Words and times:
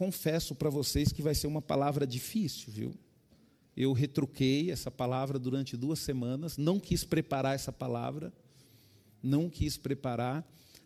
confesso 0.00 0.54
para 0.54 0.70
vocês 0.70 1.12
que 1.12 1.20
vai 1.20 1.34
ser 1.34 1.46
uma 1.46 1.60
palavra 1.60 2.06
difícil, 2.06 2.72
viu? 2.72 2.94
Eu 3.76 3.92
retruquei 3.92 4.70
essa 4.70 4.90
palavra 4.90 5.38
durante 5.38 5.76
duas 5.76 5.98
semanas, 5.98 6.56
não 6.56 6.80
quis 6.80 7.04
preparar 7.04 7.54
essa 7.54 7.70
palavra, 7.70 8.32
não 9.22 9.50
quis 9.50 9.76
preparar. 9.76 10.42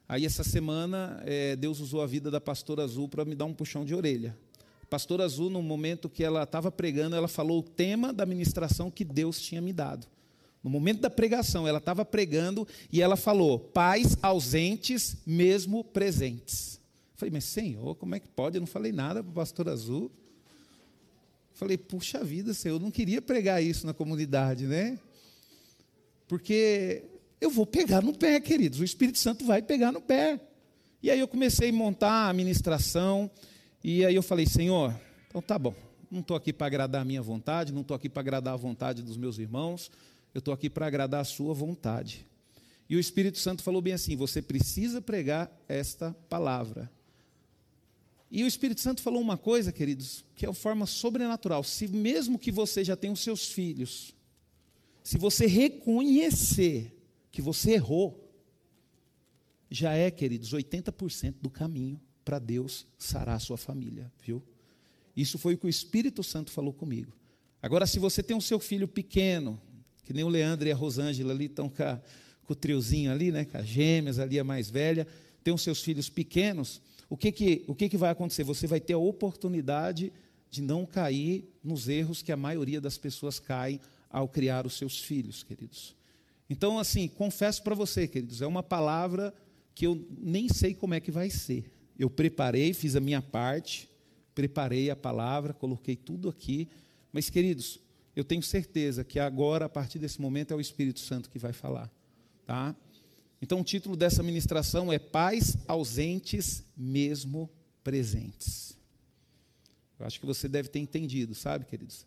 Aí, 0.09 0.27
essa 0.27 0.43
semana, 0.43 1.23
é, 1.25 1.55
Deus 1.55 1.79
usou 1.79 2.03
a 2.03 2.09
vida 2.09 2.29
da 2.29 2.41
pastora 2.41 2.83
Azul 2.83 3.09
para 3.09 3.25
me 3.25 3.37
dar 3.37 3.45
um 3.45 3.55
puxão 3.55 3.85
de 3.85 3.95
orelha. 3.95 4.37
A 4.83 4.87
pastora 4.87 5.23
Azul, 5.23 5.49
no 5.49 5.63
momento 5.63 6.09
que 6.09 6.25
ela 6.25 6.43
estava 6.43 6.73
pregando, 6.73 7.15
ela 7.15 7.29
falou 7.29 7.61
o 7.61 7.63
tema 7.63 8.13
da 8.13 8.27
ministração 8.27 8.91
que 8.91 9.05
Deus 9.05 9.41
tinha 9.41 9.61
me 9.61 9.73
dado. 9.73 10.09
No 10.61 10.69
momento 10.69 11.03
da 11.03 11.09
pregação, 11.09 11.69
ela 11.69 11.79
estava 11.79 12.05
pregando 12.05 12.67
e 12.91 13.01
ela 13.01 13.15
falou: 13.15 13.61
pais 13.61 14.19
ausentes, 14.21 15.19
mesmo 15.25 15.85
presentes. 15.85 16.83
Falei, 17.15 17.33
mas 17.33 17.45
Senhor, 17.45 17.95
como 17.95 18.15
é 18.15 18.21
que 18.21 18.29
pode? 18.29 18.57
Eu 18.57 18.61
não 18.61 18.67
falei 18.67 18.93
nada 18.93 19.23
para 19.23 19.31
o 19.31 19.35
pastor 19.35 19.69
Azul. 19.69 20.11
Falei, 21.55 21.79
puxa 21.79 22.25
vida, 22.25 22.53
Senhor, 22.53 22.77
eu 22.77 22.81
não 22.81 22.91
queria 22.91 23.23
pregar 23.23 23.63
isso 23.63 23.87
na 23.87 23.95
comunidade, 23.95 24.67
né? 24.67 24.99
Porque 26.27 27.05
eu 27.41 27.51
vou 27.51 27.65
pegar 27.65 28.03
no 28.03 28.13
pé, 28.13 28.41
queridos, 28.41 28.81
o 28.81 28.85
Espírito 28.85 29.19
Santo 29.19 29.45
vai 29.45 29.63
pegar 29.63 29.93
no 29.93 30.01
pé. 30.01 30.41
E 31.01 31.11
aí 31.11 31.21
eu 31.21 31.29
comecei 31.29 31.69
a 31.69 31.73
montar 31.73 32.29
a 32.29 32.33
ministração, 32.33 33.31
e 33.85 34.05
aí 34.05 34.15
eu 34.15 34.23
falei, 34.23 34.47
Senhor, 34.47 34.99
então 35.29 35.41
tá 35.41 35.59
bom, 35.59 35.75
não 36.11 36.21
estou 36.21 36.37
aqui 36.37 36.53
para 36.53 36.67
agradar 36.67 37.03
a 37.03 37.05
minha 37.05 37.23
vontade, 37.23 37.73
não 37.73 37.83
estou 37.83 37.95
aqui 37.95 38.09
para 38.09 38.21
agradar 38.21 38.55
a 38.55 38.57
vontade 38.57 39.03
dos 39.03 39.17
meus 39.17 39.39
irmãos, 39.39 39.91
eu 40.35 40.41
estou 40.41 40.53
aqui 40.53 40.69
para 40.69 40.87
agradar 40.87 41.21
a 41.21 41.25
sua 41.25 41.55
vontade. 41.55 42.27
E 42.89 42.97
o 42.97 43.01
Espírito 43.01 43.39
Santo 43.39 43.63
falou 43.63 43.81
bem 43.81 43.93
assim: 43.93 44.17
você 44.17 44.43
precisa 44.43 45.01
pregar 45.01 45.51
esta 45.69 46.13
palavra. 46.29 46.91
E 48.37 48.43
o 48.43 48.49
Espírito 48.49 48.81
Santo 48.81 49.01
falou 49.01 49.21
uma 49.21 49.39
coisa, 49.39 49.71
queridos, 49.71 50.25
que 50.35 50.45
é 50.45 50.49
uma 50.49 50.55
forma 50.57 50.87
sobrenatural. 50.87 51.63
Se 51.63 51.87
mesmo 51.87 52.37
que 52.37 52.51
você 52.51 52.83
já 52.83 52.97
tenha 52.97 53.13
os 53.13 53.21
seus 53.21 53.53
filhos, 53.53 54.13
se 55.05 55.17
você 55.17 55.47
reconhecer 55.47 57.01
que 57.31 57.41
você 57.41 57.75
errou, 57.75 58.29
já 59.71 59.93
é, 59.93 60.11
queridos, 60.11 60.53
80% 60.53 61.37
do 61.41 61.49
caminho 61.49 62.01
para 62.25 62.41
Deus 62.41 62.89
sarar 62.99 63.37
a 63.37 63.39
sua 63.39 63.57
família, 63.57 64.13
viu? 64.21 64.43
Isso 65.17 65.39
foi 65.39 65.55
o 65.55 65.59
que 65.59 65.67
o 65.67 65.69
Espírito 65.69 66.25
Santo 66.25 66.51
falou 66.51 66.73
comigo. 66.73 67.13
Agora, 67.63 67.87
se 67.87 68.01
você 68.01 68.21
tem 68.21 68.37
um 68.37 68.41
seu 68.41 68.59
filho 68.59 68.89
pequeno, 68.89 69.63
que 70.03 70.13
nem 70.13 70.25
o 70.25 70.29
Leandro 70.29 70.67
e 70.67 70.73
a 70.73 70.77
Rosângela 70.77 71.33
ali 71.33 71.45
estão 71.45 71.69
com, 71.69 72.01
com 72.43 72.53
o 72.53 72.57
triozinho 72.57 73.13
ali, 73.13 73.31
né, 73.31 73.45
com 73.45 73.59
as 73.59 73.67
gêmeas 73.69 74.19
ali, 74.19 74.41
a 74.41 74.45
mais 74.45 74.69
velha, 74.69 75.07
tem 75.45 75.55
os 75.55 75.63
seus 75.63 75.81
filhos 75.81 76.09
pequenos, 76.09 76.83
o 77.09 77.17
que, 77.17 77.31
que, 77.33 77.65
o 77.67 77.75
que, 77.75 77.89
que 77.89 77.97
vai 77.97 78.11
acontecer? 78.11 78.45
Você 78.45 78.67
vai 78.67 78.81
ter 78.81 78.95
a 78.95 78.99
oportunidade 78.99 80.13
de 80.51 80.63
não 80.63 80.87
cair 80.87 81.49
nos 81.63 81.89
erros 81.89 82.23
que 82.23 82.33
a 82.33 82.37
maioria 82.37 82.81
das 82.81 82.97
pessoas 82.97 83.39
caem 83.39 83.81
ao 84.09 84.29
criar 84.29 84.67
os 84.67 84.75
seus 84.75 85.01
filhos, 85.01 85.43
queridos. 85.43 85.97
Então, 86.49 86.79
assim, 86.79 87.09
confesso 87.09 87.63
para 87.63 87.75
você, 87.75 88.07
queridos, 88.07 88.41
é 88.41 88.47
uma 88.47 88.63
palavra 88.63 89.35
que 89.75 89.87
eu 89.87 90.07
nem 90.17 90.49
sei 90.49 90.75
como 90.75 90.95
é 90.95 91.01
que 91.01 91.11
vai 91.11 91.31
ser. 91.31 91.71
Eu 91.99 92.09
preparei, 92.09 92.73
fiz 92.73 92.95
a 92.95 93.01
minha 93.01 93.21
parte, 93.21 93.89
preparei 94.35 94.91
a 94.91 94.97
palavra, 94.97 95.53
coloquei 95.53 95.97
tudo 95.97 96.29
aqui, 96.29 96.69
mas, 97.13 97.31
queridos, 97.31 97.81
eu 98.15 98.25
tenho 98.25 98.43
certeza 98.43 99.05
que 99.05 99.19
agora, 99.19 99.67
a 99.67 99.69
partir 99.69 99.99
desse 99.99 100.21
momento, 100.21 100.53
é 100.53 100.57
o 100.57 100.61
Espírito 100.61 101.01
Santo 101.01 101.31
que 101.31 101.39
vai 101.39 101.53
falar, 101.53 101.91
tá? 102.47 102.75
Então, 103.45 103.61
o 103.61 103.63
título 103.63 103.95
dessa 103.95 104.23
ministração 104.23 104.91
é 104.91 104.99
Pais 104.99 105.55
ausentes, 105.69 106.65
mesmo 106.75 107.51
presentes. 107.83 108.75
Eu 110.01 110.07
acho 110.07 110.19
que 110.19 110.25
você 110.25 110.49
deve 110.49 110.71
ter 110.71 110.79
entendido, 110.79 111.35
sabe, 111.35 111.67
queridos? 111.67 112.07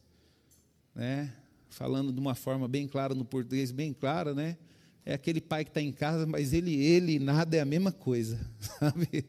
Né? 0.95 1.31
Falando 1.69 2.11
de 2.11 2.19
uma 2.19 2.33
forma 2.33 2.67
bem 2.67 2.87
clara, 2.87 3.13
no 3.13 3.23
português 3.23 3.71
bem 3.71 3.93
clara, 3.93 4.33
né? 4.33 4.57
É 5.05 5.13
aquele 5.13 5.39
pai 5.39 5.63
que 5.63 5.69
está 5.69 5.79
em 5.79 5.91
casa, 5.91 6.25
mas 6.25 6.53
ele, 6.53 6.73
ele 6.73 7.13
e 7.13 7.19
nada 7.19 7.55
é 7.55 7.59
a 7.59 7.65
mesma 7.65 7.91
coisa, 7.91 8.39
sabe? 8.79 9.23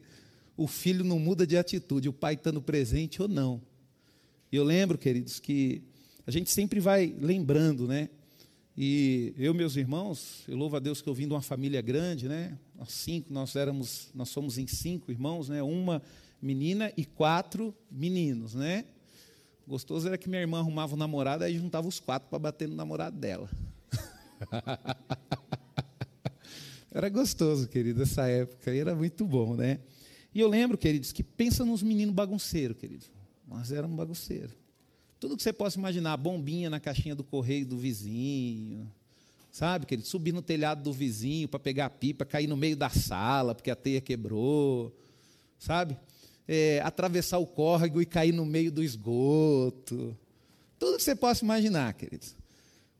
O 0.57 0.65
filho 0.65 1.05
não 1.05 1.19
muda 1.19 1.45
de 1.45 1.59
atitude, 1.59 2.09
o 2.09 2.13
pai 2.13 2.33
estando 2.33 2.59
presente 2.59 3.21
ou 3.21 3.27
não. 3.27 3.61
E 4.51 4.55
eu 4.55 4.63
lembro, 4.63 4.97
queridos, 4.97 5.39
que 5.39 5.83
a 6.25 6.31
gente 6.31 6.49
sempre 6.49 6.79
vai 6.79 7.15
lembrando, 7.21 7.87
né? 7.87 8.09
E 8.81 9.33
eu, 9.37 9.53
meus 9.53 9.75
irmãos, 9.75 10.45
eu 10.47 10.55
louvo 10.55 10.77
a 10.77 10.79
Deus 10.79 11.01
que 11.01 11.09
eu 11.09 11.13
vim 11.13 11.27
de 11.27 11.33
uma 11.33 11.41
família 11.41 11.81
grande, 11.81 12.29
né? 12.29 12.57
Nós 12.73 12.93
cinco, 12.93 13.33
nós 13.33 13.53
éramos, 13.57 14.09
nós 14.15 14.29
somos 14.29 14.57
em 14.57 14.65
cinco 14.67 15.11
irmãos, 15.11 15.49
né? 15.49 15.61
Uma 15.61 16.01
menina 16.41 16.89
e 16.95 17.03
quatro 17.03 17.75
meninos, 17.91 18.55
né? 18.55 18.85
Gostoso 19.67 20.07
era 20.07 20.17
que 20.17 20.29
minha 20.29 20.39
irmã 20.39 20.59
arrumava 20.59 20.95
um 20.95 20.97
namorado, 20.97 21.43
aí 21.43 21.57
juntava 21.57 21.89
os 21.89 21.99
quatro 21.99 22.29
para 22.29 22.39
bater 22.39 22.69
no 22.69 22.75
namorado 22.77 23.17
dela. 23.17 23.49
era 26.89 27.09
gostoso, 27.09 27.67
querido, 27.67 28.01
essa 28.01 28.29
época, 28.29 28.73
e 28.73 28.79
era 28.79 28.95
muito 28.95 29.25
bom, 29.25 29.57
né? 29.57 29.81
E 30.33 30.39
eu 30.39 30.47
lembro, 30.47 30.77
queridos, 30.77 31.11
que 31.11 31.21
pensa 31.21 31.65
nos 31.65 31.83
meninos 31.83 32.15
bagunceiros, 32.15 32.77
querido. 32.77 33.07
Nós 33.45 33.73
éramos 33.73 33.97
bagunceiros. 33.97 34.58
Tudo 35.19 35.35
que 35.35 35.43
você 35.43 35.51
possa 35.51 35.77
imaginar, 35.77 36.15
bombinha 36.15 36.69
na 36.69 36.79
caixinha 36.79 37.13
do 37.13 37.25
correio 37.25 37.65
do 37.65 37.77
vizinho, 37.77 38.89
sabe, 39.51 39.85
querido? 39.85 40.07
Subir 40.07 40.31
no 40.31 40.41
telhado 40.41 40.81
do 40.81 40.93
vizinho 40.93 41.47
para 41.47 41.59
pegar 41.59 41.87
a 41.87 41.89
pipa, 41.89 42.25
cair 42.25 42.47
no 42.47 42.55
meio 42.55 42.77
da 42.77 42.89
sala 42.89 43.53
porque 43.53 43.69
a 43.69 43.75
teia 43.75 43.99
quebrou, 43.99 44.95
sabe? 45.57 45.97
É, 46.47 46.79
atravessar 46.85 47.37
o 47.37 47.45
córrego 47.45 48.01
e 48.01 48.05
cair 48.05 48.31
no 48.31 48.45
meio 48.45 48.71
do 48.71 48.81
esgoto. 48.81 50.17
Tudo 50.79 50.95
que 50.95 51.03
você 51.03 51.13
possa 51.13 51.43
imaginar, 51.43 51.93
queridos. 51.95 52.33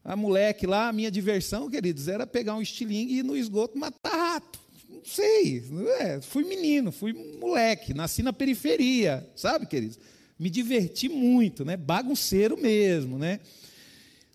A 0.04 0.16
moleque 0.16 0.68
lá, 0.68 0.90
a 0.90 0.94
minha 0.94 1.10
diversão, 1.10 1.70
queridos, 1.70 2.10
era 2.10 2.28
pegar 2.28 2.56
um 2.56 2.62
estilingue 2.62 3.14
e 3.14 3.20
ir 3.20 3.24
no 3.24 3.38
esgoto 3.38 3.78
matar 3.78 4.12
rato. 4.12 4.60
Não 4.90 5.06
sei, 5.06 5.64
não 5.70 5.88
é? 5.88 6.20
fui 6.20 6.44
menino, 6.44 6.92
fui 6.92 7.14
moleque, 7.14 7.94
nasci 7.94 8.22
na 8.22 8.34
periferia, 8.34 9.26
sabe, 9.36 9.66
queridos? 9.66 9.98
Me 10.40 10.50
diverti 10.50 11.10
muito, 11.10 11.66
né? 11.66 11.76
Bagunceiro 11.76 12.58
mesmo, 12.58 13.20
né? 13.20 13.42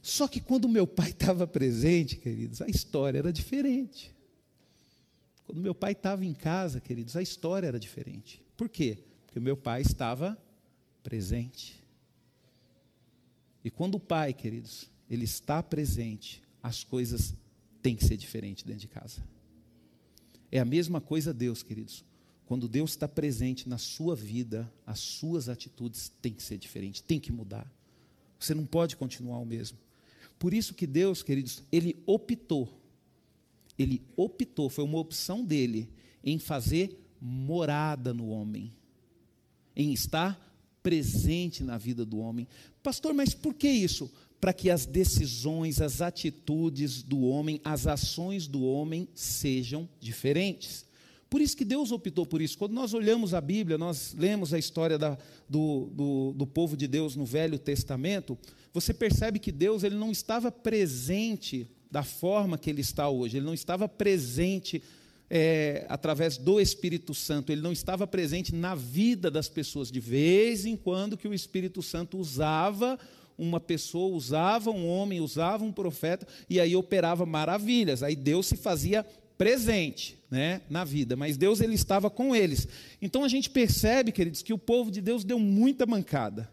Só 0.02 0.28
que 0.28 0.38
quando 0.38 0.68
meu 0.68 0.86
pai 0.86 1.10
estava 1.10 1.46
presente, 1.46 2.16
queridos, 2.16 2.60
a 2.60 2.68
história 2.68 3.18
era 3.18 3.32
diferente. 3.32 4.14
Quando 5.46 5.62
meu 5.62 5.74
pai 5.74 5.92
estava 5.92 6.24
em 6.24 6.34
casa, 6.34 6.78
queridos, 6.78 7.16
a 7.16 7.22
história 7.22 7.66
era 7.66 7.80
diferente. 7.80 8.42
Por 8.54 8.68
quê? 8.68 8.98
Porque 9.24 9.40
meu 9.40 9.56
pai 9.56 9.80
estava 9.80 10.38
presente. 11.02 11.82
E 13.64 13.70
quando 13.70 13.94
o 13.94 14.00
pai, 14.00 14.34
queridos, 14.34 14.90
ele 15.08 15.24
está 15.24 15.62
presente, 15.62 16.42
as 16.62 16.84
coisas 16.84 17.34
têm 17.82 17.96
que 17.96 18.04
ser 18.04 18.18
diferentes 18.18 18.62
dentro 18.62 18.80
de 18.80 18.88
casa. 18.88 19.22
É 20.52 20.60
a 20.60 20.64
mesma 20.66 21.00
coisa 21.00 21.32
Deus, 21.32 21.62
queridos. 21.62 22.04
Quando 22.46 22.68
Deus 22.68 22.90
está 22.90 23.08
presente 23.08 23.68
na 23.68 23.78
sua 23.78 24.14
vida, 24.14 24.70
as 24.86 25.00
suas 25.00 25.48
atitudes 25.48 26.12
têm 26.20 26.32
que 26.32 26.42
ser 26.42 26.58
diferentes, 26.58 27.00
têm 27.00 27.18
que 27.18 27.32
mudar. 27.32 27.70
Você 28.38 28.54
não 28.54 28.66
pode 28.66 28.96
continuar 28.96 29.38
o 29.38 29.46
mesmo. 29.46 29.78
Por 30.38 30.52
isso 30.52 30.74
que 30.74 30.86
Deus, 30.86 31.22
queridos, 31.22 31.62
ele 31.72 31.96
optou, 32.04 32.80
ele 33.78 34.02
optou, 34.16 34.68
foi 34.68 34.84
uma 34.84 34.98
opção 34.98 35.42
dele 35.42 35.88
em 36.22 36.38
fazer 36.38 37.00
morada 37.20 38.12
no 38.12 38.28
homem, 38.28 38.70
em 39.74 39.92
estar 39.92 40.38
presente 40.82 41.64
na 41.64 41.78
vida 41.78 42.04
do 42.04 42.18
homem. 42.18 42.46
Pastor, 42.82 43.14
mas 43.14 43.32
por 43.32 43.54
que 43.54 43.68
isso? 43.68 44.12
Para 44.38 44.52
que 44.52 44.68
as 44.68 44.84
decisões, 44.84 45.80
as 45.80 46.02
atitudes 46.02 47.02
do 47.02 47.22
homem, 47.22 47.58
as 47.64 47.86
ações 47.86 48.46
do 48.46 48.62
homem 48.62 49.08
sejam 49.14 49.88
diferentes. 49.98 50.84
Por 51.28 51.40
isso 51.40 51.56
que 51.56 51.64
Deus 51.64 51.90
optou 51.90 52.24
por 52.24 52.40
isso. 52.40 52.56
Quando 52.56 52.72
nós 52.72 52.94
olhamos 52.94 53.34
a 53.34 53.40
Bíblia, 53.40 53.76
nós 53.76 54.14
lemos 54.16 54.54
a 54.54 54.58
história 54.58 54.96
da, 54.96 55.18
do, 55.48 55.90
do, 55.92 56.32
do, 56.36 56.46
povo 56.46 56.76
de 56.76 56.86
Deus 56.86 57.16
no 57.16 57.24
Velho 57.24 57.58
Testamento, 57.58 58.38
você 58.72 58.94
percebe 58.94 59.38
que 59.38 59.50
Deus 59.50 59.82
ele 59.82 59.96
não 59.96 60.10
estava 60.10 60.52
presente 60.52 61.68
da 61.90 62.02
forma 62.02 62.58
que 62.58 62.70
ele 62.70 62.80
está 62.80 63.08
hoje, 63.08 63.36
ele 63.36 63.46
não 63.46 63.54
estava 63.54 63.88
presente 63.88 64.82
é, 65.30 65.86
através 65.88 66.36
do 66.36 66.60
Espírito 66.60 67.14
Santo, 67.14 67.50
ele 67.50 67.60
não 67.60 67.72
estava 67.72 68.06
presente 68.06 68.54
na 68.54 68.74
vida 68.74 69.30
das 69.30 69.48
pessoas. 69.48 69.90
De 69.90 70.00
vez 70.00 70.66
em 70.66 70.76
quando 70.76 71.16
que 71.16 71.28
o 71.28 71.34
Espírito 71.34 71.82
Santo 71.82 72.18
usava 72.18 72.98
uma 73.36 73.58
pessoa, 73.58 74.14
usava 74.14 74.70
um 74.70 74.86
homem, 74.86 75.20
usava 75.20 75.64
um 75.64 75.72
profeta, 75.72 76.26
e 76.48 76.60
aí 76.60 76.76
operava 76.76 77.26
maravilhas. 77.26 78.02
Aí 78.02 78.14
Deus 78.14 78.46
se 78.46 78.56
fazia 78.56 79.04
presente 79.36 80.18
né, 80.30 80.62
na 80.68 80.84
vida, 80.84 81.16
mas 81.16 81.36
Deus 81.36 81.60
ele 81.60 81.74
estava 81.74 82.10
com 82.10 82.34
eles. 82.34 82.66
Então 83.00 83.24
a 83.24 83.28
gente 83.28 83.50
percebe, 83.50 84.12
queridos, 84.12 84.42
que 84.42 84.52
o 84.52 84.58
povo 84.58 84.90
de 84.90 85.00
Deus 85.00 85.24
deu 85.24 85.38
muita 85.38 85.86
mancada. 85.86 86.52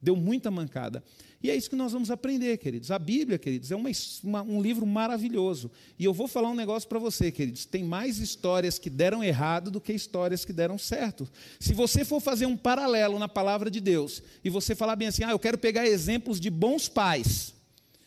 Deu 0.00 0.14
muita 0.14 0.50
mancada. 0.50 1.02
E 1.42 1.50
é 1.50 1.56
isso 1.56 1.70
que 1.70 1.76
nós 1.76 1.92
vamos 1.92 2.10
aprender, 2.10 2.56
queridos. 2.58 2.90
A 2.90 2.98
Bíblia, 2.98 3.38
queridos, 3.38 3.70
é 3.70 3.76
uma, 3.76 3.90
uma, 4.22 4.42
um 4.42 4.62
livro 4.62 4.86
maravilhoso. 4.86 5.70
E 5.98 6.04
eu 6.04 6.12
vou 6.12 6.26
falar 6.26 6.50
um 6.50 6.54
negócio 6.54 6.88
para 6.88 6.98
você, 6.98 7.30
queridos. 7.30 7.64
Tem 7.64 7.84
mais 7.84 8.18
histórias 8.18 8.78
que 8.78 8.90
deram 8.90 9.22
errado 9.22 9.70
do 9.70 9.80
que 9.80 9.92
histórias 9.92 10.44
que 10.44 10.52
deram 10.52 10.78
certo. 10.78 11.28
Se 11.58 11.72
você 11.72 12.04
for 12.04 12.20
fazer 12.20 12.46
um 12.46 12.56
paralelo 12.56 13.18
na 13.18 13.28
palavra 13.28 13.70
de 13.70 13.80
Deus 13.80 14.22
e 14.44 14.50
você 14.50 14.74
falar 14.74 14.96
bem 14.96 15.08
assim, 15.08 15.24
ah, 15.24 15.30
eu 15.30 15.38
quero 15.38 15.58
pegar 15.58 15.86
exemplos 15.86 16.40
de 16.40 16.50
bons 16.50 16.88
pais 16.88 17.57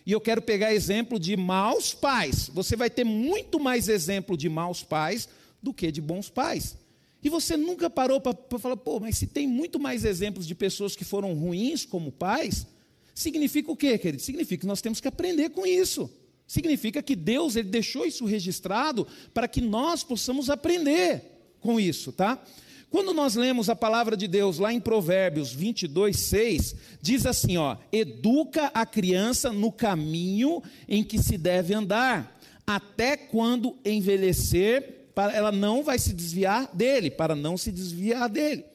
e 0.05 0.11
eu 0.11 0.21
quero 0.21 0.41
pegar 0.41 0.73
exemplo 0.73 1.19
de 1.19 1.35
maus 1.37 1.93
pais, 1.93 2.49
você 2.53 2.75
vai 2.75 2.89
ter 2.89 3.03
muito 3.03 3.59
mais 3.59 3.87
exemplo 3.87 4.35
de 4.35 4.49
maus 4.49 4.83
pais 4.83 5.29
do 5.61 5.73
que 5.73 5.91
de 5.91 6.01
bons 6.01 6.29
pais. 6.29 6.75
E 7.23 7.29
você 7.29 7.55
nunca 7.55 7.89
parou 7.89 8.19
para 8.19 8.57
falar, 8.57 8.77
pô, 8.77 8.99
mas 8.99 9.17
se 9.17 9.27
tem 9.27 9.47
muito 9.47 9.79
mais 9.79 10.03
exemplos 10.03 10.47
de 10.47 10.55
pessoas 10.55 10.95
que 10.95 11.05
foram 11.05 11.33
ruins 11.35 11.85
como 11.85 12.11
pais, 12.11 12.65
significa 13.13 13.71
o 13.71 13.77
quê, 13.77 13.97
querido? 13.97 14.23
Significa 14.23 14.61
que 14.61 14.67
nós 14.67 14.81
temos 14.81 14.99
que 14.99 15.07
aprender 15.07 15.49
com 15.49 15.65
isso. 15.65 16.09
Significa 16.47 17.01
que 17.03 17.15
Deus 17.15 17.55
ele 17.55 17.69
deixou 17.69 18.05
isso 18.05 18.25
registrado 18.25 19.07
para 19.33 19.47
que 19.47 19.61
nós 19.61 20.03
possamos 20.03 20.49
aprender 20.49 21.21
com 21.59 21.79
isso, 21.79 22.11
tá? 22.11 22.43
Quando 22.91 23.13
nós 23.13 23.35
lemos 23.35 23.69
a 23.69 23.75
palavra 23.75 24.17
de 24.17 24.27
Deus 24.27 24.59
lá 24.59 24.73
em 24.73 24.79
Provérbios 24.79 25.53
22, 25.53 26.19
6, 26.19 26.75
diz 27.01 27.25
assim: 27.25 27.55
ó, 27.55 27.77
educa 27.89 28.67
a 28.73 28.85
criança 28.85 29.53
no 29.53 29.71
caminho 29.71 30.61
em 30.89 31.01
que 31.01 31.17
se 31.17 31.37
deve 31.37 31.73
andar, 31.73 32.37
até 32.67 33.15
quando 33.15 33.77
envelhecer, 33.85 35.07
ela 35.33 35.53
não 35.53 35.83
vai 35.83 35.97
se 35.97 36.11
desviar 36.11 36.69
dele, 36.75 37.09
para 37.09 37.33
não 37.33 37.57
se 37.57 37.71
desviar 37.71 38.27
dele. 38.27 38.65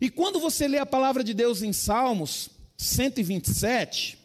E 0.00 0.08
quando 0.08 0.40
você 0.40 0.66
lê 0.66 0.78
a 0.78 0.86
palavra 0.86 1.22
de 1.22 1.34
Deus 1.34 1.62
em 1.62 1.72
Salmos 1.72 2.48
127, 2.78 4.18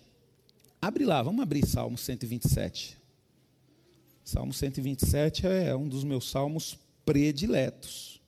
abre 0.82 1.04
lá, 1.04 1.22
vamos 1.22 1.42
abrir 1.42 1.66
Salmo 1.66 1.98
127. 1.98 2.98
Salmo 4.24 4.54
127 4.54 5.46
é 5.46 5.76
um 5.76 5.90
dos 5.90 6.06
meus 6.06 6.30
salmos 6.30 6.78
prediletos. 7.06 8.19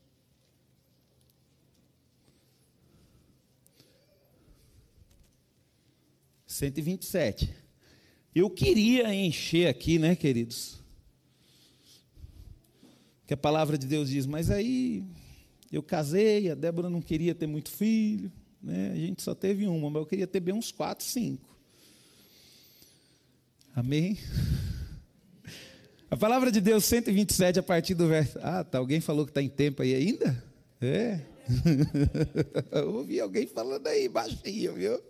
Cento 6.62 6.78
e 6.78 6.82
vinte 6.84 7.02
e 7.02 7.06
sete. 7.08 7.52
Eu 8.36 8.48
queria 8.48 9.12
encher 9.16 9.68
aqui, 9.68 9.98
né, 9.98 10.16
queridos? 10.16 10.78
Que 13.26 13.34
a 13.34 13.38
palavra 13.38 13.80
de 13.80 13.88
Deus 13.88 14.12
diz, 14.12 14.28
mas 14.28 14.52
aí 14.52 15.04
eu 15.72 15.82
casei, 15.82 16.52
a 16.52 16.54
Débora 16.54 16.88
não 16.88 17.02
queria 17.02 17.34
ter 17.34 17.48
muito 17.48 17.72
filho, 17.72 18.32
né? 18.62 18.92
a 18.92 18.96
gente 18.96 19.24
só 19.24 19.34
teve 19.34 19.66
uma, 19.66 19.90
mas 19.90 20.02
eu 20.04 20.06
queria 20.06 20.28
ter 20.28 20.40
bem 20.40 20.54
uns 20.54 20.72
quatro, 20.72 21.04
cinco. 21.04 21.58
Amém? 23.76 24.20
A 26.12 26.16
palavra 26.16 26.52
de 26.52 26.62
Deus 26.62 26.86
127, 26.86 27.58
a 27.58 27.64
partir 27.64 27.96
do 27.96 28.08
verso. 28.08 28.38
Ah, 28.40 28.64
tá. 28.64 28.78
Alguém 28.78 29.02
falou 29.02 29.26
que 29.26 29.32
está 29.32 29.42
em 29.42 29.50
tempo 29.50 29.82
aí 29.82 29.96
ainda? 29.96 30.44
É. 30.80 31.22
Eu 32.72 32.94
ouvi 32.94 33.20
alguém 33.20 33.48
falando 33.48 33.88
aí, 33.88 34.08
baixinho, 34.08 34.76
viu? 34.76 35.02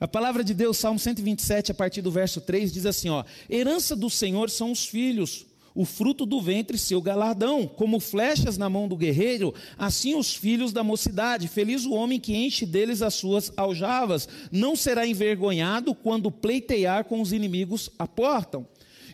A 0.00 0.08
palavra 0.08 0.42
de 0.42 0.54
Deus, 0.54 0.78
Salmo 0.78 0.98
127, 0.98 1.72
a 1.72 1.74
partir 1.74 2.00
do 2.00 2.10
verso 2.10 2.40
3, 2.40 2.72
diz 2.72 2.86
assim: 2.86 3.10
ó, 3.10 3.22
herança 3.50 3.94
do 3.94 4.08
Senhor 4.08 4.48
são 4.48 4.72
os 4.72 4.86
filhos, 4.86 5.44
o 5.74 5.84
fruto 5.84 6.24
do 6.24 6.40
ventre 6.40 6.78
seu 6.78 7.02
galardão, 7.02 7.66
como 7.66 8.00
flechas 8.00 8.56
na 8.56 8.70
mão 8.70 8.88
do 8.88 8.96
guerreiro, 8.96 9.52
assim 9.76 10.14
os 10.14 10.34
filhos 10.34 10.72
da 10.72 10.82
mocidade. 10.82 11.48
Feliz 11.48 11.84
o 11.84 11.92
homem 11.92 12.18
que 12.18 12.34
enche 12.34 12.64
deles 12.64 13.02
as 13.02 13.12
suas 13.12 13.52
aljavas, 13.58 14.26
não 14.50 14.74
será 14.74 15.06
envergonhado 15.06 15.94
quando 15.94 16.30
pleitear 16.30 17.04
com 17.04 17.20
os 17.20 17.30
inimigos 17.30 17.90
a 17.98 18.08
portam. 18.08 18.66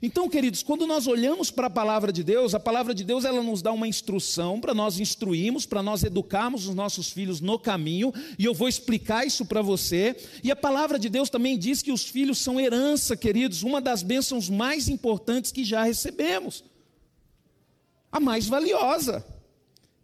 Então, 0.02 0.28
queridos, 0.28 0.62
quando 0.62 0.86
nós 0.86 1.06
olhamos 1.06 1.50
para 1.50 1.68
a 1.68 1.70
palavra 1.70 2.12
de 2.12 2.22
Deus, 2.22 2.54
a 2.54 2.60
palavra 2.60 2.94
de 2.94 3.02
Deus 3.02 3.24
ela 3.24 3.42
nos 3.42 3.62
dá 3.62 3.72
uma 3.72 3.88
instrução 3.88 4.60
para 4.60 4.74
nós 4.74 5.00
instruirmos, 5.00 5.64
para 5.64 5.82
nós 5.82 6.04
educarmos 6.04 6.66
os 6.66 6.74
nossos 6.74 7.10
filhos 7.10 7.40
no 7.40 7.58
caminho, 7.58 8.12
e 8.38 8.44
eu 8.44 8.52
vou 8.52 8.68
explicar 8.68 9.26
isso 9.26 9.46
para 9.46 9.62
você. 9.62 10.16
E 10.42 10.50
a 10.50 10.56
palavra 10.56 10.98
de 10.98 11.08
Deus 11.08 11.30
também 11.30 11.58
diz 11.58 11.82
que 11.82 11.92
os 11.92 12.04
filhos 12.04 12.38
são 12.38 12.60
herança, 12.60 13.16
queridos, 13.16 13.62
uma 13.62 13.80
das 13.80 14.02
bênçãos 14.02 14.50
mais 14.50 14.88
importantes 14.88 15.50
que 15.50 15.64
já 15.64 15.82
recebemos. 15.82 16.62
A 18.12 18.20
mais 18.20 18.46
valiosa. 18.46 19.24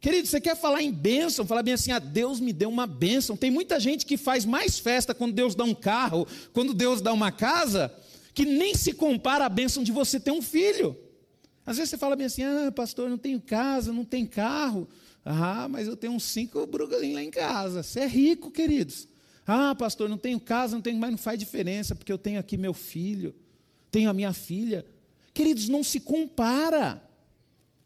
Querido, 0.03 0.27
você 0.27 0.41
quer 0.41 0.57
falar 0.57 0.83
em 0.83 0.91
bênção, 0.91 1.47
falar 1.47 1.63
bem 1.63 1.75
assim, 1.75 1.93
ah, 1.93 2.01
Deus 2.01 2.41
me 2.41 2.53
deu 2.53 2.69
uma 2.69 2.89
bênção. 2.89 3.37
Tem 3.37 3.53
muita 3.53 3.79
gente 3.79 4.05
que 4.05 4.17
faz 4.17 4.45
mais 4.45 4.77
festa 4.77 5.15
quando 5.15 5.33
Deus 5.33 5.55
dá 5.55 5.63
um 5.63 5.75
carro, 5.75 6.27
quando 6.53 6.75
Deus 6.75 7.01
dá 7.01 7.13
uma 7.13 7.31
casa, 7.31 7.95
que 8.35 8.45
nem 8.45 8.75
se 8.75 8.93
compara 8.93 9.47
à 9.47 9.49
bênção 9.49 9.83
de 9.83 9.93
você 9.93 10.19
ter 10.19 10.31
um 10.31 10.43
filho. 10.43 10.97
Às 11.65 11.77
vezes 11.77 11.91
você 11.91 11.99
fala 11.99 12.17
bem 12.17 12.27
assim, 12.27 12.43
ah, 12.43 12.73
pastor, 12.73 13.09
não 13.09 13.19
tenho 13.19 13.41
casa, 13.41 13.93
não 13.93 14.05
tenho 14.05 14.29
carro. 14.29 14.89
Ah, 15.25 15.69
mas 15.69 15.87
eu 15.87 15.97
tenho 15.97 16.13
uns 16.13 16.25
cinco 16.25 16.67
brugalinhos 16.67 17.15
lá 17.15 17.23
em 17.23 17.31
casa. 17.31 17.83
Você 17.83 18.01
é 18.01 18.07
rico, 18.07 18.51
queridos. 18.51 19.07
Ah, 19.47 19.75
pastor, 19.75 20.09
não 20.09 20.19
tenho 20.19 20.41
casa, 20.41 20.75
não 20.75 20.83
tenho, 20.83 20.99
mas 20.99 21.11
não 21.11 21.19
faz 21.19 21.39
diferença, 21.39 21.95
porque 21.95 22.13
eu 22.13 22.19
tenho 22.19 22.41
aqui 22.41 22.57
meu 22.57 22.75
filho, 22.75 23.35
tenho 23.91 24.11
a 24.11 24.13
minha 24.13 24.33
filha. 24.33 24.85
Queridos, 25.35 25.69
não 25.69 25.85
se 25.85 26.01
compara. 26.01 27.03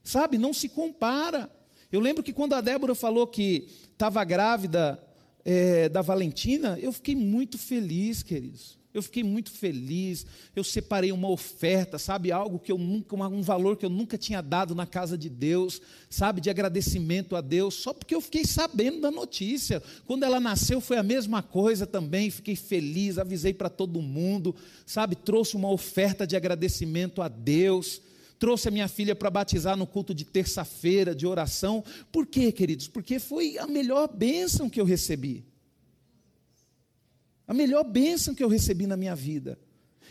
Sabe, 0.02 0.38
não 0.38 0.52
se 0.52 0.68
compara. 0.68 1.50
Eu 1.90 2.00
lembro 2.00 2.22
que 2.22 2.32
quando 2.32 2.54
a 2.54 2.60
Débora 2.60 2.94
falou 2.94 3.26
que 3.26 3.68
estava 3.92 4.22
grávida 4.24 5.02
é, 5.44 5.88
da 5.88 6.02
Valentina, 6.02 6.78
eu 6.80 6.92
fiquei 6.92 7.14
muito 7.14 7.58
feliz, 7.58 8.22
queridos. 8.22 8.78
Eu 8.96 9.02
fiquei 9.02 9.22
muito 9.22 9.50
feliz. 9.50 10.24
Eu 10.54 10.64
separei 10.64 11.12
uma 11.12 11.28
oferta, 11.28 11.98
sabe? 11.98 12.32
Algo 12.32 12.58
que 12.58 12.72
eu 12.72 12.78
nunca, 12.78 13.14
um 13.14 13.42
valor 13.42 13.76
que 13.76 13.84
eu 13.84 13.90
nunca 13.90 14.16
tinha 14.16 14.40
dado 14.40 14.74
na 14.74 14.86
casa 14.86 15.18
de 15.18 15.28
Deus, 15.28 15.82
sabe? 16.08 16.40
De 16.40 16.48
agradecimento 16.48 17.36
a 17.36 17.42
Deus, 17.42 17.74
só 17.74 17.92
porque 17.92 18.14
eu 18.14 18.20
fiquei 18.22 18.44
sabendo 18.44 19.02
da 19.02 19.10
notícia. 19.10 19.82
Quando 20.06 20.24
ela 20.24 20.40
nasceu 20.40 20.80
foi 20.80 20.96
a 20.96 21.02
mesma 21.02 21.42
coisa 21.42 21.86
também. 21.86 22.30
Fiquei 22.30 22.56
feliz, 22.56 23.18
avisei 23.18 23.52
para 23.52 23.68
todo 23.68 24.00
mundo, 24.00 24.56
sabe? 24.86 25.14
Trouxe 25.14 25.56
uma 25.56 25.70
oferta 25.70 26.26
de 26.26 26.34
agradecimento 26.34 27.20
a 27.20 27.28
Deus. 27.28 28.00
Trouxe 28.38 28.68
a 28.68 28.70
minha 28.70 28.88
filha 28.88 29.14
para 29.14 29.30
batizar 29.30 29.76
no 29.76 29.86
culto 29.86 30.14
de 30.14 30.24
terça-feira, 30.24 31.14
de 31.14 31.26
oração. 31.26 31.84
Por 32.10 32.26
quê, 32.26 32.50
queridos? 32.50 32.88
Porque 32.88 33.18
foi 33.18 33.58
a 33.58 33.66
melhor 33.66 34.08
bênção 34.08 34.70
que 34.70 34.80
eu 34.80 34.84
recebi. 34.84 35.44
A 37.46 37.54
melhor 37.54 37.84
bênção 37.84 38.34
que 38.34 38.42
eu 38.42 38.48
recebi 38.48 38.86
na 38.86 38.96
minha 38.96 39.14
vida. 39.14 39.58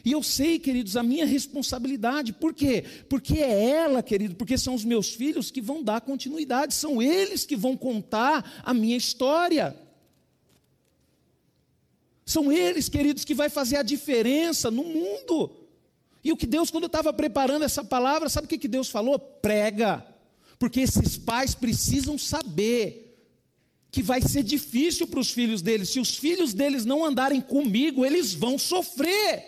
E 0.04 0.12
eu 0.12 0.22
sei, 0.22 0.60
queridos, 0.60 0.96
a 0.96 1.02
minha 1.02 1.26
responsabilidade. 1.26 2.32
Por 2.32 2.54
quê? 2.54 2.84
Porque 3.10 3.40
é 3.40 3.70
ela, 3.72 4.04
querido, 4.04 4.36
porque 4.36 4.58
são 4.58 4.76
os 4.76 4.86
meus 4.86 5.10
filhos 5.10 5.50
que 5.50 5.60
vão 5.60 5.84
dar 5.84 6.02
continuidade, 6.02 6.76
são 6.76 7.02
eles 7.02 7.44
que 7.44 7.56
vão 7.56 7.76
contar 7.76 8.62
a 8.64 8.74
minha 8.74 8.96
história. 8.96 9.76
São 12.24 12.52
eles, 12.52 12.88
queridos, 12.88 13.26
que 13.26 13.34
vai 13.34 13.50
fazer 13.50 13.78
a 13.78 13.84
diferença 13.84 14.70
no 14.70 14.84
mundo. 14.84 15.52
E 16.24 16.32
o 16.32 16.38
que 16.38 16.48
Deus, 16.48 16.72
quando 16.72 16.84
eu 16.84 16.88
estava 16.88 17.14
preparando 17.14 17.64
essa 17.64 17.84
palavra, 17.84 18.30
sabe 18.30 18.46
o 18.46 18.50
que, 18.50 18.58
que 18.58 18.68
Deus 18.68 18.90
falou? 18.90 19.20
Prega. 19.20 20.06
Porque 20.58 20.82
esses 20.82 21.18
pais 21.18 21.54
precisam 21.54 22.18
saber 22.18 23.05
que 23.96 24.04
vai 24.04 24.22
ser 24.22 24.44
difícil 24.44 25.08
para 25.08 25.22
os 25.22 25.32
filhos 25.32 25.62
deles. 25.62 25.88
Se 25.88 26.02
os 26.02 26.18
filhos 26.18 26.54
deles 26.54 26.84
não 26.84 27.06
andarem 27.06 27.40
comigo, 27.40 28.06
eles 28.06 28.34
vão 28.34 28.58
sofrer. 28.58 29.42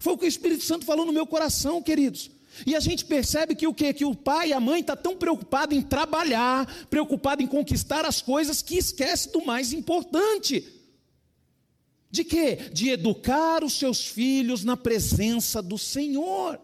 Foi 0.00 0.14
o 0.14 0.18
que 0.18 0.24
o 0.24 0.28
Espírito 0.28 0.64
Santo 0.64 0.84
falou 0.84 1.06
no 1.06 1.12
meu 1.12 1.24
coração, 1.24 1.80
queridos. 1.80 2.32
E 2.66 2.74
a 2.74 2.80
gente 2.80 3.04
percebe 3.04 3.54
que 3.54 3.64
o 3.64 3.72
que? 3.72 3.92
Que 3.92 4.04
o 4.04 4.12
pai 4.12 4.48
e 4.48 4.52
a 4.52 4.58
mãe 4.58 4.82
tá 4.82 4.96
tão 4.96 5.16
preocupados 5.16 5.78
em 5.78 5.82
trabalhar, 5.82 6.66
preocupado 6.90 7.40
em 7.40 7.46
conquistar 7.46 8.04
as 8.04 8.20
coisas, 8.20 8.60
que 8.60 8.76
esquece 8.76 9.30
do 9.30 9.46
mais 9.46 9.72
importante. 9.72 10.66
De 12.10 12.24
quê? 12.24 12.56
De 12.72 12.88
educar 12.88 13.62
os 13.62 13.74
seus 13.74 14.04
filhos 14.04 14.64
na 14.64 14.76
presença 14.76 15.62
do 15.62 15.78
Senhor. 15.78 16.60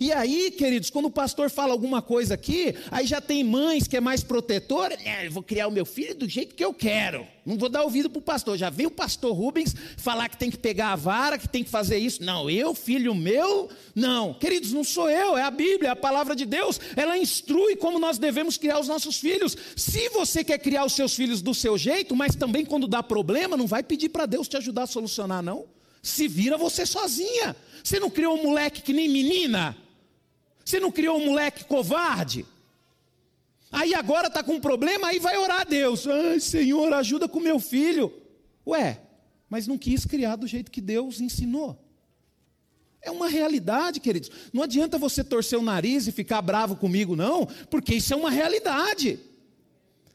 E 0.00 0.10
aí, 0.12 0.50
queridos, 0.50 0.88
quando 0.88 1.04
o 1.04 1.10
pastor 1.10 1.50
fala 1.50 1.72
alguma 1.72 2.00
coisa 2.00 2.32
aqui, 2.32 2.74
aí 2.90 3.06
já 3.06 3.20
tem 3.20 3.44
mães 3.44 3.86
que 3.86 3.98
é 3.98 4.00
mais 4.00 4.24
protetora, 4.24 4.96
né, 4.96 5.26
eu 5.26 5.30
vou 5.30 5.42
criar 5.42 5.68
o 5.68 5.70
meu 5.70 5.84
filho 5.84 6.14
do 6.14 6.26
jeito 6.26 6.54
que 6.54 6.64
eu 6.64 6.72
quero. 6.72 7.26
Não 7.44 7.58
vou 7.58 7.68
dar 7.68 7.82
ouvido 7.82 8.08
para 8.08 8.18
o 8.18 8.22
pastor. 8.22 8.56
Já 8.56 8.70
veio 8.70 8.88
o 8.88 8.92
pastor 8.92 9.34
Rubens 9.34 9.74
falar 9.98 10.30
que 10.30 10.38
tem 10.38 10.50
que 10.50 10.56
pegar 10.56 10.92
a 10.92 10.96
vara, 10.96 11.36
que 11.36 11.46
tem 11.46 11.62
que 11.62 11.68
fazer 11.68 11.98
isso. 11.98 12.24
Não, 12.24 12.48
eu, 12.48 12.74
filho 12.74 13.14
meu, 13.14 13.68
não. 13.94 14.32
Queridos, 14.32 14.72
não 14.72 14.82
sou 14.82 15.10
eu, 15.10 15.36
é 15.36 15.42
a 15.42 15.50
Bíblia, 15.50 15.90
é 15.90 15.92
a 15.92 15.96
palavra 15.96 16.34
de 16.34 16.46
Deus. 16.46 16.80
Ela 16.96 17.18
instrui 17.18 17.76
como 17.76 17.98
nós 17.98 18.16
devemos 18.16 18.56
criar 18.56 18.80
os 18.80 18.88
nossos 18.88 19.20
filhos. 19.20 19.54
Se 19.76 20.08
você 20.08 20.42
quer 20.42 20.58
criar 20.60 20.86
os 20.86 20.94
seus 20.94 21.14
filhos 21.14 21.42
do 21.42 21.52
seu 21.52 21.76
jeito, 21.76 22.16
mas 22.16 22.34
também 22.34 22.64
quando 22.64 22.88
dá 22.88 23.02
problema, 23.02 23.54
não 23.54 23.66
vai 23.66 23.82
pedir 23.82 24.08
para 24.08 24.24
Deus 24.24 24.48
te 24.48 24.56
ajudar 24.56 24.84
a 24.84 24.86
solucionar, 24.86 25.42
não. 25.42 25.66
Se 26.02 26.26
vira 26.26 26.56
você 26.56 26.86
sozinha. 26.86 27.54
Você 27.84 28.00
não 28.00 28.08
criou 28.08 28.38
um 28.38 28.42
moleque 28.42 28.80
que 28.80 28.94
nem 28.94 29.06
menina? 29.06 29.76
Você 30.64 30.78
não 30.78 30.90
criou 30.90 31.18
um 31.18 31.26
moleque 31.26 31.64
covarde? 31.64 32.46
Aí 33.72 33.94
agora 33.94 34.26
está 34.26 34.42
com 34.42 34.54
um 34.54 34.60
problema, 34.60 35.08
aí 35.08 35.18
vai 35.18 35.36
orar 35.36 35.60
a 35.60 35.64
Deus. 35.64 36.06
Ai, 36.06 36.40
Senhor, 36.40 36.92
ajuda 36.92 37.28
com 37.28 37.38
meu 37.38 37.60
filho. 37.60 38.12
Ué, 38.66 39.00
mas 39.48 39.66
não 39.66 39.78
quis 39.78 40.04
criar 40.04 40.36
do 40.36 40.46
jeito 40.46 40.70
que 40.70 40.80
Deus 40.80 41.20
ensinou. 41.20 41.78
É 43.02 43.10
uma 43.10 43.28
realidade, 43.28 44.00
queridos. 44.00 44.30
Não 44.52 44.62
adianta 44.62 44.98
você 44.98 45.24
torcer 45.24 45.58
o 45.58 45.62
nariz 45.62 46.06
e 46.06 46.12
ficar 46.12 46.42
bravo 46.42 46.76
comigo, 46.76 47.16
não, 47.16 47.46
porque 47.70 47.94
isso 47.94 48.12
é 48.12 48.16
uma 48.16 48.30
realidade. 48.30 49.18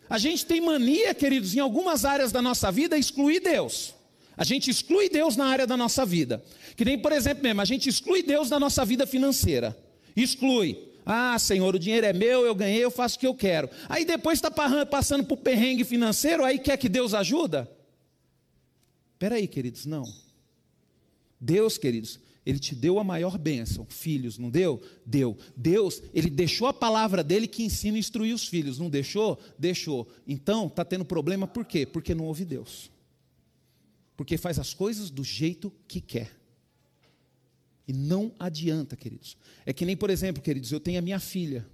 A 0.08 0.18
gente 0.18 0.46
tem 0.46 0.62
mania, 0.62 1.14
queridos, 1.16 1.56
em 1.56 1.60
algumas 1.60 2.06
áreas 2.06 2.32
da 2.32 2.42
nossa 2.42 2.72
vida, 2.72 2.98
excluir 2.98 3.40
Deus. 3.40 3.96
A 4.38 4.44
gente 4.44 4.70
exclui 4.70 5.10
Deus 5.10 5.36
na 5.36 5.46
área 5.46 5.66
da 5.66 5.76
nossa 5.76 6.06
vida. 6.06 6.44
Que 6.76 6.86
nem, 6.86 7.00
por 7.00 7.12
exemplo, 7.12 7.42
mesmo, 7.42 7.62
a 7.62 7.66
gente 7.66 7.90
exclui 7.90 8.22
Deus 8.22 8.50
da 8.50 8.60
nossa 8.60 8.86
vida 8.86 9.08
financeira. 9.08 9.76
Exclui. 10.16 10.94
Ah, 11.06 11.38
Senhor, 11.38 11.76
o 11.76 11.80
dinheiro 11.80 12.08
é 12.08 12.14
meu, 12.14 12.46
eu 12.46 12.56
ganhei, 12.56 12.84
eu 12.84 12.90
faço 12.90 13.18
o 13.18 13.20
que 13.20 13.28
eu 13.28 13.36
quero. 13.36 13.70
Aí 13.88 14.06
depois 14.06 14.40
está 14.40 14.50
passando 14.86 15.24
por 15.24 15.38
perrengue 15.38 15.84
financeiro, 15.84 16.44
aí 16.44 16.58
quer 16.58 16.78
que 16.78 16.90
Deus 16.90 17.14
ajuda? 17.14 17.70
Espera 19.14 19.36
aí, 19.36 19.48
queridos, 19.48 19.86
não. 19.86 20.04
Deus, 21.40 21.78
queridos, 21.78 22.20
ele 22.46 22.58
te 22.58 22.74
deu 22.74 22.98
a 23.00 23.04
maior 23.04 23.38
bênção, 23.38 23.86
filhos, 23.88 24.38
não 24.38 24.50
deu? 24.50 24.82
Deu. 25.06 25.38
Deus, 25.56 26.02
ele 26.14 26.30
deixou 26.30 26.68
a 26.68 26.74
palavra 26.74 27.24
dele 27.24 27.48
que 27.48 27.64
ensina 27.64 27.98
e 27.98 28.00
instruir 28.00 28.34
os 28.34 28.48
filhos, 28.48 28.80
não 28.80 28.90
deixou? 28.90 29.40
Deixou. 29.58 30.08
Então, 30.28 30.68
está 30.68 30.84
tendo 30.84 31.06
problema 31.06 31.48
por 31.48 31.66
quê? 31.66 31.86
Porque 31.86 32.16
não 32.16 32.26
ouve 32.26 32.46
Deus. 32.46 32.92
Porque 34.18 34.38
faz 34.38 34.58
as 34.58 34.74
coisas 34.74 35.10
do 35.10 35.24
jeito 35.24 35.72
que 35.88 36.02
quer. 36.02 36.32
E 37.88 37.94
não 37.94 38.32
adianta, 38.40 38.96
queridos. 38.96 39.38
É 39.66 39.74
que 39.74 39.86
nem, 39.86 39.96
por 39.96 40.10
exemplo, 40.10 40.42
queridos, 40.42 40.72
eu 40.72 40.80
tenho 40.80 41.00
a 41.00 41.02
minha 41.02 41.20
filha. 41.20 41.66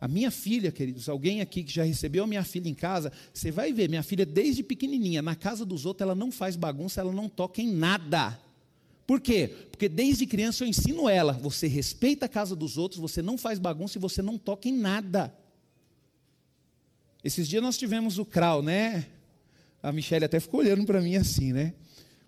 A 0.00 0.06
minha 0.06 0.30
filha, 0.30 0.70
queridos, 0.70 1.08
alguém 1.08 1.40
aqui 1.40 1.64
que 1.64 1.72
já 1.72 1.82
recebeu 1.82 2.24
a 2.24 2.26
minha 2.26 2.44
filha 2.44 2.68
em 2.68 2.74
casa, 2.74 3.10
você 3.32 3.50
vai 3.50 3.72
ver, 3.72 3.88
minha 3.88 4.02
filha 4.02 4.26
desde 4.26 4.62
pequenininha, 4.62 5.22
na 5.22 5.34
casa 5.34 5.64
dos 5.64 5.86
outros, 5.86 6.02
ela 6.02 6.14
não 6.14 6.30
faz 6.30 6.56
bagunça, 6.56 7.00
ela 7.00 7.12
não 7.12 7.28
toca 7.28 7.62
em 7.62 7.72
nada. 7.72 8.38
Por 9.06 9.20
quê? 9.20 9.48
Porque 9.70 9.88
desde 9.88 10.26
criança 10.26 10.64
eu 10.64 10.68
ensino 10.68 11.08
ela: 11.08 11.32
você 11.32 11.66
respeita 11.66 12.26
a 12.26 12.28
casa 12.28 12.54
dos 12.54 12.76
outros, 12.76 13.00
você 13.00 13.22
não 13.22 13.36
faz 13.36 13.58
bagunça 13.58 13.98
e 13.98 14.00
você 14.00 14.22
não 14.22 14.38
toca 14.38 14.68
em 14.68 14.76
nada. 14.76 15.34
Esses 17.22 17.48
dias 17.48 17.62
nós 17.62 17.78
tivemos 17.78 18.18
o 18.18 18.24
CRAU, 18.24 18.62
né? 18.62 19.06
A 19.82 19.92
Michelle 19.92 20.24
até 20.24 20.40
ficou 20.40 20.60
olhando 20.60 20.84
para 20.84 21.00
mim 21.00 21.16
assim, 21.16 21.52
né? 21.52 21.74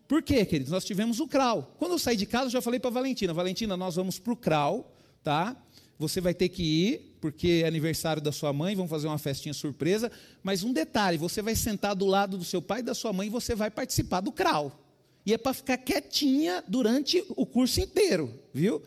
Por 0.07 0.23
quê, 0.23 0.45
queridos? 0.45 0.71
Nós 0.71 0.85
tivemos 0.85 1.21
o 1.21 1.27
CRAU. 1.27 1.75
Quando 1.79 1.93
eu 1.93 1.99
saí 1.99 2.17
de 2.17 2.27
casa, 2.27 2.47
eu 2.47 2.51
já 2.51 2.61
falei 2.61 2.79
para 2.79 2.91
Valentina: 2.91 3.33
Valentina, 3.33 3.77
nós 3.77 3.97
vamos 3.97 4.19
para 4.19 4.33
o 4.33 4.37
CRAU, 4.37 4.93
tá? 5.23 5.57
Você 5.99 6.21
vai 6.21 6.35
ter 6.35 6.49
que 6.49 6.63
ir, 6.63 7.17
porque 7.21 7.63
é 7.65 7.67
aniversário 7.67 8.21
da 8.23 8.31
sua 8.31 8.53
mãe, 8.53 8.77
vamos 8.77 8.91
fazer 8.91 9.07
uma 9.07 9.19
festinha 9.19 9.55
surpresa. 9.55 10.11
Mas 10.43 10.63
um 10.63 10.73
detalhe: 10.73 11.19
você 11.19 11.43
vai 11.43 11.57
sentar 11.57 11.95
do 11.95 12.07
lado 12.07 12.39
do 12.39 12.45
seu 12.45 12.63
pai 12.63 12.81
e 12.81 12.83
da 12.83 12.95
sua 12.95 13.13
mãe 13.13 13.27
e 13.27 13.31
você 13.31 13.55
vai 13.55 13.71
participar 13.71 14.21
do 14.21 14.31
CRAU 14.31 14.87
e 15.27 15.35
é 15.35 15.39
para 15.39 15.53
ficar 15.53 15.77
quietinha 15.79 16.63
durante 16.69 17.23
o 17.31 17.45
curso 17.45 17.81
inteiro, 17.81 18.33
viu? 18.55 18.81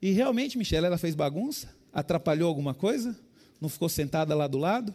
E 0.00 0.12
realmente, 0.12 0.56
Michelle, 0.56 0.86
ela 0.86 0.96
fez 0.96 1.16
bagunça? 1.16 1.68
Atrapalhou 1.92 2.48
alguma 2.48 2.72
coisa? 2.72 3.18
Não 3.60 3.68
ficou 3.68 3.88
sentada 3.88 4.36
lá 4.36 4.46
do 4.46 4.56
lado? 4.56 4.94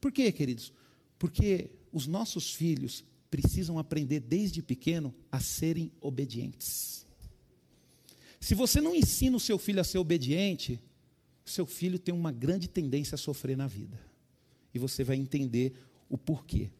Por 0.00 0.10
quê, 0.10 0.32
queridos? 0.32 0.72
Porque 1.16 1.70
os 1.92 2.08
nossos 2.08 2.52
filhos 2.52 3.04
precisam 3.30 3.78
aprender 3.78 4.20
desde 4.20 4.60
pequeno 4.60 5.14
a 5.30 5.38
serem 5.38 5.92
obedientes. 6.00 7.06
Se 8.40 8.54
você 8.54 8.80
não 8.80 8.94
ensina 8.94 9.36
o 9.36 9.40
seu 9.40 9.58
filho 9.58 9.80
a 9.80 9.84
ser 9.84 9.98
obediente, 9.98 10.80
seu 11.44 11.66
filho 11.66 11.98
tem 11.98 12.14
uma 12.14 12.32
grande 12.32 12.68
tendência 12.68 13.14
a 13.14 13.18
sofrer 13.18 13.56
na 13.56 13.66
vida. 13.66 13.98
E 14.74 14.78
você 14.78 15.04
vai 15.04 15.16
entender 15.16 15.74
o 16.08 16.16
porquê. 16.16 16.70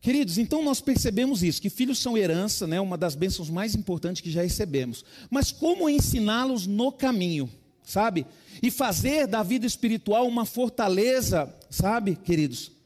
Queridos, 0.00 0.38
então 0.38 0.62
nós 0.62 0.80
percebemos 0.80 1.42
isso, 1.42 1.60
que 1.60 1.70
filhos 1.70 1.98
são 1.98 2.16
herança, 2.16 2.66
né, 2.66 2.80
uma 2.80 2.96
das 2.96 3.14
bênçãos 3.14 3.50
mais 3.50 3.74
importantes 3.74 4.22
que 4.22 4.30
já 4.30 4.42
recebemos. 4.42 5.04
Mas 5.30 5.50
como 5.50 5.88
ensiná-los 5.88 6.66
no 6.66 6.92
caminho, 6.92 7.50
sabe? 7.82 8.26
E 8.62 8.70
fazer 8.70 9.26
da 9.26 9.42
vida 9.42 9.66
espiritual 9.66 10.26
uma 10.26 10.44
fortaleza, 10.44 11.52
sabe, 11.68 12.14
queridos? 12.14 12.77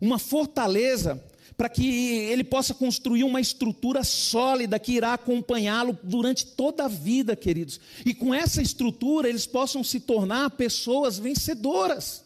Uma 0.00 0.18
fortaleza 0.18 1.22
para 1.56 1.68
que 1.68 1.86
ele 1.86 2.42
possa 2.42 2.74
construir 2.74 3.22
uma 3.22 3.40
estrutura 3.40 4.02
sólida 4.02 4.78
que 4.78 4.92
irá 4.92 5.14
acompanhá-lo 5.14 5.96
durante 6.02 6.46
toda 6.46 6.84
a 6.84 6.88
vida, 6.88 7.36
queridos. 7.36 7.80
E 8.04 8.12
com 8.12 8.34
essa 8.34 8.60
estrutura 8.60 9.28
eles 9.28 9.46
possam 9.46 9.84
se 9.84 10.00
tornar 10.00 10.50
pessoas 10.50 11.18
vencedoras. 11.18 12.23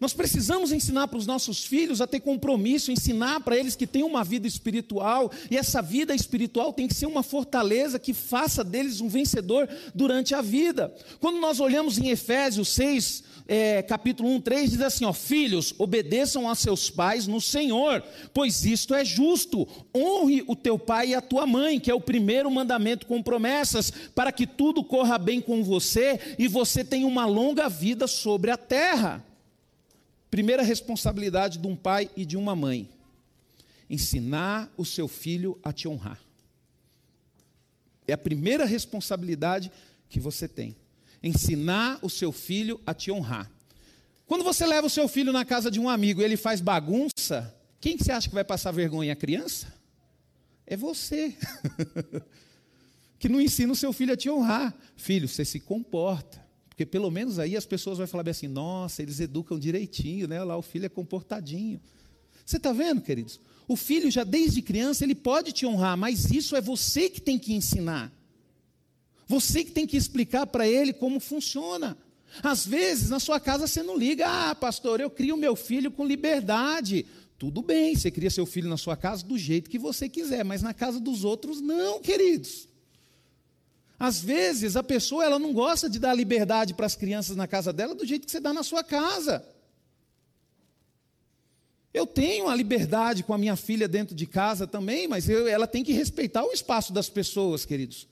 Nós 0.00 0.12
precisamos 0.12 0.70
ensinar 0.70 1.08
para 1.08 1.18
os 1.18 1.26
nossos 1.26 1.64
filhos 1.64 2.00
a 2.00 2.06
ter 2.06 2.20
compromisso, 2.20 2.92
ensinar 2.92 3.40
para 3.40 3.56
eles 3.56 3.74
que 3.74 3.86
têm 3.86 4.04
uma 4.04 4.22
vida 4.22 4.46
espiritual, 4.46 5.30
e 5.50 5.56
essa 5.56 5.82
vida 5.82 6.14
espiritual 6.14 6.72
tem 6.72 6.86
que 6.86 6.94
ser 6.94 7.06
uma 7.06 7.24
fortaleza 7.24 7.98
que 7.98 8.14
faça 8.14 8.62
deles 8.62 9.00
um 9.00 9.08
vencedor 9.08 9.68
durante 9.92 10.36
a 10.36 10.40
vida. 10.40 10.94
Quando 11.18 11.40
nós 11.40 11.58
olhamos 11.58 11.98
em 11.98 12.10
Efésios 12.10 12.68
6, 12.68 13.24
é, 13.48 13.82
capítulo 13.82 14.28
1, 14.34 14.40
3, 14.42 14.70
diz 14.70 14.80
assim: 14.82 15.04
ó, 15.04 15.12
Filhos, 15.12 15.74
obedeçam 15.78 16.48
a 16.48 16.54
seus 16.54 16.90
pais 16.90 17.26
no 17.26 17.40
Senhor, 17.40 18.04
pois 18.32 18.64
isto 18.64 18.94
é 18.94 19.04
justo. 19.04 19.66
Honre 19.96 20.44
o 20.46 20.54
teu 20.54 20.78
pai 20.78 21.08
e 21.08 21.14
a 21.14 21.20
tua 21.20 21.46
mãe, 21.46 21.80
que 21.80 21.90
é 21.90 21.94
o 21.94 22.00
primeiro 22.00 22.48
mandamento 22.50 23.06
com 23.06 23.22
promessas, 23.22 23.90
para 24.14 24.30
que 24.30 24.46
tudo 24.46 24.84
corra 24.84 25.18
bem 25.18 25.40
com 25.40 25.64
você 25.64 26.20
e 26.38 26.46
você 26.46 26.84
tenha 26.84 27.06
uma 27.06 27.26
longa 27.26 27.68
vida 27.68 28.06
sobre 28.06 28.50
a 28.52 28.56
terra. 28.56 29.24
Primeira 30.30 30.62
responsabilidade 30.62 31.58
de 31.58 31.66
um 31.66 31.74
pai 31.74 32.10
e 32.16 32.24
de 32.24 32.36
uma 32.36 32.54
mãe: 32.54 32.88
ensinar 33.88 34.72
o 34.76 34.84
seu 34.84 35.08
filho 35.08 35.58
a 35.62 35.72
te 35.72 35.88
honrar. 35.88 36.20
É 38.06 38.12
a 38.12 38.18
primeira 38.18 38.64
responsabilidade 38.64 39.70
que 40.08 40.18
você 40.18 40.48
tem. 40.48 40.76
Ensinar 41.22 41.98
o 42.02 42.08
seu 42.08 42.32
filho 42.32 42.80
a 42.86 42.94
te 42.94 43.10
honrar. 43.10 43.50
Quando 44.26 44.44
você 44.44 44.66
leva 44.66 44.86
o 44.86 44.90
seu 44.90 45.08
filho 45.08 45.32
na 45.32 45.44
casa 45.44 45.70
de 45.70 45.80
um 45.80 45.88
amigo 45.88 46.20
e 46.20 46.24
ele 46.24 46.36
faz 46.36 46.60
bagunça, 46.60 47.54
quem 47.80 47.96
que 47.96 48.04
você 48.04 48.12
acha 48.12 48.28
que 48.28 48.34
vai 48.34 48.44
passar 48.44 48.72
vergonha? 48.72 49.12
A 49.12 49.16
criança? 49.16 49.72
É 50.66 50.76
você. 50.76 51.34
que 53.18 53.28
não 53.28 53.40
ensina 53.40 53.72
o 53.72 53.76
seu 53.76 53.92
filho 53.92 54.12
a 54.12 54.16
te 54.16 54.30
honrar. 54.30 54.74
Filho, 54.96 55.28
você 55.28 55.44
se 55.44 55.60
comporta. 55.60 56.46
Porque 56.78 56.86
pelo 56.86 57.10
menos 57.10 57.40
aí 57.40 57.56
as 57.56 57.66
pessoas 57.66 57.98
vão 57.98 58.06
falar 58.06 58.22
bem 58.22 58.30
assim: 58.30 58.46
nossa, 58.46 59.02
eles 59.02 59.18
educam 59.18 59.58
direitinho, 59.58 60.28
né? 60.28 60.44
Lá 60.44 60.56
o 60.56 60.62
filho 60.62 60.86
é 60.86 60.88
comportadinho. 60.88 61.80
Você 62.46 62.56
está 62.56 62.72
vendo, 62.72 63.00
queridos? 63.00 63.40
O 63.66 63.74
filho 63.74 64.08
já 64.12 64.22
desde 64.22 64.62
criança 64.62 65.02
ele 65.02 65.16
pode 65.16 65.50
te 65.50 65.66
honrar, 65.66 65.96
mas 65.96 66.30
isso 66.30 66.54
é 66.54 66.60
você 66.60 67.10
que 67.10 67.20
tem 67.20 67.36
que 67.36 67.52
ensinar. 67.52 68.12
Você 69.26 69.64
que 69.64 69.72
tem 69.72 69.88
que 69.88 69.96
explicar 69.96 70.46
para 70.46 70.68
ele 70.68 70.92
como 70.92 71.18
funciona. 71.18 71.98
Às 72.44 72.64
vezes, 72.64 73.10
na 73.10 73.18
sua 73.18 73.40
casa 73.40 73.66
você 73.66 73.82
não 73.82 73.98
liga, 73.98 74.28
ah, 74.28 74.54
pastor, 74.54 75.00
eu 75.00 75.10
crio 75.10 75.36
meu 75.36 75.56
filho 75.56 75.90
com 75.90 76.06
liberdade. 76.06 77.04
Tudo 77.36 77.60
bem, 77.60 77.96
você 77.96 78.08
cria 78.08 78.30
seu 78.30 78.46
filho 78.46 78.68
na 78.68 78.76
sua 78.76 78.96
casa 78.96 79.26
do 79.26 79.36
jeito 79.36 79.68
que 79.68 79.80
você 79.80 80.08
quiser, 80.08 80.44
mas 80.44 80.62
na 80.62 80.72
casa 80.72 81.00
dos 81.00 81.24
outros, 81.24 81.60
não, 81.60 82.00
queridos. 82.00 82.67
Às 83.98 84.20
vezes 84.20 84.76
a 84.76 84.82
pessoa 84.82 85.24
ela 85.24 85.38
não 85.38 85.52
gosta 85.52 85.90
de 85.90 85.98
dar 85.98 86.14
liberdade 86.14 86.72
para 86.72 86.86
as 86.86 86.94
crianças 86.94 87.36
na 87.36 87.48
casa 87.48 87.72
dela 87.72 87.94
do 87.94 88.06
jeito 88.06 88.26
que 88.26 88.30
você 88.30 88.38
dá 88.38 88.52
na 88.52 88.62
sua 88.62 88.84
casa. 88.84 89.44
Eu 91.92 92.06
tenho 92.06 92.48
a 92.48 92.54
liberdade 92.54 93.24
com 93.24 93.34
a 93.34 93.38
minha 93.38 93.56
filha 93.56 93.88
dentro 93.88 94.14
de 94.14 94.24
casa 94.24 94.66
também, 94.66 95.08
mas 95.08 95.28
eu, 95.28 95.48
ela 95.48 95.66
tem 95.66 95.82
que 95.82 95.92
respeitar 95.92 96.44
o 96.44 96.52
espaço 96.52 96.92
das 96.92 97.08
pessoas, 97.08 97.64
queridos. 97.64 98.06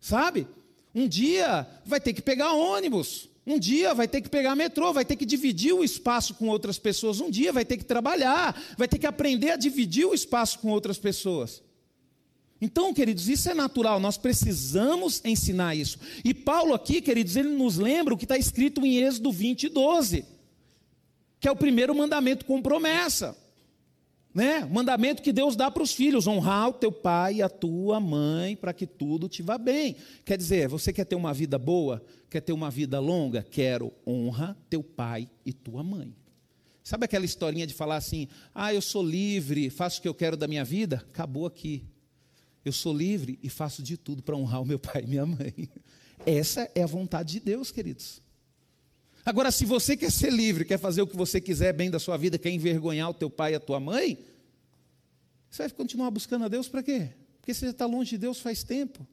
Sabe? 0.00 0.46
Um 0.94 1.08
dia 1.08 1.66
vai 1.84 2.00
ter 2.00 2.12
que 2.12 2.22
pegar 2.22 2.52
ônibus, 2.52 3.28
um 3.44 3.58
dia 3.58 3.94
vai 3.94 4.06
ter 4.06 4.20
que 4.20 4.28
pegar 4.28 4.54
metrô, 4.54 4.92
vai 4.92 5.04
ter 5.04 5.16
que 5.16 5.26
dividir 5.26 5.72
o 5.72 5.82
espaço 5.82 6.34
com 6.34 6.46
outras 6.46 6.78
pessoas, 6.78 7.20
um 7.20 7.30
dia 7.30 7.52
vai 7.52 7.64
ter 7.64 7.78
que 7.78 7.84
trabalhar, 7.84 8.62
vai 8.78 8.86
ter 8.86 8.98
que 8.98 9.06
aprender 9.06 9.50
a 9.50 9.56
dividir 9.56 10.06
o 10.06 10.14
espaço 10.14 10.60
com 10.60 10.70
outras 10.70 10.98
pessoas. 10.98 11.62
Então, 12.64 12.94
queridos, 12.94 13.28
isso 13.28 13.50
é 13.50 13.54
natural, 13.54 14.00
nós 14.00 14.16
precisamos 14.16 15.20
ensinar 15.22 15.74
isso. 15.74 15.98
E 16.24 16.32
Paulo 16.32 16.72
aqui, 16.72 17.02
queridos, 17.02 17.36
ele 17.36 17.50
nos 17.50 17.76
lembra 17.76 18.14
o 18.14 18.16
que 18.16 18.24
está 18.24 18.38
escrito 18.38 18.86
em 18.86 18.96
Êxodo 18.96 19.30
20, 19.30 19.68
12, 19.68 20.24
que 21.38 21.46
é 21.46 21.52
o 21.52 21.56
primeiro 21.56 21.94
mandamento 21.94 22.46
com 22.46 22.62
promessa. 22.62 23.36
Né? 24.32 24.64
Mandamento 24.64 25.20
que 25.20 25.30
Deus 25.30 25.54
dá 25.56 25.70
para 25.70 25.82
os 25.82 25.92
filhos: 25.92 26.26
honrar 26.26 26.70
o 26.70 26.72
teu 26.72 26.90
pai 26.90 27.34
e 27.34 27.42
a 27.42 27.50
tua 27.50 28.00
mãe 28.00 28.56
para 28.56 28.72
que 28.72 28.86
tudo 28.86 29.28
te 29.28 29.42
vá 29.42 29.58
bem. 29.58 29.96
Quer 30.24 30.38
dizer, 30.38 30.66
você 30.66 30.90
quer 30.90 31.04
ter 31.04 31.16
uma 31.16 31.34
vida 31.34 31.58
boa? 31.58 32.02
Quer 32.30 32.40
ter 32.40 32.54
uma 32.54 32.70
vida 32.70 32.98
longa? 32.98 33.42
Quero 33.42 33.92
honra 34.06 34.56
teu 34.70 34.82
pai 34.82 35.28
e 35.44 35.52
tua 35.52 35.82
mãe. 35.82 36.16
Sabe 36.82 37.04
aquela 37.04 37.26
historinha 37.26 37.66
de 37.66 37.74
falar 37.74 37.96
assim: 37.96 38.26
ah, 38.54 38.72
eu 38.72 38.80
sou 38.80 39.02
livre, 39.02 39.68
faço 39.68 39.98
o 39.98 40.02
que 40.02 40.08
eu 40.08 40.14
quero 40.14 40.34
da 40.34 40.48
minha 40.48 40.64
vida? 40.64 41.04
Acabou 41.10 41.44
aqui. 41.44 41.84
Eu 42.64 42.72
sou 42.72 42.96
livre 42.96 43.38
e 43.42 43.48
faço 43.48 43.82
de 43.82 43.96
tudo 43.96 44.22
para 44.22 44.36
honrar 44.36 44.62
o 44.62 44.64
meu 44.64 44.78
pai 44.78 45.02
e 45.02 45.06
minha 45.06 45.26
mãe. 45.26 45.68
Essa 46.24 46.70
é 46.74 46.82
a 46.82 46.86
vontade 46.86 47.34
de 47.34 47.40
Deus, 47.40 47.70
queridos. 47.70 48.22
Agora, 49.24 49.50
se 49.50 49.64
você 49.64 49.96
quer 49.96 50.10
ser 50.10 50.32
livre, 50.32 50.64
quer 50.64 50.78
fazer 50.78 51.02
o 51.02 51.06
que 51.06 51.16
você 51.16 51.40
quiser 51.40 51.72
bem 51.72 51.90
da 51.90 51.98
sua 51.98 52.16
vida, 52.16 52.38
quer 52.38 52.50
envergonhar 52.50 53.10
o 53.10 53.14
teu 53.14 53.30
pai 53.30 53.52
e 53.52 53.54
a 53.54 53.60
tua 53.60 53.80
mãe, 53.80 54.18
você 55.50 55.62
vai 55.62 55.70
continuar 55.70 56.10
buscando 56.10 56.44
a 56.44 56.48
Deus 56.48 56.68
para 56.68 56.82
quê? 56.82 57.10
Porque 57.40 57.54
você 57.54 57.66
já 57.66 57.72
está 57.72 57.86
longe 57.86 58.10
de 58.10 58.18
Deus 58.18 58.40
faz 58.40 58.62
tempo. 58.62 59.06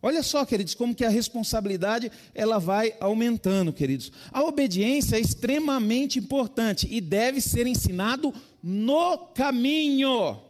Olha 0.00 0.22
só, 0.22 0.44
queridos, 0.44 0.74
como 0.74 0.94
que 0.94 1.04
a 1.04 1.08
responsabilidade 1.08 2.10
ela 2.34 2.58
vai 2.58 2.94
aumentando, 3.00 3.72
queridos. 3.72 4.12
A 4.30 4.44
obediência 4.44 5.16
é 5.16 5.20
extremamente 5.20 6.18
importante 6.18 6.86
e 6.88 7.00
deve 7.00 7.40
ser 7.40 7.66
ensinado 7.66 8.32
no 8.62 9.18
caminho. 9.34 10.40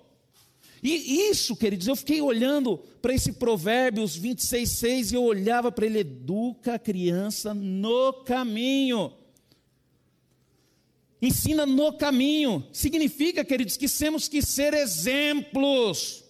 E 0.83 1.28
isso, 1.31 1.57
queridos, 1.57 1.88
eu 1.88 1.97
fiquei 1.97 2.21
olhando 2.21 2.78
para 3.00 3.14
esse 3.14 3.33
Provérbios 3.33 4.14
26, 4.17 4.69
6 4.71 5.12
e 5.12 5.14
eu 5.14 5.25
olhava 5.25 5.73
para 5.73 5.87
ele, 5.87 6.00
educa 6.00 6.75
a 6.75 6.78
criança 6.78 7.55
no 7.55 8.12
caminho. 8.25 9.12
Ensina 11.21 11.67
no 11.67 11.93
caminho. 11.95 12.64
Significa, 12.73 13.45
queridos, 13.45 13.76
que 13.76 13.88
temos 13.88 14.28
que 14.28 14.40
ser 14.40 14.73
exemplos. 14.75 16.28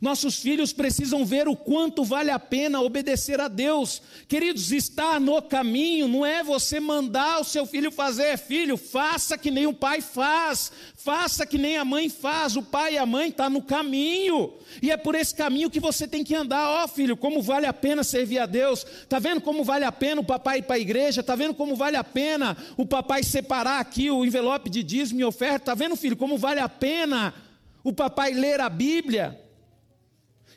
Nossos 0.00 0.36
filhos 0.36 0.72
precisam 0.72 1.24
ver 1.24 1.48
o 1.48 1.56
quanto 1.56 2.04
vale 2.04 2.30
a 2.30 2.38
pena 2.38 2.80
obedecer 2.80 3.40
a 3.40 3.48
Deus. 3.48 4.00
Queridos, 4.28 4.70
estar 4.72 5.20
no 5.20 5.40
caminho 5.42 6.06
não 6.06 6.24
é 6.24 6.42
você 6.42 6.78
mandar 6.78 7.40
o 7.40 7.44
seu 7.44 7.66
filho 7.66 7.90
fazer, 7.90 8.38
filho, 8.38 8.76
faça 8.76 9.36
que 9.36 9.50
nem 9.50 9.66
o 9.66 9.74
pai 9.74 10.00
faz, 10.00 10.70
faça 10.94 11.44
que 11.44 11.58
nem 11.58 11.76
a 11.76 11.84
mãe 11.84 12.08
faz. 12.08 12.56
O 12.56 12.62
pai 12.62 12.94
e 12.94 12.98
a 12.98 13.06
mãe 13.06 13.28
estão 13.28 13.46
tá 13.46 13.50
no 13.50 13.62
caminho, 13.62 14.54
e 14.80 14.90
é 14.90 14.96
por 14.96 15.14
esse 15.14 15.34
caminho 15.34 15.70
que 15.70 15.80
você 15.80 16.06
tem 16.06 16.22
que 16.22 16.34
andar. 16.34 16.68
Ó 16.68 16.84
oh, 16.84 16.88
filho, 16.88 17.16
como 17.16 17.42
vale 17.42 17.66
a 17.66 17.72
pena 17.72 18.04
servir 18.04 18.38
a 18.38 18.46
Deus. 18.46 18.86
Está 19.02 19.18
vendo 19.18 19.40
como 19.40 19.64
vale 19.64 19.84
a 19.84 19.92
pena 19.92 20.20
o 20.20 20.24
papai 20.24 20.58
ir 20.58 20.62
para 20.62 20.76
a 20.76 20.80
igreja? 20.80 21.20
Está 21.20 21.34
vendo 21.34 21.54
como 21.54 21.74
vale 21.74 21.96
a 21.96 22.04
pena 22.04 22.56
o 22.76 22.86
papai 22.86 23.22
separar 23.22 23.80
aqui 23.80 24.10
o 24.10 24.24
envelope 24.24 24.70
de 24.70 24.82
dízimo 24.82 25.20
e 25.20 25.24
oferta? 25.24 25.56
Está 25.56 25.74
vendo, 25.74 25.96
filho, 25.96 26.16
como 26.16 26.38
vale 26.38 26.60
a 26.60 26.68
pena 26.68 27.34
o 27.82 27.92
papai 27.92 28.32
ler 28.32 28.60
a 28.60 28.68
Bíblia? 28.68 29.49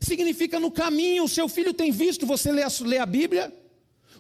Significa 0.04 0.60
no 0.60 0.72
caminho. 0.72 1.24
O 1.24 1.30
seu 1.30 1.48
filho 1.48 1.74
tem 1.74 1.92
visto 1.92 2.26
você 2.26 2.52
ler 2.52 2.64
a, 2.64 2.72
ler 2.82 3.00
a 3.00 3.06
Bíblia? 3.06 3.54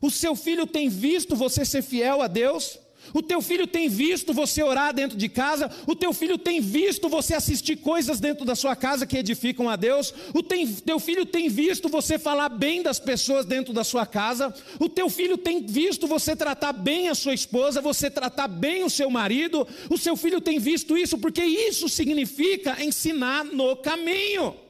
O 0.01 0.09
seu 0.09 0.35
filho 0.35 0.67
tem 0.67 0.89
visto 0.89 1.35
você 1.35 1.63
ser 1.63 1.81
fiel 1.81 2.21
a 2.21 2.27
Deus? 2.27 2.79
O 3.11 3.21
teu 3.21 3.41
filho 3.41 3.67
tem 3.67 3.89
visto 3.89 4.33
você 4.33 4.63
orar 4.63 4.93
dentro 4.93 5.17
de 5.17 5.27
casa, 5.27 5.69
o 5.87 5.95
teu 5.95 6.13
filho 6.13 6.37
tem 6.37 6.61
visto 6.61 7.09
você 7.09 7.33
assistir 7.33 7.77
coisas 7.77 8.19
dentro 8.19 8.45
da 8.45 8.55
sua 8.55 8.75
casa 8.75 9.05
que 9.05 9.17
edificam 9.17 9.67
a 9.67 9.75
Deus, 9.75 10.13
o 10.33 10.41
tem, 10.41 10.65
teu 10.67 10.99
filho 10.99 11.25
tem 11.25 11.49
visto 11.49 11.89
você 11.89 12.17
falar 12.17 12.49
bem 12.49 12.81
das 12.81 12.99
pessoas 12.99 13.45
dentro 13.45 13.73
da 13.73 13.83
sua 13.83 14.05
casa, 14.05 14.53
o 14.79 14.87
teu 14.87 15.09
filho 15.09 15.37
tem 15.37 15.65
visto 15.65 16.07
você 16.07 16.35
tratar 16.35 16.71
bem 16.71 17.09
a 17.09 17.15
sua 17.15 17.33
esposa, 17.33 17.81
você 17.81 18.09
tratar 18.09 18.47
bem 18.47 18.83
o 18.83 18.89
seu 18.89 19.09
marido, 19.09 19.67
o 19.89 19.97
seu 19.97 20.15
filho 20.15 20.39
tem 20.39 20.59
visto 20.59 20.95
isso, 20.95 21.17
porque 21.17 21.43
isso 21.43 21.89
significa 21.89 22.83
ensinar 22.83 23.43
no 23.43 23.75
caminho. 23.75 24.62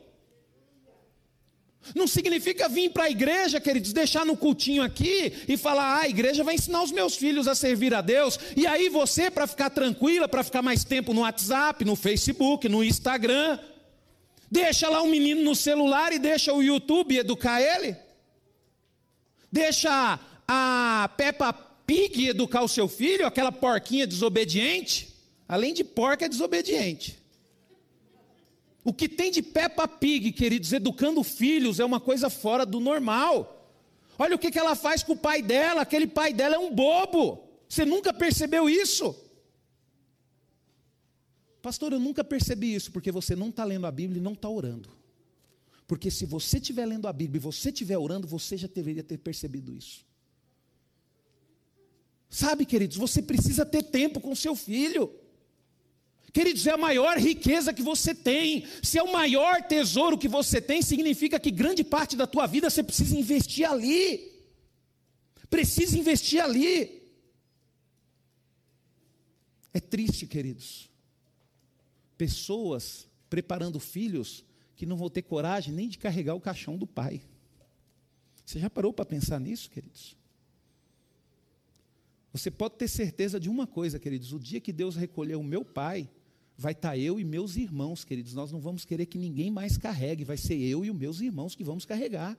Não 1.93 2.07
significa 2.07 2.67
vir 2.67 2.89
para 2.89 3.03
a 3.03 3.09
igreja, 3.09 3.61
queridos, 3.61 3.93
deixar 3.93 4.25
no 4.25 4.35
cultinho 4.35 4.81
aqui 4.81 5.31
e 5.47 5.55
falar: 5.55 5.99
ah, 5.99 6.01
a 6.01 6.09
igreja 6.09 6.43
vai 6.43 6.55
ensinar 6.55 6.81
os 6.81 6.91
meus 6.91 7.15
filhos 7.15 7.47
a 7.47 7.53
servir 7.53 7.93
a 7.93 8.01
Deus. 8.01 8.39
E 8.55 8.65
aí 8.65 8.89
você, 8.89 9.29
para 9.29 9.45
ficar 9.45 9.69
tranquila, 9.69 10.27
para 10.27 10.43
ficar 10.43 10.61
mais 10.61 10.83
tempo 10.83 11.13
no 11.13 11.21
WhatsApp, 11.21 11.85
no 11.85 11.95
Facebook, 11.95 12.67
no 12.67 12.83
Instagram, 12.83 13.59
deixa 14.49 14.89
lá 14.89 15.03
um 15.03 15.09
menino 15.09 15.43
no 15.43 15.55
celular 15.55 16.11
e 16.11 16.19
deixa 16.19 16.51
o 16.51 16.63
YouTube 16.63 17.15
educar 17.15 17.61
ele. 17.61 17.95
Deixa 19.51 20.19
a 20.47 21.09
Peppa 21.15 21.53
Pig 21.85 22.27
educar 22.27 22.63
o 22.63 22.67
seu 22.67 22.87
filho, 22.87 23.27
aquela 23.27 23.51
porquinha 23.51 24.07
desobediente. 24.07 25.13
Além 25.47 25.73
de 25.73 25.83
porca, 25.83 26.25
é 26.25 26.29
desobediente. 26.29 27.22
O 28.83 28.93
que 28.93 29.07
tem 29.07 29.31
de 29.31 29.41
Peppa 29.41 29.87
Pig, 29.87 30.31
queridos, 30.33 30.73
educando 30.73 31.23
filhos, 31.23 31.79
é 31.79 31.85
uma 31.85 31.99
coisa 31.99 32.29
fora 32.29 32.65
do 32.65 32.79
normal. 32.79 33.71
Olha 34.19 34.35
o 34.35 34.39
que, 34.39 34.57
ela 34.57 34.75
faz 34.75 35.01
com 35.01 35.13
o 35.13 35.17
pai 35.17 35.41
dela, 35.41 35.81
aquele 35.81 36.05
pai 36.05 36.33
dela 36.33 36.55
é 36.55 36.59
um 36.59 36.73
bobo. 36.73 37.47
Você 37.67 37.85
nunca 37.85 38.13
percebeu 38.13 38.69
isso? 38.69 39.15
Pastor, 41.61 41.93
eu 41.93 41.99
nunca 41.99 42.23
percebi 42.23 42.75
isso, 42.75 42.91
porque 42.91 43.11
você 43.11 43.35
não 43.35 43.49
está 43.49 43.63
lendo 43.63 43.87
a 43.87 43.91
Bíblia 43.91 44.19
e 44.19 44.23
não 44.23 44.33
está 44.33 44.49
orando. 44.49 44.89
Porque 45.87 46.11
se 46.11 46.25
você 46.25 46.57
estiver 46.57 46.85
lendo 46.85 47.07
a 47.07 47.13
Bíblia 47.13 47.39
e 47.39 47.41
você 47.41 47.69
estiver 47.69 47.97
orando, 47.97 48.27
você 48.27 48.57
já 48.57 48.67
deveria 48.67 49.03
ter 49.03 49.17
percebido 49.17 49.73
isso. 49.73 50.05
Sabe, 52.29 52.65
queridos, 52.65 52.97
você 52.97 53.21
precisa 53.21 53.65
ter 53.65 53.83
tempo 53.83 54.19
com 54.19 54.35
seu 54.35 54.55
filho. 54.55 55.13
Queridos, 56.33 56.65
é 56.65 56.71
a 56.71 56.77
maior 56.77 57.15
riqueza 57.19 57.71
que 57.71 57.83
você 57.83 58.15
tem. 58.15 58.65
Se 58.81 58.97
é 58.97 59.03
o 59.03 59.13
maior 59.13 59.61
tesouro 59.61 60.17
que 60.17 60.27
você 60.27 60.59
tem, 60.59 60.81
significa 60.81 61.39
que 61.39 61.51
grande 61.51 61.83
parte 61.83 62.15
da 62.15 62.25
tua 62.25 62.47
vida 62.47 62.71
você 62.71 62.81
precisa 62.81 63.15
investir 63.15 63.69
ali. 63.69 64.33
Precisa 65.47 65.95
investir 65.95 66.43
ali. 66.43 67.03
É 69.71 69.79
triste, 69.79 70.25
queridos. 70.25 70.89
Pessoas 72.17 73.07
preparando 73.29 73.79
filhos 73.79 74.43
que 74.75 74.87
não 74.87 74.97
vão 74.97 75.11
ter 75.11 75.21
coragem 75.21 75.71
nem 75.71 75.87
de 75.87 75.99
carregar 75.99 76.33
o 76.33 76.41
caixão 76.41 76.75
do 76.79 76.87
pai. 76.87 77.21
Você 78.43 78.59
já 78.59 78.71
parou 78.71 78.91
para 78.91 79.05
pensar 79.05 79.39
nisso, 79.39 79.69
queridos? 79.69 80.17
Você 82.31 82.49
pode 82.49 82.75
ter 82.75 82.87
certeza 82.87 83.39
de 83.39 83.51
uma 83.51 83.67
coisa, 83.67 83.99
queridos: 83.99 84.33
o 84.33 84.39
dia 84.39 84.59
que 84.59 84.73
Deus 84.73 84.95
recolheu 84.95 85.39
o 85.39 85.43
meu 85.43 85.63
pai, 85.63 86.09
vai 86.57 86.73
estar 86.73 86.89
tá 86.89 86.97
eu 86.97 87.19
e 87.19 87.23
meus 87.23 87.55
irmãos, 87.55 88.03
queridos. 88.03 88.33
Nós 88.33 88.51
não 88.51 88.59
vamos 88.59 88.85
querer 88.85 89.05
que 89.05 89.17
ninguém 89.17 89.51
mais 89.51 89.77
carregue, 89.77 90.23
vai 90.23 90.37
ser 90.37 90.55
eu 90.55 90.85
e 90.85 90.91
os 90.91 90.97
meus 90.97 91.21
irmãos 91.21 91.55
que 91.55 91.63
vamos 91.63 91.85
carregar. 91.85 92.37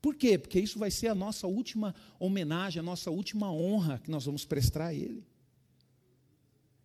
Por 0.00 0.14
quê? 0.14 0.38
Porque 0.38 0.60
isso 0.60 0.78
vai 0.78 0.90
ser 0.90 1.08
a 1.08 1.14
nossa 1.14 1.46
última 1.46 1.94
homenagem, 2.18 2.80
a 2.80 2.82
nossa 2.82 3.10
última 3.10 3.52
honra 3.52 3.98
que 3.98 4.10
nós 4.10 4.24
vamos 4.24 4.44
prestar 4.44 4.86
a 4.86 4.94
Ele. 4.94 5.24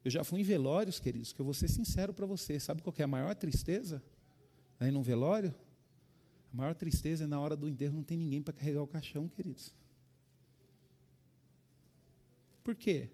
Eu 0.04 0.12
já 0.12 0.24
fui 0.24 0.42
em 0.42 0.44
velórios, 0.44 1.00
queridos, 1.00 1.32
que 1.32 1.40
eu 1.40 1.46
vou 1.46 1.54
ser 1.54 1.70
sincero 1.70 2.14
para 2.14 2.26
você. 2.26 2.60
Sabe 2.60 2.82
qual 2.82 2.94
é 2.98 3.04
a 3.04 3.08
maior 3.08 3.34
tristeza? 3.36 4.04
Aí 4.80 4.92
num 4.92 5.02
velório? 5.02 5.54
A 6.54 6.58
maior 6.58 6.76
tristeza 6.76 7.24
é 7.24 7.28
na 7.28 7.40
hora 7.40 7.56
do 7.56 7.70
enterro 7.70 7.96
não 7.96 8.04
tem 8.04 8.18
ninguém 8.18 8.42
para 8.42 8.54
carregar 8.54 8.82
o 8.82 8.88
caixão, 8.88 9.28
queridos. 9.30 9.74
Por 12.64 12.76
quê? 12.76 13.10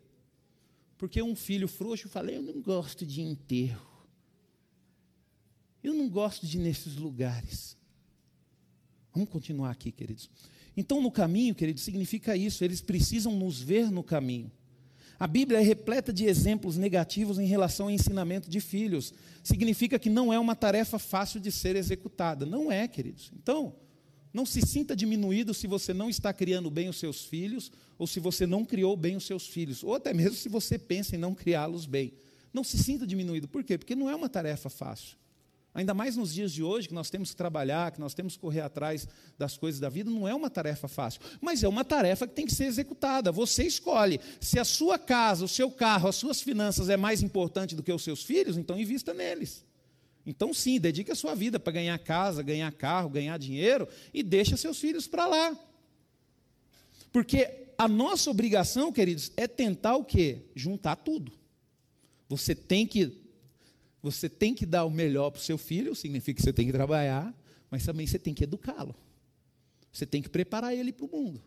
Porque 0.99 1.21
um 1.21 1.33
filho 1.33 1.67
frouxo 1.67 2.09
fala: 2.09 2.29
Eu 2.29 2.43
não 2.43 2.62
gosto 2.62 3.05
de 3.05 3.21
enterro. 3.21 3.88
Eu 5.81 5.93
não 5.93 6.09
gosto 6.09 6.45
de 6.45 6.57
ir 6.57 6.62
nesses 6.62 6.97
lugares. 6.97 7.77
Vamos 9.13 9.29
continuar 9.29 9.71
aqui, 9.71 9.93
queridos. 9.93 10.29
Então, 10.75 11.01
no 11.01 11.09
caminho, 11.09 11.55
queridos, 11.55 11.83
significa 11.83 12.35
isso. 12.35 12.65
Eles 12.65 12.81
precisam 12.81 13.33
nos 13.33 13.62
ver 13.62 13.89
no 13.89 14.03
caminho. 14.03 14.51
A 15.17 15.25
Bíblia 15.25 15.59
é 15.59 15.63
repleta 15.63 16.12
de 16.12 16.25
exemplos 16.25 16.75
negativos 16.75 17.39
em 17.39 17.45
relação 17.45 17.85
ao 17.85 17.91
ensinamento 17.91 18.49
de 18.49 18.59
filhos. 18.59 19.13
Significa 19.41 19.97
que 19.97 20.09
não 20.09 20.33
é 20.33 20.39
uma 20.39 20.55
tarefa 20.55 20.99
fácil 20.99 21.39
de 21.39 21.49
ser 21.49 21.77
executada. 21.77 22.45
Não 22.45 22.69
é, 22.69 22.89
queridos. 22.89 23.31
Então, 23.33 23.73
não 24.33 24.45
se 24.45 24.61
sinta 24.61 24.95
diminuído 24.95 25.53
se 25.53 25.67
você 25.67 25.93
não 25.93 26.09
está 26.09 26.31
criando 26.31 26.69
bem 26.69 26.87
os 26.89 26.97
seus 26.97 27.25
filhos, 27.25 27.71
ou 27.97 28.05
se 28.05 28.19
você 28.19 28.45
não 28.45 28.63
criou 28.63 28.95
bem 28.95 29.15
os 29.15 29.25
seus 29.25 29.47
filhos, 29.47 29.83
ou 29.83 29.95
até 29.95 30.13
mesmo 30.13 30.35
se 30.35 30.47
você 30.47 30.77
pensa 30.77 31.15
em 31.15 31.19
não 31.19 31.33
criá-los 31.33 31.85
bem. 31.85 32.13
Não 32.53 32.63
se 32.63 32.77
sinta 32.77 33.05
diminuído. 33.05 33.47
Por 33.47 33.63
quê? 33.63 33.77
Porque 33.77 33.95
não 33.95 34.09
é 34.09 34.15
uma 34.15 34.29
tarefa 34.29 34.69
fácil. 34.69 35.17
Ainda 35.73 35.93
mais 35.93 36.15
nos 36.15 36.33
dias 36.33 36.51
de 36.51 36.63
hoje, 36.63 36.87
que 36.87 36.93
nós 36.93 37.09
temos 37.09 37.29
que 37.29 37.35
trabalhar, 37.35 37.91
que 37.91 37.99
nós 37.99 38.13
temos 38.13 38.33
que 38.33 38.39
correr 38.39 38.61
atrás 38.61 39.07
das 39.37 39.55
coisas 39.55 39.79
da 39.79 39.87
vida, 39.87 40.09
não 40.09 40.27
é 40.27 40.33
uma 40.33 40.49
tarefa 40.49 40.87
fácil. 40.87 41.21
Mas 41.39 41.63
é 41.63 41.67
uma 41.67 41.85
tarefa 41.85 42.27
que 42.27 42.33
tem 42.33 42.45
que 42.45 42.53
ser 42.53 42.65
executada. 42.65 43.31
Você 43.31 43.63
escolhe. 43.63 44.19
Se 44.41 44.59
a 44.59 44.65
sua 44.65 44.97
casa, 44.97 45.45
o 45.45 45.47
seu 45.47 45.69
carro, 45.69 46.09
as 46.09 46.15
suas 46.15 46.41
finanças 46.41 46.89
é 46.89 46.97
mais 46.97 47.21
importante 47.21 47.75
do 47.75 47.83
que 47.83 47.93
os 47.93 48.03
seus 48.03 48.23
filhos, 48.23 48.57
então 48.57 48.79
invista 48.79 49.13
neles. 49.13 49.63
Então, 50.25 50.53
sim, 50.53 50.79
dedique 50.79 51.12
a 51.12 51.15
sua 51.15 51.34
vida 51.34 51.60
para 51.60 51.73
ganhar 51.73 51.97
casa, 51.99 52.43
ganhar 52.43 52.71
carro, 52.71 53.10
ganhar 53.10 53.38
dinheiro 53.38 53.88
e 54.13 54.21
deixa 54.21 54.58
seus 54.58 54.79
filhos 54.79 55.08
para 55.08 55.25
lá. 55.25 55.58
Porque 57.12 57.69
a 57.77 57.88
nossa 57.88 58.29
obrigação, 58.29 58.91
queridos, 58.91 59.32
é 59.36 59.47
tentar 59.47 59.95
o 59.95 60.03
quê? 60.03 60.43
Juntar 60.53 60.97
tudo. 60.97 61.32
Você 62.27 62.53
tem 62.53 62.86
que 62.86 63.17
você 64.01 64.29
tem 64.29 64.53
que 64.53 64.65
dar 64.65 64.86
o 64.86 64.89
melhor 64.89 65.29
para 65.29 65.39
o 65.39 65.43
seu 65.43 65.58
filho, 65.58 65.93
significa 65.93 66.38
que 66.38 66.43
você 66.43 66.53
tem 66.53 66.65
que 66.65 66.71
trabalhar, 66.71 67.34
mas 67.69 67.86
também 67.86 68.08
você 68.08 68.17
tem 68.17 68.34
que 68.34 68.45
educá-lo. 68.45 68.95
Você 69.91 70.05
tem 70.05 70.21
que 70.21 70.29
preparar 70.29 70.73
ele 70.73 70.93
para 70.93 71.05
o 71.05 71.10
mundo. 71.10 71.43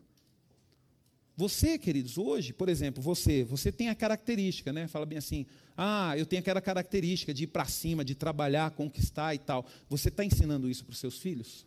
Você, 1.35 1.79
queridos, 1.79 2.17
hoje, 2.17 2.53
por 2.53 2.69
exemplo, 2.69 3.01
você, 3.01 3.43
você 3.43 3.71
tem 3.71 3.89
a 3.89 3.95
característica, 3.95 4.71
né? 4.71 4.87
Fala 4.87 5.05
bem 5.05 5.17
assim: 5.17 5.45
ah, 5.75 6.15
eu 6.17 6.25
tenho 6.25 6.41
aquela 6.41 6.61
característica 6.61 7.33
de 7.33 7.45
ir 7.45 7.47
para 7.47 7.65
cima, 7.65 8.05
de 8.05 8.13
trabalhar, 8.13 8.69
conquistar 8.71 9.33
e 9.33 9.39
tal. 9.39 9.65
Você 9.89 10.09
está 10.09 10.23
ensinando 10.23 10.69
isso 10.69 10.85
para 10.85 10.93
os 10.93 10.99
seus 10.99 11.17
filhos? 11.17 11.65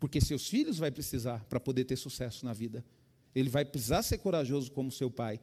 Porque 0.00 0.20
seus 0.20 0.48
filhos 0.48 0.78
vai 0.78 0.90
precisar 0.90 1.44
para 1.44 1.60
poder 1.60 1.84
ter 1.84 1.96
sucesso 1.96 2.44
na 2.44 2.54
vida. 2.54 2.84
Ele 3.34 3.50
vai 3.50 3.64
precisar 3.64 4.02
ser 4.02 4.18
corajoso 4.18 4.70
como 4.72 4.90
seu 4.90 5.10
pai. 5.10 5.38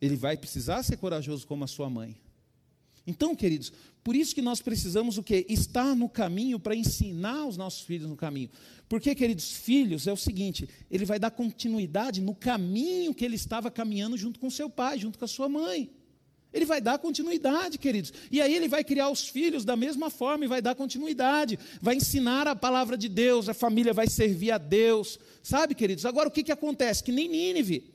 Ele 0.00 0.16
vai 0.16 0.36
precisar 0.36 0.82
ser 0.82 0.96
corajoso 0.96 1.46
como 1.46 1.64
a 1.64 1.66
sua 1.68 1.88
mãe. 1.88 2.20
Então, 3.06 3.34
queridos, 3.34 3.72
por 4.02 4.16
isso 4.16 4.34
que 4.34 4.42
nós 4.42 4.60
precisamos 4.60 5.18
o 5.18 5.22
quê? 5.22 5.46
Estar 5.48 5.94
no 5.94 6.08
caminho 6.08 6.58
para 6.58 6.74
ensinar 6.74 7.46
os 7.46 7.56
nossos 7.56 7.82
filhos 7.82 8.08
no 8.08 8.16
caminho. 8.16 8.50
Porque, 8.88 9.14
queridos, 9.14 9.52
filhos 9.52 10.06
é 10.06 10.12
o 10.12 10.16
seguinte, 10.16 10.68
ele 10.90 11.04
vai 11.04 11.18
dar 11.18 11.30
continuidade 11.30 12.20
no 12.20 12.34
caminho 12.34 13.14
que 13.14 13.24
ele 13.24 13.36
estava 13.36 13.70
caminhando 13.70 14.16
junto 14.16 14.40
com 14.40 14.50
seu 14.50 14.70
pai, 14.70 14.98
junto 14.98 15.18
com 15.18 15.24
a 15.24 15.28
sua 15.28 15.48
mãe. 15.48 15.90
Ele 16.52 16.64
vai 16.64 16.80
dar 16.80 16.98
continuidade, 16.98 17.78
queridos. 17.78 18.12
E 18.30 18.40
aí 18.40 18.54
ele 18.54 18.66
vai 18.66 18.82
criar 18.82 19.10
os 19.10 19.28
filhos 19.28 19.64
da 19.64 19.76
mesma 19.76 20.08
forma 20.08 20.44
e 20.44 20.48
vai 20.48 20.62
dar 20.62 20.74
continuidade. 20.74 21.58
Vai 21.82 21.96
ensinar 21.96 22.48
a 22.48 22.56
palavra 22.56 22.96
de 22.96 23.08
Deus, 23.08 23.48
a 23.48 23.54
família 23.54 23.92
vai 23.92 24.08
servir 24.08 24.52
a 24.52 24.58
Deus. 24.58 25.18
Sabe, 25.42 25.74
queridos? 25.74 26.06
Agora 26.06 26.28
o 26.28 26.32
que, 26.32 26.42
que 26.42 26.52
acontece? 26.52 27.04
Que 27.04 27.12
nem 27.12 27.28
Nínive. 27.28 27.92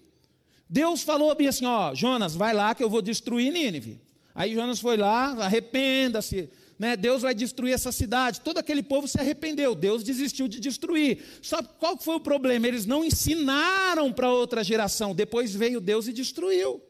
Deus 0.70 1.02
falou 1.02 1.34
bem 1.36 1.48
assim: 1.48 1.66
ó, 1.66 1.96
Jonas, 1.96 2.36
vai 2.36 2.54
lá 2.54 2.76
que 2.76 2.84
eu 2.84 2.90
vou 2.90 3.02
destruir 3.02 3.52
Nínive. 3.52 4.00
Aí 4.34 4.54
Jonas 4.54 4.80
foi 4.80 4.98
lá, 4.98 5.32
arrependa-se, 5.44 6.50
né? 6.80 6.96
Deus 6.96 7.22
vai 7.22 7.36
destruir 7.36 7.74
essa 7.74 7.92
cidade. 7.92 8.42
Todo 8.42 8.58
aquele 8.58 8.82
povo 8.82 9.08
se 9.08 9.20
arrependeu, 9.20 9.76
Deus 9.76 10.04
desistiu 10.04 10.48
de 10.48 10.60
destruir. 10.60 11.24
Só 11.42 11.62
qual 11.62 11.98
foi 11.98 12.16
o 12.16 12.20
problema? 12.20 12.68
Eles 12.68 12.86
não 12.86 13.04
ensinaram 13.04 14.12
para 14.12 14.32
outra 14.32 14.64
geração. 14.64 15.14
Depois 15.14 15.54
veio 15.54 15.80
Deus 15.80 16.08
e 16.08 16.14
destruiu. 16.14 16.82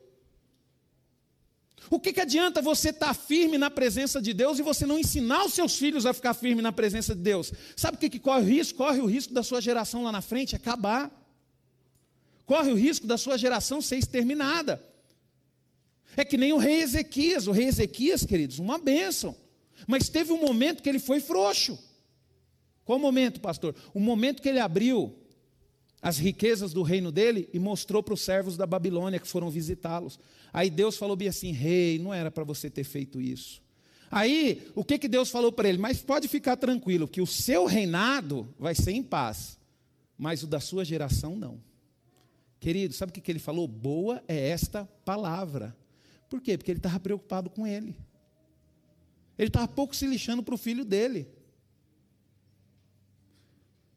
O 1.90 2.00
que, 2.00 2.14
que 2.14 2.22
adianta 2.22 2.62
você 2.62 2.90
estar 2.90 3.08
tá 3.08 3.14
firme 3.14 3.58
na 3.58 3.70
presença 3.70 4.22
de 4.22 4.34
Deus 4.34 4.60
e 4.60 4.62
você 4.62 4.86
não 4.86 4.98
ensinar 4.98 5.44
os 5.44 5.54
seus 5.54 5.76
filhos 5.76 6.06
a 6.06 6.14
ficar 6.14 6.34
firme 6.34 6.62
na 6.62 6.72
presença 6.72 7.14
de 7.14 7.22
Deus? 7.22 7.52
Sabe 7.76 7.98
o 7.98 8.00
que, 8.00 8.10
que 8.10 8.20
corre 8.20 8.44
o 8.44 8.48
risco? 8.48 8.78
Corre 8.78 9.02
o 9.02 9.06
risco 9.06 9.34
da 9.34 9.44
sua 9.44 9.60
geração 9.60 10.04
lá 10.04 10.12
na 10.12 10.22
frente 10.22 10.56
acabar. 10.56 11.12
Corre 12.46 12.72
o 12.72 12.76
risco 12.76 13.06
da 13.06 13.18
sua 13.18 13.38
geração 13.38 13.82
ser 13.82 13.98
exterminada. 13.98 14.91
É 16.16 16.26
que 16.26 16.38
nem 16.38 16.54
o 16.54 16.58
rei 16.58 16.82
Ezequias. 16.82 17.48
O 17.48 17.52
rei 17.52 17.66
Ezequias, 17.66 18.26
queridos, 18.26 18.60
uma 18.60 18.78
bênção. 18.78 19.36
Mas 19.88 20.10
teve 20.10 20.32
um 20.32 20.40
momento 20.40 20.84
que 20.84 20.90
ele 20.90 21.00
foi 21.00 21.20
frouxo. 21.20 21.78
Qual 22.84 23.00
momento, 23.00 23.40
pastor? 23.40 23.76
O 23.94 24.00
momento 24.00 24.42
que 24.42 24.50
ele 24.50 24.60
abriu 24.60 25.16
as 26.02 26.18
riquezas 26.18 26.74
do 26.74 26.82
reino 26.82 27.12
dele 27.12 27.48
e 27.54 27.60
mostrou 27.60 28.02
para 28.02 28.14
os 28.14 28.22
servos 28.22 28.58
da 28.58 28.66
Babilônia 28.66 29.20
que 29.20 29.28
foram 29.28 29.50
visitá-los. 29.50 30.20
Aí 30.52 30.70
Deus 30.70 30.98
falou 30.98 31.16
bem 31.16 31.28
assim: 31.28 31.52
rei, 31.52 32.00
não 32.00 32.14
era 32.14 32.32
para 32.32 32.44
você 32.44 32.70
ter 32.70 32.84
feito 32.84 33.22
isso. 33.22 33.62
Aí, 34.10 34.68
o 34.76 34.84
que, 34.84 34.98
que 34.98 35.08
Deus 35.08 35.30
falou 35.30 35.54
para 35.54 35.70
ele? 35.70 35.78
Mas 35.78 36.02
pode 36.02 36.28
ficar 36.28 36.58
tranquilo, 36.58 37.08
que 37.08 37.22
o 37.22 37.28
seu 37.28 37.66
reinado 37.66 38.54
vai 38.60 38.76
ser 38.76 38.92
em 38.92 39.02
paz, 39.02 39.58
mas 40.18 40.44
o 40.44 40.48
da 40.48 40.60
sua 40.60 40.84
geração 40.84 41.38
não. 41.38 41.62
Querido, 42.60 42.94
sabe 42.94 43.12
o 43.12 43.14
que, 43.14 43.22
que 43.22 43.32
ele 43.32 43.40
falou? 43.40 43.68
Boa 43.68 44.22
é 44.28 44.50
esta 44.50 44.84
palavra. 45.06 45.76
Por 46.32 46.40
quê? 46.40 46.58
Porque 46.58 46.72
ele 46.72 46.80
estava 46.80 46.98
preocupado 46.98 47.50
com 47.50 47.68
ele. 47.68 47.94
Ele 49.38 49.50
estava 49.50 49.68
pouco 49.68 49.94
se 49.94 50.08
lixando 50.08 50.42
para 50.42 50.56
o 50.56 50.58
filho 50.58 50.86
dele. 50.86 51.28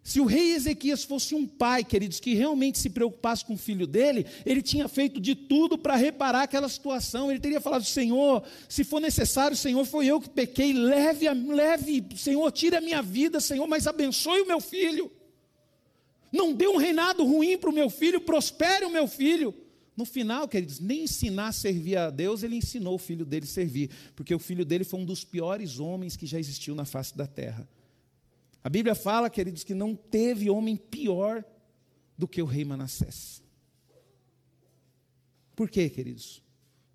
Se 0.03 0.19
o 0.19 0.25
rei 0.25 0.53
Ezequias 0.53 1.05
fosse 1.05 1.33
um 1.33 1.47
pai, 1.47 1.85
queridos, 1.85 2.19
que 2.19 2.35
realmente 2.35 2.81
se 2.81 2.91
preocupasse 2.91 3.45
com 3.45 3.55
o 3.55 3.57
filho 3.57 3.87
dele, 3.87 4.27
ele 4.45 4.61
tinha 4.61 4.89
feito 4.89 5.21
de 5.21 5.37
tudo 5.37 5.79
para 5.79 5.95
reparar 5.95 6.43
aquela 6.43 6.69
situação. 6.69 7.31
Ele 7.31 7.39
teria 7.39 7.61
falado: 7.61 7.85
Senhor, 7.85 8.43
se 8.69 8.83
for 8.83 8.99
necessário, 8.99 9.57
Senhor, 9.57 9.85
foi 9.85 10.07
eu 10.07 10.21
que 10.21 10.29
pequei, 10.29 10.73
leve, 10.73 11.29
leve, 11.31 12.05
Senhor, 12.17 12.51
tire 12.51 12.75
a 12.75 12.81
minha 12.81 13.01
vida, 13.01 13.39
Senhor, 13.39 13.69
mas 13.69 13.87
abençoe 13.87 14.41
o 14.41 14.47
meu 14.47 14.61
filho. 14.61 15.09
Não 16.33 16.53
dê 16.53 16.67
um 16.67 16.79
reinado 16.79 17.25
ruim 17.25 17.57
para 17.57 17.71
o 17.71 17.73
meu 17.73 17.89
filho, 17.89 18.21
prospere 18.21 18.85
o 18.85 18.91
meu 18.91 19.07
filho. 19.07 19.55
No 19.97 20.05
final, 20.05 20.49
queridos, 20.49 20.81
nem 20.81 21.05
ensinar 21.05 21.49
a 21.49 21.53
servir 21.53 21.97
a 21.97 22.11
Deus, 22.11 22.43
ele 22.43 22.57
ensinou 22.57 22.95
o 22.95 22.99
filho 22.99 23.25
dele 23.25 23.45
a 23.45 23.49
servir, 23.49 23.91
porque 24.17 24.35
o 24.35 24.39
filho 24.39 24.65
dele 24.65 24.85
foi 24.85 25.01
um 25.01 25.05
dos 25.05 25.25
piores 25.25 25.79
homens 25.79 26.17
que 26.17 26.27
já 26.27 26.39
existiu 26.39 26.75
na 26.75 26.85
face 26.85 27.17
da 27.17 27.27
terra. 27.27 27.69
A 28.63 28.69
Bíblia 28.69 28.95
fala, 28.95 29.31
queridos, 29.31 29.63
que 29.63 29.75
não 29.75 29.95
teve 29.95 30.51
homem 30.51 30.77
pior 30.77 31.45
do 32.19 32.27
que 32.27 32.43
o 32.43 32.47
rei 32.47 32.65
Manassés. 32.65 33.43
Por 35.55 35.71
quê, 35.71 35.89
queridos? 35.89 36.44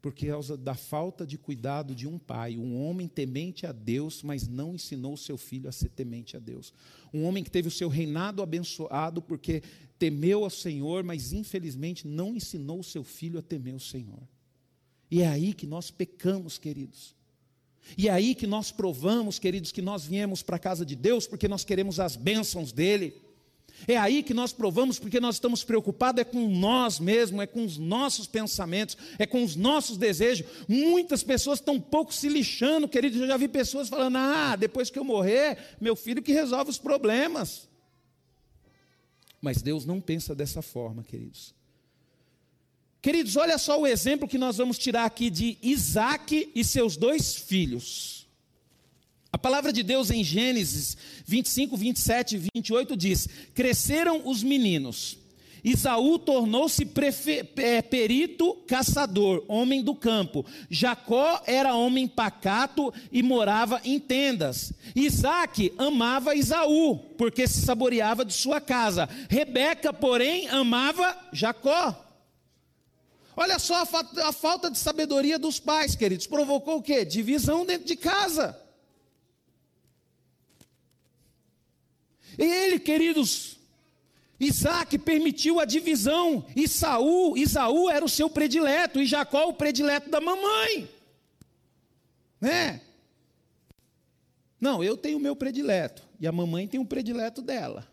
Por 0.02 0.14
causa 0.14 0.56
da 0.56 0.76
falta 0.76 1.28
de 1.28 1.38
cuidado 1.38 1.94
de 1.94 2.08
um 2.08 2.18
pai, 2.18 2.58
um 2.58 2.82
homem 2.82 3.08
temente 3.08 3.66
a 3.66 3.72
Deus, 3.74 4.24
mas 4.24 4.48
não 4.48 4.74
ensinou 4.74 5.18
seu 5.18 5.38
filho 5.38 5.68
a 5.68 5.72
ser 5.74 5.90
temente 5.90 6.38
a 6.38 6.40
Deus. 6.40 6.74
Um 7.14 7.26
homem 7.26 7.44
que 7.44 7.52
teve 7.52 7.68
o 7.68 7.72
seu 7.72 7.90
reinado 7.90 8.42
abençoado 8.42 9.22
porque 9.22 9.62
temeu 9.98 10.46
ao 10.46 10.50
Senhor, 10.50 11.04
mas 11.04 11.34
infelizmente 11.34 12.08
não 12.08 12.36
ensinou 12.36 12.82
seu 12.82 13.04
filho 13.04 13.40
a 13.40 13.42
temer 13.42 13.76
o 13.76 13.80
Senhor. 13.80 14.22
E 15.12 15.22
é 15.22 15.28
aí 15.28 15.54
que 15.54 15.68
nós 15.68 15.92
pecamos, 15.92 16.58
queridos. 16.58 17.16
E 17.98 18.08
é 18.08 18.12
aí 18.12 18.36
que 18.36 18.48
nós 18.48 18.72
provamos, 18.72 19.40
queridos, 19.40 19.72
que 19.72 19.82
nós 19.82 20.06
viemos 20.06 20.42
para 20.42 20.56
a 20.56 20.60
casa 20.60 20.86
de 20.86 20.96
Deus 20.96 21.28
porque 21.28 21.48
nós 21.48 21.66
queremos 21.66 22.00
as 22.00 22.16
bênçãos 22.16 22.72
dEle. 22.72 23.14
É 23.88 23.98
aí 23.98 24.24
que 24.24 24.34
nós 24.34 24.52
provamos 24.52 25.00
porque 25.00 25.20
nós 25.20 25.36
estamos 25.36 25.64
preocupados 25.64 26.22
é 26.22 26.24
com 26.24 26.48
nós 26.48 27.00
mesmos, 27.00 27.42
é 27.42 27.48
com 27.48 27.64
os 27.64 27.78
nossos 27.78 28.28
pensamentos, 28.28 28.98
é 29.18 29.26
com 29.26 29.44
os 29.44 29.56
nossos 29.56 29.98
desejos. 29.98 30.46
Muitas 30.68 31.24
pessoas 31.24 31.60
estão 31.60 31.76
um 31.76 31.82
pouco 31.82 32.14
se 32.14 32.28
lixando, 32.30 32.88
queridos. 32.88 33.20
Eu 33.20 33.28
já 33.28 33.38
vi 33.38 33.48
pessoas 33.48 33.90
falando: 33.90 34.18
ah, 34.18 34.56
depois 34.56 34.90
que 34.90 35.00
eu 35.00 35.04
morrer, 35.04 35.58
meu 35.80 35.96
filho 35.96 36.22
que 36.22 36.32
resolve 36.32 36.70
os 36.70 36.78
problemas. 36.78 37.68
Mas 39.42 39.62
Deus 39.62 39.86
não 39.86 40.02
pensa 40.02 40.36
dessa 40.36 40.62
forma, 40.62 41.04
queridos. 41.04 41.54
Queridos, 43.02 43.38
olha 43.38 43.58
só 43.58 43.80
o 43.80 43.88
exemplo 43.88 44.28
que 44.28 44.38
nós 44.38 44.58
vamos 44.58 44.78
tirar 44.78 45.06
aqui 45.06 45.30
de 45.30 45.58
Isaac 45.62 46.52
e 46.54 46.64
seus 46.66 46.98
dois 46.98 47.34
filhos. 47.34 48.19
A 49.32 49.38
palavra 49.38 49.72
de 49.72 49.84
Deus 49.84 50.10
em 50.10 50.24
Gênesis 50.24 50.98
25, 51.26 51.78
27 51.78 52.36
e 52.36 52.50
28 52.56 52.98
diz: 52.98 53.28
Cresceram 53.54 54.22
os 54.26 54.42
meninos. 54.44 55.18
Isaú 55.64 56.18
tornou-se 56.18 56.90
é, 57.58 57.82
perito 57.82 58.54
caçador, 58.68 59.44
homem 59.48 59.84
do 59.84 59.94
campo. 59.94 60.46
Jacó 60.70 61.42
era 61.46 61.76
homem 61.76 62.08
pacato 62.08 62.94
e 63.12 63.22
morava 63.22 63.82
em 63.84 64.00
tendas. 64.00 64.72
Isaac 64.96 65.74
amava 65.78 66.36
Isaú, 66.36 66.98
porque 67.18 67.48
se 67.48 67.62
saboreava 67.62 68.24
de 68.24 68.34
sua 68.34 68.62
casa. 68.62 69.10
Rebeca, 69.30 69.92
porém, 69.92 70.48
amava 70.48 71.16
Jacó. 71.34 72.06
Olha 73.36 73.60
só 73.60 73.82
a, 73.82 73.86
fa 73.86 74.06
a 74.24 74.32
falta 74.34 74.70
de 74.70 74.78
sabedoria 74.78 75.38
dos 75.38 75.60
pais, 75.60 75.96
queridos. 75.96 76.28
Provocou 76.28 76.78
o 76.78 76.82
quê? 76.82 77.06
Divisão 77.06 77.66
dentro 77.66 77.88
de 77.88 77.96
casa. 77.96 78.58
Ele, 82.40 82.80
queridos, 82.80 83.60
Isaac 84.40 84.98
permitiu 84.98 85.60
a 85.60 85.66
divisão, 85.66 86.46
e 86.56 86.70
Saul, 86.70 87.38
Isaú 87.38 87.90
era 87.90 88.04
o 88.04 88.10
seu 88.10 88.30
predileto, 88.30 89.02
e 89.02 89.06
Jacó 89.06 89.50
o 89.50 89.54
predileto 89.54 90.10
da 90.10 90.22
mamãe. 90.22 90.90
Né? 92.40 92.82
Não, 94.60 94.82
eu 94.82 94.96
tenho 94.96 95.18
o 95.18 95.22
meu 95.22 95.36
predileto, 95.36 96.08
e 96.18 96.26
a 96.26 96.32
mamãe 96.32 96.66
tem 96.66 96.80
o 96.80 96.86
predileto 96.86 97.42
dela. 97.42 97.86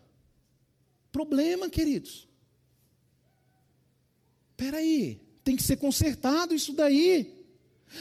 Problema, 1.11 1.69
queridos. 1.69 2.25
Espera 4.51 4.77
aí, 4.77 5.19
tem 5.43 5.57
que 5.57 5.63
ser 5.63 5.75
consertado 5.75 6.55
isso 6.55 6.71
daí. 6.71 7.36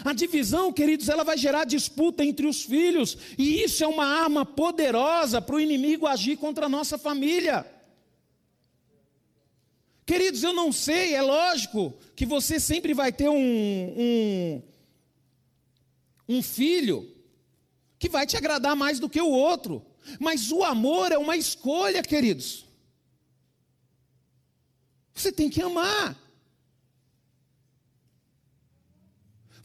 A 0.05 0.13
divisão, 0.13 0.73
queridos, 0.73 1.09
ela 1.09 1.25
vai 1.25 1.39
gerar 1.39 1.65
disputa 1.65 2.25
entre 2.25 2.47
os 2.47 2.63
filhos, 2.63 3.17
e 3.39 3.63
isso 3.63 3.83
é 3.83 3.87
uma 3.87 4.07
arma 4.07 4.45
poderosa 4.45 5.41
para 5.41 5.57
o 5.57 5.61
inimigo 5.61 6.07
agir 6.07 6.37
contra 6.37 6.67
a 6.67 6.69
nossa 6.69 6.99
família. 6.99 7.65
Queridos, 10.05 10.43
eu 10.43 10.53
não 10.53 10.71
sei, 10.71 11.15
é 11.15 11.23
lógico 11.23 11.95
que 12.15 12.25
você 12.25 12.61
sempre 12.61 12.95
vai 12.95 13.13
ter 13.13 13.29
um, 13.29 13.35
um, 13.39 14.63
um 16.29 16.43
filho 16.43 17.13
que 17.99 18.09
vai 18.09 18.27
te 18.27 18.37
agradar 18.37 18.77
mais 18.77 19.01
do 19.01 19.09
que 19.09 19.21
o 19.21 19.31
outro, 19.31 19.85
mas 20.21 20.53
o 20.53 20.63
amor 20.63 21.11
é 21.11 21.19
uma 21.19 21.37
escolha, 21.37 22.03
queridos. 22.03 22.65
Você 25.15 25.33
tem 25.33 25.49
que 25.49 25.63
amar. 25.63 26.17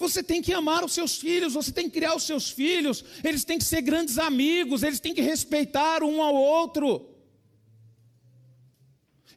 Você 0.02 0.24
tem 0.24 0.42
que 0.42 0.52
amar 0.52 0.84
os 0.84 0.94
seus 0.94 1.18
filhos, 1.18 1.54
você 1.54 1.72
tem 1.72 1.86
que 1.86 1.92
criar 1.92 2.16
os 2.16 2.24
seus 2.24 2.50
filhos, 2.50 3.06
eles 3.24 3.44
têm 3.44 3.60
que 3.60 3.64
ser 3.64 3.82
grandes 3.82 4.18
amigos, 4.18 4.82
eles 4.82 5.00
têm 5.00 5.14
que 5.14 5.22
respeitar 5.22 6.02
um 6.04 6.24
ao 6.24 6.34
outro. 6.34 7.08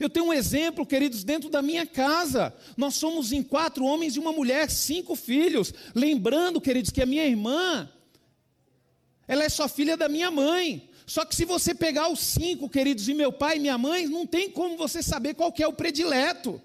Eu 0.01 0.09
tenho 0.09 0.27
um 0.27 0.33
exemplo, 0.33 0.87
queridos, 0.87 1.23
dentro 1.23 1.51
da 1.51 1.61
minha 1.61 1.87
casa. 1.87 2.53
Nós 2.79 2.95
somos 2.95 3.31
em 3.31 3.43
quatro 3.43 3.85
homens 3.85 4.17
e 4.17 4.19
uma 4.19 4.33
mulher, 4.33 4.71
cinco 4.71 5.15
filhos. 5.15 5.73
Lembrando, 5.95 6.63
queridos, 6.63 6.91
que 6.91 7.03
a 7.03 7.07
minha 7.07 7.27
irmã, 7.27 7.89
ela 9.29 9.45
é 9.45 9.49
só 9.51 9.69
filha 9.69 9.99
da 9.99 10.09
minha 10.09 10.31
mãe. 10.31 10.89
Só 11.07 11.27
que 11.27 11.37
se 11.37 11.45
você 11.45 11.75
pegar 11.75 12.09
os 12.09 12.21
cinco, 12.21 12.71
queridos, 12.71 13.07
e 13.07 13.13
meu 13.13 13.31
pai 13.31 13.59
e 13.59 13.61
minha 13.61 13.77
mãe, 13.77 14.07
não 14.07 14.27
tem 14.27 14.51
como 14.51 14.79
você 14.79 15.03
saber 15.03 15.35
qual 15.35 15.53
é 15.59 15.69
o 15.69 15.75
predileto. 15.75 16.61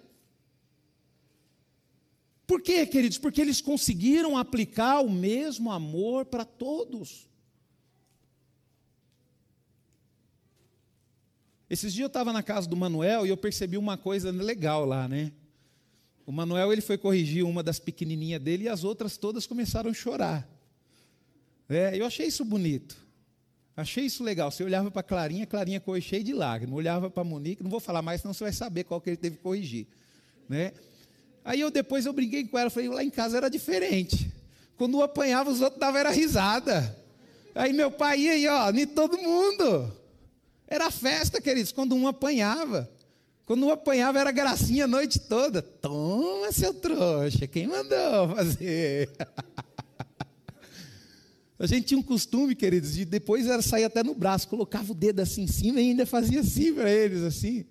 Por 2.50 2.64
quê, 2.64 2.84
queridos? 2.84 3.20
Porque 3.20 3.40
eles 3.40 3.62
conseguiram 3.62 4.36
aplicar 4.36 5.02
o 5.02 5.12
mesmo 5.12 5.72
amor 5.72 6.26
para 6.26 6.44
todos. 6.44 7.30
Esses 11.70 11.94
dias 11.94 12.06
eu 12.06 12.08
estava 12.08 12.34
na 12.34 12.42
casa 12.42 12.68
do 12.68 12.76
Manuel 12.76 13.24
e 13.24 13.30
eu 13.30 13.38
percebi 13.38 13.78
uma 13.78 14.00
coisa 14.00 14.32
legal 14.32 14.84
lá, 14.84 15.08
né? 15.08 15.32
O 16.26 16.32
Manuel 16.32 16.74
ele 16.74 16.82
foi 16.82 16.98
corrigir 16.98 17.46
uma 17.46 17.62
das 17.62 17.78
pequenininhas 17.78 18.42
dele 18.42 18.64
e 18.64 18.68
as 18.68 18.84
outras 18.84 19.16
todas 19.16 19.46
começaram 19.46 19.92
a 19.92 19.94
chorar. 19.94 20.50
É, 21.70 21.96
eu 21.96 22.04
achei 22.04 22.26
isso 22.26 22.44
bonito. 22.44 22.98
Achei 23.78 24.06
isso 24.06 24.24
legal. 24.24 24.50
Você 24.50 24.64
olhava 24.64 24.90
para 24.90 25.04
Clarinha, 25.04 25.46
Clarinha 25.46 25.80
corre 25.80 26.02
cheia 26.02 26.24
de 26.24 26.34
lágrimas. 26.34 26.76
Olhava 26.76 27.12
para 27.12 27.24
Monique, 27.24 27.62
não 27.62 27.70
vou 27.70 27.80
falar 27.80 28.02
mais, 28.02 28.22
senão 28.22 28.34
você 28.34 28.46
vai 28.46 28.54
saber 28.54 28.86
qual 28.86 29.00
que 29.00 29.12
ele 29.12 29.18
teve 29.18 29.38
que 29.38 29.44
corrigir. 29.44 29.86
Né? 30.50 30.74
Aí 31.44 31.62
eu 31.62 31.72
depois 31.72 32.06
eu 32.06 32.14
brinquei 32.14 32.44
com 32.46 32.58
ela, 32.58 32.70
falei, 32.70 32.90
lá 32.90 33.04
em 33.04 33.10
casa 33.10 33.38
era 33.38 33.50
diferente. 33.50 34.32
Quando 34.78 34.98
um 34.98 35.02
apanhava, 35.02 35.50
os 35.50 35.62
outros 35.62 35.80
davam 35.80 36.00
era 36.00 36.10
risada. 36.10 36.98
Aí 37.54 37.74
meu 37.74 37.92
pai 37.92 38.20
ia 38.20 38.32
aí, 38.32 38.48
ó, 38.48 38.72
nem 38.72 38.88
todo 38.88 39.18
mundo. 39.18 39.92
Era 40.68 40.92
festa, 40.92 41.42
queridos, 41.42 41.72
quando 41.72 41.96
um 41.96 42.08
apanhava. 42.08 42.90
Quando 43.46 43.66
um 43.66 43.72
apanhava, 43.72 44.20
era 44.20 44.32
gracinha 44.32 44.86
a 44.86 44.88
noite 44.88 45.20
toda. 45.20 45.62
Toma, 45.62 46.52
seu 46.52 46.74
trouxa, 46.74 47.48
quem 47.48 47.68
mandou 47.68 48.36
fazer? 48.36 49.10
A 51.60 51.68
gente 51.68 51.88
tinha 51.88 52.00
um 52.00 52.04
costume, 52.04 52.56
queridos, 52.56 52.94
de 52.94 53.04
depois 53.04 53.46
era 53.46 53.62
sair 53.62 53.84
até 53.84 54.02
no 54.02 54.16
braço, 54.16 54.48
colocava 54.48 54.94
o 54.94 54.96
dedo 54.96 55.20
assim 55.20 55.42
em 55.42 55.48
cima 55.48 55.82
e 55.82 55.90
ainda 55.90 56.06
fazia 56.06 56.40
assim 56.40 56.74
para 56.74 56.90
eles, 56.90 57.22
assim. 57.22 57.66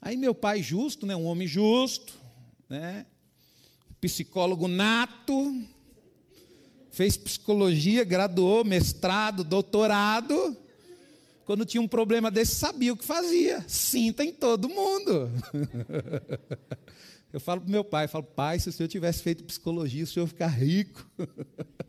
Aí 0.00 0.16
meu 0.16 0.34
pai 0.34 0.62
justo, 0.62 1.06
né, 1.06 1.14
um 1.14 1.26
homem 1.26 1.46
justo, 1.46 2.14
né, 2.68 3.04
psicólogo 4.00 4.66
nato, 4.66 5.62
fez 6.90 7.16
psicologia, 7.16 8.02
graduou, 8.02 8.64
mestrado, 8.64 9.44
doutorado. 9.44 10.56
Quando 11.44 11.66
tinha 11.66 11.80
um 11.80 11.88
problema 11.88 12.30
desse, 12.30 12.54
sabia 12.54 12.92
o 12.92 12.96
que 12.96 13.04
fazia. 13.04 13.64
Sinta 13.68 14.24
em 14.24 14.32
todo 14.32 14.68
mundo. 14.68 15.30
Eu 17.32 17.38
falo 17.38 17.60
para 17.60 17.70
meu 17.70 17.84
pai, 17.84 18.08
falo, 18.08 18.24
pai, 18.24 18.58
se 18.58 18.68
o 18.68 18.72
senhor 18.72 18.88
tivesse 18.88 19.22
feito 19.22 19.44
psicologia, 19.44 20.02
o 20.02 20.06
senhor 20.06 20.26
ficar 20.26 20.48
rico. 20.48 21.08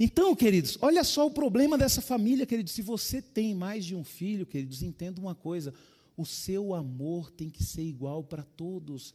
Então, 0.00 0.32
queridos, 0.36 0.78
olha 0.80 1.02
só 1.02 1.26
o 1.26 1.30
problema 1.30 1.76
dessa 1.76 2.00
família, 2.00 2.46
queridos. 2.46 2.72
Se 2.72 2.82
você 2.82 3.20
tem 3.20 3.52
mais 3.52 3.84
de 3.84 3.96
um 3.96 4.04
filho, 4.04 4.46
queridos, 4.46 4.80
entenda 4.80 5.20
uma 5.20 5.34
coisa: 5.34 5.74
o 6.18 6.26
seu 6.26 6.74
amor 6.74 7.30
tem 7.30 7.48
que 7.48 7.62
ser 7.62 7.82
igual 7.82 8.24
para 8.24 8.42
todos. 8.42 9.14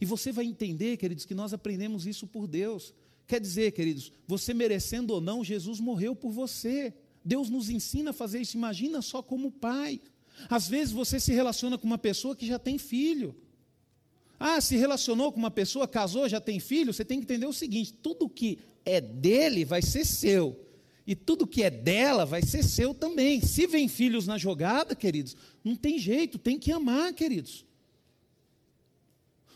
E 0.00 0.04
você 0.04 0.32
vai 0.32 0.44
entender, 0.44 0.96
queridos, 0.96 1.24
que 1.24 1.32
nós 1.32 1.54
aprendemos 1.54 2.08
isso 2.08 2.26
por 2.26 2.48
Deus. 2.48 2.92
Quer 3.24 3.40
dizer, 3.40 3.70
queridos, 3.70 4.12
você 4.26 4.52
merecendo 4.52 5.14
ou 5.14 5.20
não, 5.20 5.44
Jesus 5.44 5.78
morreu 5.78 6.16
por 6.16 6.32
você. 6.32 6.92
Deus 7.24 7.48
nos 7.48 7.70
ensina 7.70 8.10
a 8.10 8.12
fazer 8.12 8.40
isso. 8.40 8.56
Imagina 8.56 9.00
só 9.00 9.22
como 9.22 9.52
pai. 9.52 10.00
Às 10.50 10.66
vezes 10.66 10.92
você 10.92 11.20
se 11.20 11.32
relaciona 11.32 11.78
com 11.78 11.86
uma 11.86 11.98
pessoa 11.98 12.34
que 12.34 12.44
já 12.44 12.58
tem 12.58 12.76
filho. 12.76 13.32
Ah, 14.40 14.60
se 14.60 14.76
relacionou 14.76 15.30
com 15.30 15.38
uma 15.38 15.52
pessoa, 15.52 15.86
casou, 15.86 16.28
já 16.28 16.40
tem 16.40 16.58
filho, 16.58 16.92
você 16.92 17.04
tem 17.04 17.18
que 17.20 17.24
entender 17.24 17.46
o 17.46 17.52
seguinte: 17.52 17.92
tudo 17.92 18.28
que 18.28 18.58
é 18.84 19.00
dele 19.00 19.64
vai 19.64 19.80
ser 19.80 20.04
seu. 20.04 20.65
E 21.06 21.14
tudo 21.14 21.46
que 21.46 21.62
é 21.62 21.70
dela 21.70 22.26
vai 22.26 22.42
ser 22.42 22.64
seu 22.64 22.92
também. 22.92 23.40
Se 23.40 23.66
vem 23.66 23.86
filhos 23.86 24.26
na 24.26 24.36
jogada, 24.36 24.96
queridos, 24.96 25.36
não 25.62 25.76
tem 25.76 25.98
jeito, 25.98 26.38
tem 26.38 26.58
que 26.58 26.72
amar, 26.72 27.12
queridos. 27.12 27.64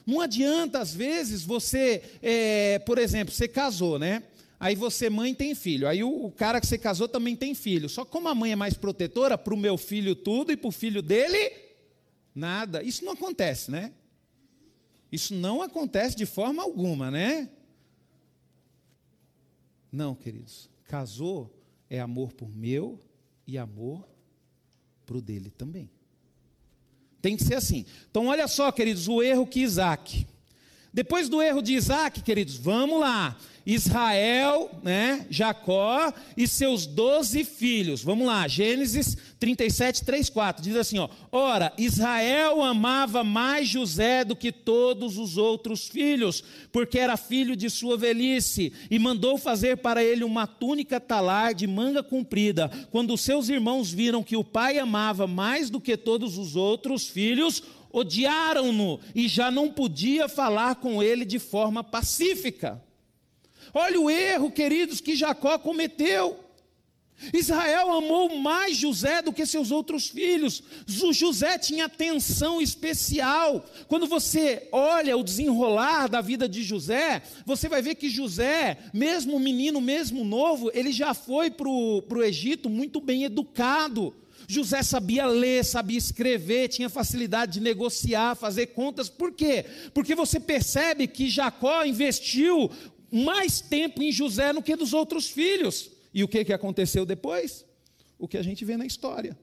Não 0.07 0.21
adianta, 0.21 0.79
às 0.79 0.95
vezes, 0.95 1.45
você, 1.45 2.03
é, 2.23 2.79
por 2.81 2.99
exemplo, 2.99 3.35
você 3.35 3.49
casou, 3.49 3.99
né? 3.99 4.23
Aí 4.59 4.75
você, 4.75 5.09
mãe, 5.09 5.35
tem 5.35 5.55
filho. 5.55 5.89
Aí 5.89 6.05
o, 6.05 6.27
o, 6.27 6.31
cara 6.31 6.61
que 6.61 6.67
você 6.67 6.77
casou 6.79 7.09
também 7.09 7.35
tem 7.35 7.55
filho. 7.55 7.89
Só 7.89 8.05
como 8.05 8.29
a 8.29 8.35
mãe 8.35 8.53
é 8.53 8.57
mais 8.57 8.75
protetora, 8.75 9.39
para 9.39 9.55
o 9.55 9.57
meu 9.57 9.77
filho 9.79 10.15
tudo 10.15 10.53
e 10.53 10.57
para 10.57 10.69
o 10.69 10.73
filho 10.73 11.01
dele, 11.03 11.51
nada. 12.35 12.83
Isso 12.83 13.05
não 13.05 13.13
acontece, 13.13 13.71
né? 13.71 13.93
Isso 15.11 15.35
não 15.35 15.63
acontece 15.63 16.15
de 16.15 16.27
forma 16.27 16.63
alguma, 16.63 17.11
né? 17.11 17.49
Não, 19.91 20.15
queridos. 20.15 20.69
Casou 20.91 21.57
é 21.89 22.01
amor 22.01 22.33
por 22.33 22.53
meu 22.53 22.99
e 23.47 23.57
amor 23.57 24.09
para 25.07 25.17
o 25.19 25.23
dele 25.23 25.49
também. 25.49 25.89
Tem 27.23 27.37
que 27.37 27.45
ser 27.45 27.55
assim. 27.55 27.87
Então, 28.11 28.27
olha 28.27 28.49
só, 28.49 28.73
queridos, 28.73 29.07
o 29.07 29.23
erro 29.23 29.47
que 29.47 29.61
Isaac. 29.61 30.27
Depois 30.93 31.29
do 31.29 31.41
erro 31.41 31.63
de 31.63 31.75
Isaac, 31.75 32.21
queridos, 32.21 32.57
vamos 32.57 32.99
lá. 33.01 33.37
Israel, 33.65 34.71
né, 34.83 35.27
Jacó 35.31 36.13
e 36.37 36.49
seus 36.49 36.87
doze 36.87 37.45
filhos. 37.45 38.03
Vamos 38.03 38.27
lá, 38.27 38.49
Gênesis 38.49 39.17
37, 39.39 40.05
3, 40.05 40.29
4. 40.31 40.63
Diz 40.63 40.77
assim: 40.77 40.99
ó, 40.99 41.09
Ora, 41.31 41.73
Israel 41.79 42.63
amava 42.63 43.23
mais 43.23 43.69
José 43.69 44.25
do 44.25 44.35
que 44.35 44.51
todos 44.51 45.19
os 45.19 45.37
outros 45.37 45.87
filhos, 45.87 46.43
porque 46.73 46.99
era 46.99 47.17
filho 47.17 47.55
de 47.55 47.71
sua 47.71 47.97
velhice, 47.97 48.73
e 48.91 48.99
mandou 48.99 49.39
fazer 49.39 49.77
para 49.77 50.03
ele 50.03 50.25
uma 50.25 50.47
túnica 50.47 50.99
talar 50.99 51.55
de 51.55 51.67
manga 51.67 52.03
comprida. 52.03 52.71
Quando 52.91 53.17
seus 53.17 53.49
irmãos 53.49 53.93
viram 53.93 54.23
que 54.23 54.37
o 54.37 54.45
pai 54.45 54.79
amava 54.79 55.27
mais 55.27 55.71
do 55.71 55.81
que 55.81 55.97
todos 55.97 56.39
os 56.39 56.57
outros 56.57 57.07
filhos, 57.07 57.63
odiaram-no 57.93 59.01
e 59.15 59.29
já 59.29 59.51
não 59.51 59.71
podia 59.71 60.29
falar 60.29 60.77
com 60.77 61.03
ele 61.03 61.25
de 61.25 61.39
forma 61.39 61.83
pacífica. 61.83 62.83
Olha 63.73 64.01
o 64.01 64.11
erro, 64.11 64.51
queridos, 64.51 65.01
que 65.01 65.15
Jacó 65.15 65.59
cometeu. 65.59 66.39
Israel 67.35 67.93
amou 67.93 68.39
mais 68.39 68.77
José 68.77 69.21
do 69.21 69.33
que 69.33 69.45
seus 69.45 69.71
outros 69.71 70.09
filhos. 70.09 70.63
José 70.87 71.59
tinha 71.59 71.85
atenção 71.85 72.63
especial. 72.63 73.65
Quando 73.89 74.07
você 74.07 74.67
olha 74.73 75.17
o 75.17 75.23
desenrolar 75.23 76.09
da 76.09 76.23
vida 76.23 76.49
de 76.49 76.63
José, 76.63 77.23
você 77.45 77.69
vai 77.69 77.83
ver 77.83 77.97
que 77.97 78.09
José, 78.09 78.79
mesmo 78.95 79.39
menino, 79.39 79.81
mesmo 79.81 80.25
novo, 80.25 80.71
ele 80.73 80.93
já 80.93 81.13
foi 81.13 81.51
para 81.51 81.69
o 81.69 82.23
Egito 82.23 82.71
muito 82.71 83.01
bem 83.01 83.25
educado. 83.25 84.15
José 84.51 84.83
sabia 84.83 85.27
ler, 85.27 85.65
sabia 85.65 85.97
escrever, 85.97 86.69
tinha 86.69 86.89
facilidade 86.89 87.53
de 87.53 87.61
negociar, 87.61 88.35
fazer 88.35 88.67
contas. 88.69 89.09
Por 89.09 89.33
quê? 89.33 89.65
Porque 89.95 90.13
você 90.13 90.41
percebe 90.41 91.07
que 91.07 91.31
Jacó 91.31 91.85
investiu 91.85 92.69
mais 93.13 93.61
tempo 93.61 94.03
em 94.03 94.11
José 94.11 94.53
do 94.53 94.61
que 94.61 94.75
dos 94.75 94.93
outros 94.93 95.31
filhos. 95.31 95.93
E 96.13 96.25
o 96.25 96.29
que, 96.29 96.45
que 96.45 96.53
aconteceu 96.53 97.07
depois? 97.07 97.65
O 98.19 98.27
que 98.27 98.37
a 98.37 98.43
gente 98.43 98.65
vê 98.65 98.77
na 98.77 98.85
história. 98.85 99.39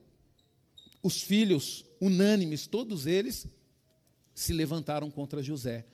Os 1.01 1.21
filhos, 1.21 1.85
unânimes, 2.01 2.67
todos 2.67 3.05
eles, 3.07 3.47
se 4.35 4.51
levantaram 4.51 5.09
contra 5.09 5.41
José. 5.41 5.85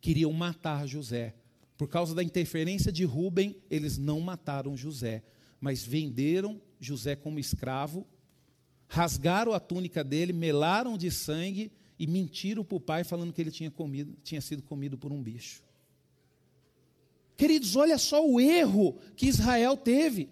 Queriam 0.00 0.32
matar 0.32 0.86
José. 0.86 1.34
Por 1.76 1.88
causa 1.88 2.14
da 2.14 2.22
interferência 2.22 2.92
de 2.92 3.04
Rubem, 3.04 3.56
eles 3.68 3.98
não 3.98 4.20
mataram 4.20 4.76
José, 4.76 5.24
mas 5.60 5.82
venderam 5.82 6.62
José 6.78 7.16
como 7.16 7.40
escravo, 7.40 8.06
rasgaram 8.88 9.52
a 9.52 9.60
túnica 9.60 10.04
dele, 10.04 10.32
melaram 10.32 10.96
de 10.96 11.10
sangue 11.10 11.70
e 11.98 12.06
mentiram 12.06 12.64
para 12.64 12.76
o 12.76 12.80
pai 12.80 13.04
falando 13.04 13.32
que 13.32 13.40
ele 13.40 13.50
tinha 13.50 13.70
comido, 13.70 14.16
tinha 14.22 14.40
sido 14.40 14.62
comido 14.62 14.98
por 14.98 15.12
um 15.12 15.22
bicho. 15.22 15.62
Queridos, 17.36 17.74
olha 17.76 17.98
só 17.98 18.24
o 18.24 18.40
erro 18.40 18.96
que 19.16 19.26
Israel 19.26 19.76
teve. 19.76 20.28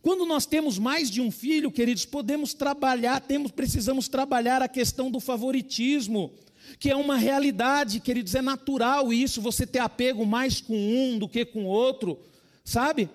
Quando 0.00 0.24
nós 0.24 0.46
temos 0.46 0.78
mais 0.78 1.10
de 1.10 1.20
um 1.20 1.30
filho, 1.30 1.70
queridos, 1.70 2.04
podemos 2.04 2.54
trabalhar, 2.54 3.20
temos, 3.20 3.50
precisamos 3.50 4.08
trabalhar 4.08 4.62
a 4.62 4.68
questão 4.68 5.10
do 5.10 5.20
favoritismo, 5.20 6.32
que 6.78 6.90
é 6.90 6.96
uma 6.96 7.16
realidade, 7.16 8.00
queridos, 8.00 8.34
é 8.34 8.42
natural 8.42 9.12
isso, 9.12 9.42
você 9.42 9.66
ter 9.66 9.80
apego 9.80 10.24
mais 10.24 10.60
com 10.60 10.74
um 10.74 11.18
do 11.18 11.28
que 11.28 11.44
com 11.44 11.64
outro, 11.64 12.18
sabe? 12.64 13.10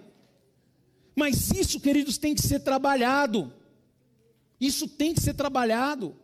Mas 1.15 1.51
isso, 1.51 1.79
queridos, 1.79 2.17
tem 2.17 2.36
que 2.36 2.41
ser 2.41 2.60
trabalhado. 2.60 3.51
Isso 4.60 4.88
tem 4.88 5.13
que 5.13 5.22
ser 5.22 5.34
trabalhado. 5.34 6.15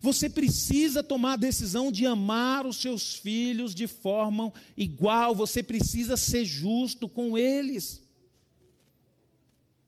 Você 0.00 0.28
precisa 0.28 1.02
tomar 1.02 1.34
a 1.34 1.36
decisão 1.36 1.90
de 1.90 2.06
amar 2.06 2.66
os 2.66 2.76
seus 2.76 3.16
filhos 3.16 3.74
de 3.74 3.86
forma 3.86 4.52
igual, 4.76 5.34
você 5.34 5.62
precisa 5.62 6.16
ser 6.16 6.44
justo 6.44 7.08
com 7.08 7.36
eles. 7.36 8.02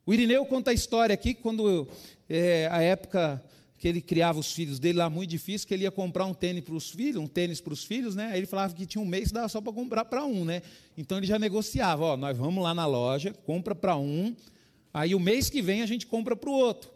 O 0.05 0.12
Irineu 0.12 0.45
conta 0.47 0.73
a 0.73 0.75
história 0.75 1.14
aqui, 1.14 1.35
quando 1.35 1.87
é, 2.29 2.69
a 2.73 2.83
época 2.83 3.43
que 3.79 3.88
ele 3.88 4.01
criava 4.01 4.38
os 4.38 4.53
filhos 4.53 4.79
dele 4.79 4.99
lá 4.99 5.09
muito 5.09 5.31
difícil, 5.31 5.66
que 5.66 5.73
ele 5.73 5.85
ia 5.85 5.90
comprar 5.90 6.27
um 6.27 6.35
tênis 6.35 6.62
para 6.62 6.75
os 6.75 6.90
filhos, 6.90 7.23
um 7.23 7.27
tênis 7.27 7.61
para 7.62 7.73
os 7.73 7.83
filhos, 7.83 8.14
né? 8.14 8.27
Aí 8.33 8.40
ele 8.40 8.47
falava 8.47 8.75
que 8.75 8.85
tinha 8.85 9.01
um 9.01 9.07
mês 9.07 9.33
dava 9.33 9.49
só 9.49 9.61
para 9.61 9.73
comprar 9.73 10.05
para 10.05 10.25
um, 10.25 10.45
né? 10.45 10.62
Então 10.99 11.16
ele 11.16 11.27
já 11.27 11.38
negociava, 11.38 12.05
ó, 12.05 12.16
nós 12.16 12.37
vamos 12.37 12.62
lá 12.62 12.75
na 12.75 12.85
loja, 12.85 13.33
compra 13.47 13.75
para 13.75 13.97
um, 13.97 14.37
aí 14.93 15.14
o 15.14 15.21
mês 15.21 15.49
que 15.49 15.62
vem 15.62 15.81
a 15.81 15.87
gente 15.87 16.07
compra 16.07 16.37
para 16.37 16.51
o 16.51 16.53
outro. 16.53 16.90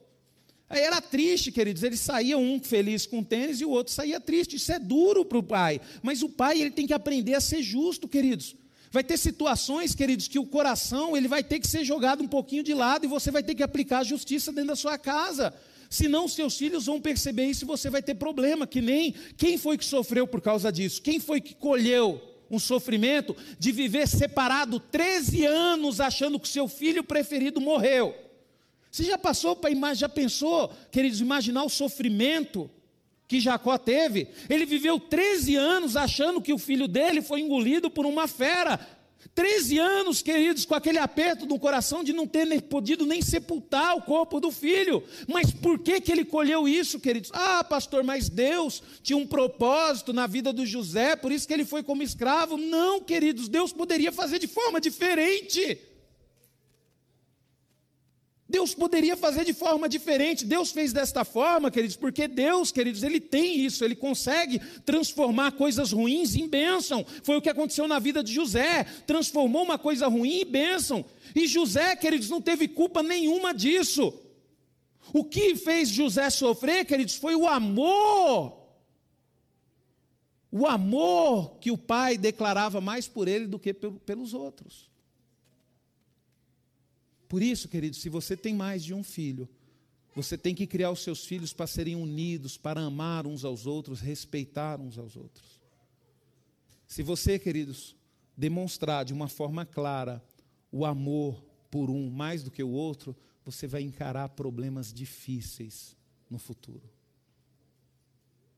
Aí 0.75 0.83
era 0.83 1.01
triste, 1.01 1.53
queridos, 1.53 1.85
ele 1.85 1.97
saía 1.97 2.37
um 2.37 2.59
feliz 2.59 3.07
com 3.07 3.23
tênis 3.23 3.61
e 3.61 3.65
o 3.65 3.71
outro 3.71 3.93
saía 3.93 4.19
triste. 4.19 4.57
Isso 4.57 4.73
é 4.73 4.79
duro 4.81 5.25
para 5.25 5.39
o 5.39 5.43
pai, 5.43 5.81
mas 6.03 6.21
o 6.21 6.29
pai 6.29 6.61
ele 6.61 6.73
tem 6.73 6.85
que 6.85 6.93
aprender 6.93 7.35
a 7.35 7.41
ser 7.41 7.63
justo, 7.63 8.09
queridos. 8.09 8.57
Vai 8.91 9.05
ter 9.05 9.17
situações, 9.17 9.95
queridos, 9.95 10.27
que 10.27 10.37
o 10.37 10.45
coração 10.45 11.17
ele 11.17 11.29
vai 11.29 11.45
ter 11.45 11.61
que 11.61 11.69
ser 11.69 11.85
jogado 11.85 12.25
um 12.25 12.27
pouquinho 12.27 12.65
de 12.65 12.75
lado 12.75 13.05
e 13.05 13.09
você 13.09 13.31
vai 13.31 13.41
ter 13.41 13.55
que 13.55 13.63
aplicar 13.63 14.01
a 14.01 14.05
justiça 14.05 14.51
dentro 14.51 14.71
da 14.71 14.77
sua 14.77 14.99
casa. 14.99 15.55
Senão 15.89 16.27
seus 16.27 16.59
filhos 16.59 16.87
vão 16.87 17.01
perceber 17.01 17.47
isso 17.47 17.65
e 17.65 17.69
você 17.69 17.89
vai 17.89 18.03
ter 18.03 18.17
problema, 18.17 18.67
que 18.67 18.81
nem 18.81 19.15
quem 19.37 19.57
foi 19.57 19.79
que 19.79 19.85
sofreu 19.85 20.27
por 20.27 20.41
causa 20.41 20.73
disso? 20.73 21.01
Quem 21.01 21.21
foi 21.21 21.41
que 21.41 21.55
colheu 21.55 22.21
um 22.51 22.59
sofrimento 22.59 23.37
de 23.61 23.71
viver 23.71 24.09
separado 24.09 24.81
13 24.81 25.47
anos 25.47 26.01
achando 26.01 26.41
que 26.41 26.49
seu 26.49 26.67
filho 26.67 27.05
preferido 27.05 27.61
morreu? 27.61 28.24
Você 28.95 29.03
já 29.03 29.19
passou 29.19 29.57
para 29.57 29.93
já 29.93 30.09
pensou, 30.09 30.73
queridos, 30.93 31.21
imaginar 31.21 31.65
o 31.65 31.69
sofrimento 31.69 32.71
que 33.27 33.41
Jacó 33.41 33.77
teve, 33.77 34.29
ele 34.49 34.65
viveu 34.65 35.01
13 35.01 35.57
anos 35.57 35.97
achando 35.97 36.41
que 36.41 36.53
o 36.53 36.59
filho 36.59 36.87
dele 36.87 37.21
foi 37.21 37.41
engolido 37.41 37.91
por 37.91 38.07
uma 38.07 38.29
fera. 38.29 38.79
13 39.35 39.79
anos, 39.81 40.23
queridos, 40.23 40.65
com 40.65 40.77
aquele 40.77 40.99
aperto 40.99 41.45
no 41.45 41.59
coração 41.59 42.05
de 42.05 42.13
não 42.13 42.25
ter 42.25 42.47
nem, 42.47 42.61
podido 42.61 43.05
nem 43.05 43.21
sepultar 43.21 43.97
o 43.97 44.03
corpo 44.03 44.39
do 44.39 44.53
filho. 44.53 45.03
Mas 45.27 45.51
por 45.51 45.81
que, 45.81 46.01
que 46.01 46.13
ele 46.13 46.25
colheu 46.25 46.69
isso, 46.69 47.01
queridos? 47.01 47.33
Ah, 47.35 47.65
pastor, 47.65 48.05
mas 48.05 48.29
Deus 48.29 48.81
tinha 49.03 49.17
um 49.17 49.27
propósito 49.27 50.13
na 50.13 50.29
vida 50.29 50.53
do 50.53 50.65
José, 50.65 51.17
por 51.17 51.33
isso 51.33 51.49
que 51.49 51.53
ele 51.53 51.65
foi 51.65 51.83
como 51.83 52.05
escravo. 52.05 52.57
Não, 52.57 53.01
queridos, 53.01 53.49
Deus 53.49 53.73
poderia 53.73 54.13
fazer 54.13 54.39
de 54.39 54.47
forma 54.47 54.81
diferente. 54.81 55.94
Deus 58.47 58.75
poderia 58.75 59.17
fazer 59.17 59.45
de 59.45 59.55
forma 59.55 59.89
diferente. 59.89 60.45
Deus 60.45 60.71
fez 60.71 60.93
desta 60.93 61.25
forma, 61.25 61.71
queridos, 61.71 61.97
porque 61.97 62.29
Deus, 62.29 62.71
queridos, 62.71 63.03
ele 63.03 63.19
tem 63.19 63.61
isso, 63.61 63.85
ele 63.85 63.97
consegue 63.97 64.59
transformar 64.85 65.53
coisas 65.53 65.93
ruins 65.93 66.35
em 66.35 66.47
bênção. 66.47 67.05
Foi 67.23 67.37
o 67.37 67.43
que 67.43 67.49
aconteceu 67.49 67.89
na 67.89 67.99
vida 67.99 68.23
de 68.23 68.33
José. 68.33 68.85
Transformou 69.07 69.63
uma 69.63 69.79
coisa 69.79 70.07
ruim 70.09 70.43
em 70.43 70.45
bênção. 70.45 71.05
E 71.35 71.47
José, 71.47 71.97
queridos, 71.97 72.29
não 72.29 72.41
teve 72.41 72.69
culpa 72.69 73.03
nenhuma 73.03 73.55
disso. 73.55 74.13
O 75.13 75.25
que 75.25 75.57
fez 75.57 75.89
José 75.89 76.29
sofrer, 76.29 76.85
queridos, 76.85 77.15
foi 77.15 77.35
o 77.35 77.49
amor. 77.49 78.63
O 80.53 80.67
amor 80.67 81.57
que 81.61 81.71
o 81.71 81.79
pai 81.79 82.19
declarava 82.19 82.81
mais 82.81 83.09
por 83.09 83.27
ele 83.27 83.47
do 83.47 83.59
que 83.59 83.73
pelos 83.73 84.35
outros. 84.35 84.94
Por 87.29 87.43
isso, 87.43 87.69
querido, 87.69 87.97
se 87.97 88.09
você 88.09 88.37
tem 88.37 88.55
mais 88.55 88.85
de 88.85 88.95
um 88.95 89.03
filho, 89.03 89.49
você 90.15 90.39
tem 90.39 90.55
que 90.55 90.67
criar 90.67 90.91
os 90.91 91.03
seus 91.03 91.25
filhos 91.25 91.53
para 91.53 91.67
serem 91.67 91.97
unidos, 91.97 92.57
para 92.57 92.81
amar 92.81 93.27
uns 93.27 93.45
aos 93.45 93.67
outros, 93.67 94.01
respeitar 94.01 94.81
uns 94.81 94.97
aos 94.97 95.17
outros. 95.17 95.61
Se 96.87 97.03
você, 97.03 97.39
queridos, 97.39 97.97
demonstrar 98.37 99.05
de 99.05 99.13
uma 99.13 99.29
forma 99.29 99.67
clara 99.67 100.23
o 100.71 100.85
amor 100.85 101.45
por 101.71 101.91
um 101.91 102.09
mais 102.11 102.43
do 102.43 102.51
que 102.51 102.63
o 102.63 102.71
outro, 102.71 103.17
você 103.45 103.67
vai 103.67 103.83
encarar 103.83 104.29
problemas 104.29 104.93
difíceis 104.93 105.97
no 106.31 106.39
futuro. 106.39 106.89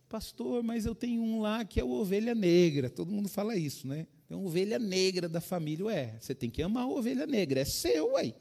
Pastor, 0.09 0.63
mas 0.63 0.87
eu 0.87 0.95
tenho 0.95 1.23
um 1.23 1.41
lá 1.41 1.65
que 1.65 1.81
é 1.81 1.85
o 1.85 1.91
ovelha 1.91 2.35
negra. 2.35 2.89
Todo 2.89 3.11
mundo 3.11 3.29
fala 3.29 3.57
isso, 3.57 3.89
né? 3.89 4.07
É 4.31 4.37
uma 4.37 4.47
ovelha 4.47 4.79
negra 4.79 5.29
da 5.29 5.41
família. 5.41 5.87
Ué, 5.87 6.17
você 6.21 6.35
tem 6.35 6.49
que 6.49 6.63
amar 6.63 6.85
a 6.85 6.89
ovelha 6.89 7.27
negra, 7.27 7.61
é 7.61 7.65
seu, 7.65 8.13
ué. 8.13 8.35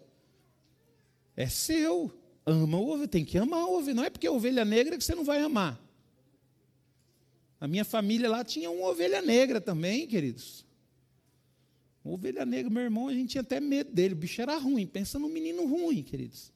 É 1.35 1.47
seu. 1.47 2.11
Ama 2.45 2.77
o 2.77 2.89
ovelha, 2.89 3.07
tem 3.07 3.25
que 3.25 3.37
amar 3.37 3.61
a 3.61 3.67
ovelha. 3.67 3.95
Não 3.95 4.03
é 4.03 4.09
porque 4.09 4.27
é 4.27 4.31
ovelha 4.31 4.63
negra 4.63 4.97
que 4.97 5.03
você 5.03 5.15
não 5.15 5.23
vai 5.23 5.41
amar. 5.41 5.81
A 7.59 7.67
minha 7.67 7.83
família 7.83 8.29
lá 8.29 8.43
tinha 8.43 8.69
uma 8.69 8.87
ovelha 8.87 9.21
negra 9.21 9.59
também, 9.59 10.05
queridos. 10.05 10.65
Uma 12.03 12.13
ovelha 12.13 12.45
negra, 12.45 12.69
meu 12.69 12.83
irmão, 12.83 13.07
a 13.07 13.13
gente 13.13 13.31
tinha 13.31 13.41
até 13.41 13.59
medo 13.59 13.91
dele. 13.91 14.13
O 14.13 14.17
bicho 14.17 14.41
era 14.41 14.55
ruim. 14.57 14.85
Pensa 14.85 15.17
num 15.17 15.29
menino 15.29 15.65
ruim, 15.65 16.03
queridos. 16.03 16.53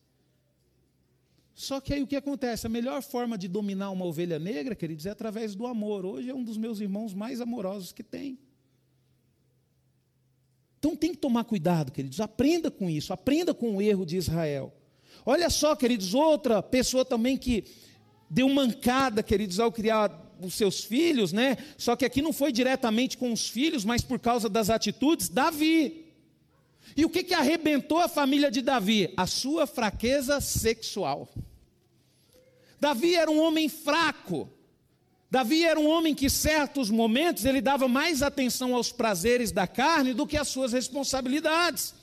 Só 1.56 1.82
que 1.82 1.94
aí 1.94 2.02
o 2.02 2.08
que 2.08 2.16
acontece? 2.16 2.68
A 2.68 2.70
melhor 2.70 3.02
forma 3.02 3.38
de 3.38 3.48
dominar 3.48 3.90
uma 3.90 4.06
ovelha 4.06 4.40
negra, 4.40 4.76
queridos, 4.76 5.06
é 5.06 5.10
através 5.10 5.56
do 5.56 5.66
amor. 5.66 6.06
Hoje 6.06 6.30
é 6.30 6.34
um 6.34 6.44
dos 6.44 6.56
meus 6.56 6.80
irmãos 6.80 7.14
mais 7.14 7.42
amorosos 7.42 7.92
que 7.92 8.04
tem. 8.04 8.40
Então 10.80 10.96
tem 10.96 11.12
que 11.12 11.18
tomar 11.18 11.44
cuidado, 11.44 11.92
queridos. 11.92 12.22
Aprenda 12.22 12.72
com 12.72 12.90
isso, 12.90 13.12
aprenda 13.12 13.54
com 13.54 13.76
o 13.76 13.82
erro 13.82 14.06
de 14.06 14.16
Israel. 14.16 14.74
Olha 15.26 15.50
só, 15.50 15.76
queridos, 15.76 16.14
outra 16.14 16.64
pessoa 16.64 17.04
também 17.04 17.38
que 17.38 17.66
deu 18.30 18.48
mancada, 18.48 19.22
queridos, 19.22 19.60
ao 19.60 19.72
criar 19.72 20.10
os 20.42 20.54
seus 20.54 20.84
filhos, 20.84 21.34
né? 21.34 21.58
Só 21.78 21.98
que 21.98 22.06
aqui 22.06 22.22
não 22.22 22.32
foi 22.32 22.54
diretamente 22.54 23.18
com 23.18 23.34
os 23.34 23.50
filhos, 23.50 23.84
mas 23.84 24.02
por 24.02 24.20
causa 24.20 24.48
das 24.48 24.70
atitudes, 24.70 25.28
Davi. 25.28 26.06
E 26.96 27.04
o 27.04 27.10
que, 27.10 27.24
que 27.24 27.34
arrebentou 27.34 28.00
a 28.00 28.08
família 28.08 28.50
de 28.50 28.62
Davi? 28.62 29.14
A 29.18 29.28
sua 29.28 29.68
fraqueza 29.68 30.40
sexual. 30.40 31.30
Davi 32.80 33.16
era 33.16 33.30
um 33.30 33.42
homem 33.42 33.68
fraco. 33.68 34.50
Davi 35.32 35.64
era 35.64 35.80
um 35.80 35.88
homem 35.88 36.16
que, 36.16 36.26
em 36.26 36.30
certos 36.30 36.90
momentos, 36.90 37.46
ele 37.46 37.62
dava 37.62 37.88
mais 37.88 38.24
atenção 38.24 38.74
aos 38.74 38.92
prazeres 38.92 39.52
da 39.52 39.68
carne 39.68 40.14
do 40.14 40.26
que 40.26 40.36
às 40.36 40.48
suas 40.48 40.74
responsabilidades. 40.74 41.94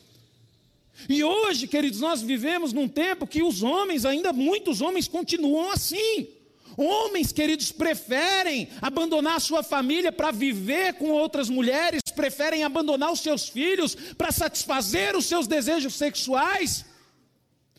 E 1.08 1.24
hoje, 1.24 1.66
queridos, 1.66 2.00
nós 2.00 2.22
vivemos 2.22 2.72
num 2.72 2.88
tempo 2.88 3.26
que 3.26 3.42
os 3.42 3.62
homens, 3.62 4.04
ainda 4.04 4.32
muitos 4.32 4.80
homens, 4.80 5.08
continuam 5.08 5.70
assim. 5.72 6.28
Homens, 6.76 7.32
queridos, 7.32 7.72
preferem 7.72 8.68
abandonar 8.80 9.40
sua 9.40 9.62
família 9.62 10.12
para 10.12 10.30
viver 10.30 10.94
com 10.94 11.10
outras 11.10 11.48
mulheres, 11.48 12.02
preferem 12.14 12.64
abandonar 12.64 13.10
os 13.10 13.20
seus 13.20 13.48
filhos 13.48 13.94
para 14.16 14.30
satisfazer 14.30 15.16
os 15.16 15.26
seus 15.26 15.46
desejos 15.46 15.94
sexuais. 15.94 16.84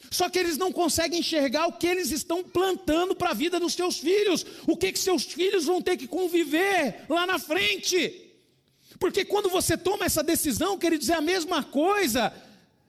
Só 0.09 0.29
que 0.29 0.39
eles 0.39 0.57
não 0.57 0.71
conseguem 0.71 1.19
enxergar 1.19 1.67
o 1.67 1.73
que 1.73 1.87
eles 1.87 2.11
estão 2.11 2.43
plantando 2.43 3.15
para 3.15 3.31
a 3.31 3.33
vida 3.33 3.59
dos 3.59 3.73
seus 3.73 3.97
filhos, 3.97 4.45
o 4.65 4.77
que, 4.77 4.91
que 4.91 4.99
seus 4.99 5.23
filhos 5.23 5.65
vão 5.65 5.81
ter 5.81 5.97
que 5.97 6.07
conviver 6.07 7.05
lá 7.09 7.25
na 7.25 7.37
frente. 7.37 8.27
Porque 8.99 9.25
quando 9.25 9.49
você 9.49 9.77
toma 9.77 10.05
essa 10.05 10.23
decisão, 10.23 10.77
queridos, 10.77 11.09
é 11.09 11.15
a 11.15 11.21
mesma 11.21 11.63
coisa 11.63 12.33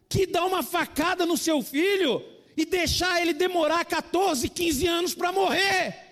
que 0.09 0.27
dar 0.27 0.45
uma 0.45 0.63
facada 0.63 1.27
no 1.27 1.37
seu 1.37 1.61
filho 1.63 2.25
e 2.57 2.65
deixar 2.65 3.21
ele 3.21 3.33
demorar 3.33 3.85
14, 3.85 4.49
15 4.49 4.87
anos 4.87 5.15
para 5.15 5.33
morrer. 5.33 6.09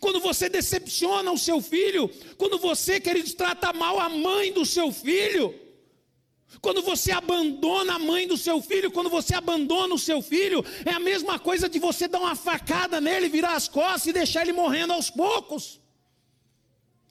Quando 0.00 0.20
você 0.20 0.48
decepciona 0.48 1.30
o 1.32 1.38
seu 1.38 1.62
filho, 1.62 2.10
quando 2.36 2.58
você, 2.58 3.00
queridos, 3.00 3.32
trata 3.32 3.72
mal 3.72 3.98
a 3.98 4.08
mãe 4.08 4.52
do 4.52 4.66
seu 4.66 4.92
filho, 4.92 5.54
quando 6.60 6.82
você 6.82 7.12
abandona 7.12 7.94
a 7.94 7.98
mãe 7.98 8.26
do 8.26 8.36
seu 8.36 8.60
filho, 8.62 8.90
quando 8.90 9.10
você 9.10 9.34
abandona 9.34 9.94
o 9.94 9.98
seu 9.98 10.22
filho, 10.22 10.64
é 10.84 10.90
a 10.90 11.00
mesma 11.00 11.38
coisa 11.38 11.68
de 11.68 11.78
você 11.78 12.08
dar 12.08 12.20
uma 12.20 12.34
facada 12.34 13.00
nele, 13.00 13.28
virar 13.28 13.54
as 13.54 13.68
costas 13.68 14.06
e 14.06 14.12
deixar 14.12 14.42
ele 14.42 14.52
morrendo 14.52 14.92
aos 14.92 15.10
poucos. 15.10 15.80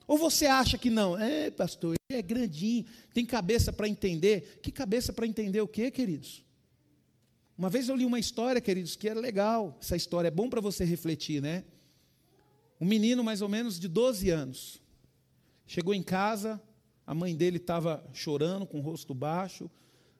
Ou 0.07 0.17
você 0.17 0.45
acha 0.45 0.77
que 0.77 0.89
não? 0.89 1.17
É, 1.17 1.51
pastor, 1.51 1.95
ele 2.09 2.19
é 2.19 2.21
grandinho, 2.21 2.85
tem 3.13 3.25
cabeça 3.25 3.71
para 3.71 3.87
entender. 3.87 4.59
Que 4.61 4.71
cabeça 4.71 5.13
para 5.13 5.27
entender 5.27 5.61
o 5.61 5.67
quê, 5.67 5.91
queridos? 5.91 6.43
Uma 7.57 7.69
vez 7.69 7.89
eu 7.89 7.95
li 7.95 8.05
uma 8.05 8.19
história, 8.19 8.61
queridos, 8.61 8.95
que 8.95 9.09
era 9.09 9.19
legal. 9.19 9.77
Essa 9.81 9.95
história 9.95 10.29
é 10.29 10.31
bom 10.31 10.49
para 10.49 10.61
você 10.61 10.85
refletir, 10.85 11.41
né? 11.41 11.63
Um 12.79 12.85
menino 12.85 13.23
mais 13.23 13.41
ou 13.41 13.49
menos 13.49 13.79
de 13.79 13.87
12 13.87 14.29
anos. 14.29 14.81
Chegou 15.65 15.93
em 15.93 16.03
casa, 16.03 16.61
a 17.07 17.13
mãe 17.13 17.33
dele 17.33 17.55
estava 17.55 18.05
chorando, 18.11 18.67
com 18.67 18.79
o 18.79 18.81
rosto 18.81 19.13
baixo. 19.13 19.71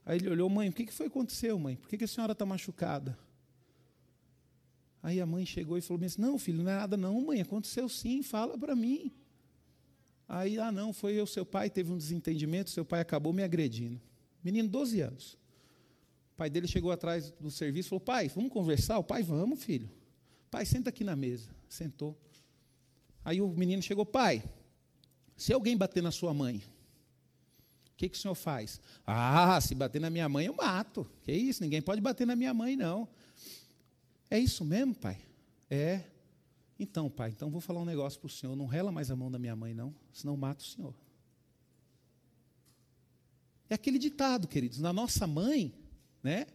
Aí 0.06 0.18
ele 0.18 0.30
olhou, 0.30 0.50
mãe, 0.50 0.70
o 0.70 0.74
que, 0.74 0.86
que 0.86 0.94
foi 0.94 1.08
que 1.08 1.18
aconteceu, 1.18 1.60
mãe? 1.60 1.76
Por 1.76 1.90
que, 1.90 1.98
que 1.98 2.06
a 2.06 2.08
senhora 2.08 2.32
está 2.32 2.46
machucada? 2.46 3.20
Aí 5.04 5.20
a 5.20 5.26
mãe 5.26 5.46
chegou 5.46 5.78
e 5.78 5.82
falou 5.82 6.04
assim, 6.06 6.22
não, 6.22 6.40
filho, 6.40 6.64
não 6.64 6.72
é 6.72 6.76
nada 6.76 6.96
não, 6.96 7.20
mãe, 7.20 7.42
aconteceu 7.42 7.90
sim, 7.90 8.24
fala 8.24 8.58
para 8.58 8.74
mim. 8.74 9.12
Aí, 10.30 10.58
ah, 10.60 10.72
não, 10.72 10.94
foi 10.94 11.14
eu, 11.14 11.28
seu 11.28 11.46
pai, 11.46 11.70
teve 11.70 11.92
um 11.92 11.98
desentendimento, 11.98 12.70
seu 12.70 12.86
pai 12.86 13.02
acabou 13.02 13.34
me 13.34 13.44
agredindo. 13.44 14.02
Menino, 14.42 14.70
12 14.70 15.02
anos. 15.02 15.34
O 16.34 16.38
pai 16.38 16.50
dele 16.50 16.68
chegou 16.68 16.92
atrás 16.92 17.32
do 17.32 17.52
serviço 17.52 17.88
e 17.88 17.90
falou, 17.90 18.02
pai, 18.02 18.30
vamos 18.30 18.52
conversar? 18.52 18.98
O 18.98 19.04
pai, 19.04 19.24
vamos, 19.24 19.62
filho. 19.62 19.90
Pai, 20.50 20.66
senta 20.66 20.90
aqui 20.90 21.04
na 21.04 21.18
mesa. 21.18 21.50
Sentou. 21.68 22.18
Aí 23.26 23.42
o 23.42 23.48
menino 23.50 23.82
chegou, 23.82 24.06
pai, 24.06 24.42
se 25.36 25.52
alguém 25.52 25.76
bater 25.76 26.02
na 26.02 26.12
sua 26.12 26.34
mãe, 26.34 26.62
que, 27.98 28.08
que 28.08 28.18
o 28.18 28.20
senhor 28.20 28.36
faz? 28.36 28.80
Ah, 29.06 29.60
se 29.60 29.74
bater 29.74 30.00
na 30.00 30.10
minha 30.10 30.30
mãe, 30.30 30.46
eu 30.46 30.54
mato. 30.54 31.10
Que 31.24 31.32
isso? 31.32 31.64
Ninguém 31.64 31.82
pode 31.82 32.00
bater 32.00 32.28
na 32.28 32.36
minha 32.36 32.54
mãe, 32.54 32.76
não. 32.76 33.10
É 34.30 34.38
isso 34.38 34.64
mesmo, 34.64 34.94
pai? 34.94 35.18
É. 35.70 36.04
Então, 36.80 37.10
pai, 37.10 37.32
então 37.32 37.50
vou 37.50 37.60
falar 37.60 37.82
um 37.82 37.86
negócio 37.86 38.20
para 38.20 38.28
o 38.28 38.30
senhor. 38.30 38.56
Não 38.56 38.68
rela 38.68 38.92
mais 38.92 39.10
a 39.10 39.16
mão 39.16 39.32
da 39.32 39.40
minha 39.40 39.56
mãe, 39.56 39.74
não, 39.74 39.96
senão 40.14 40.38
mato 40.38 40.60
o 40.60 40.66
senhor. 40.66 40.94
É 43.68 43.74
aquele 43.74 43.98
ditado, 43.98 44.48
queridos. 44.48 44.80
Na 44.80 44.94
nossa 44.94 45.26
mãe, 45.26 45.74
né? 46.22 46.46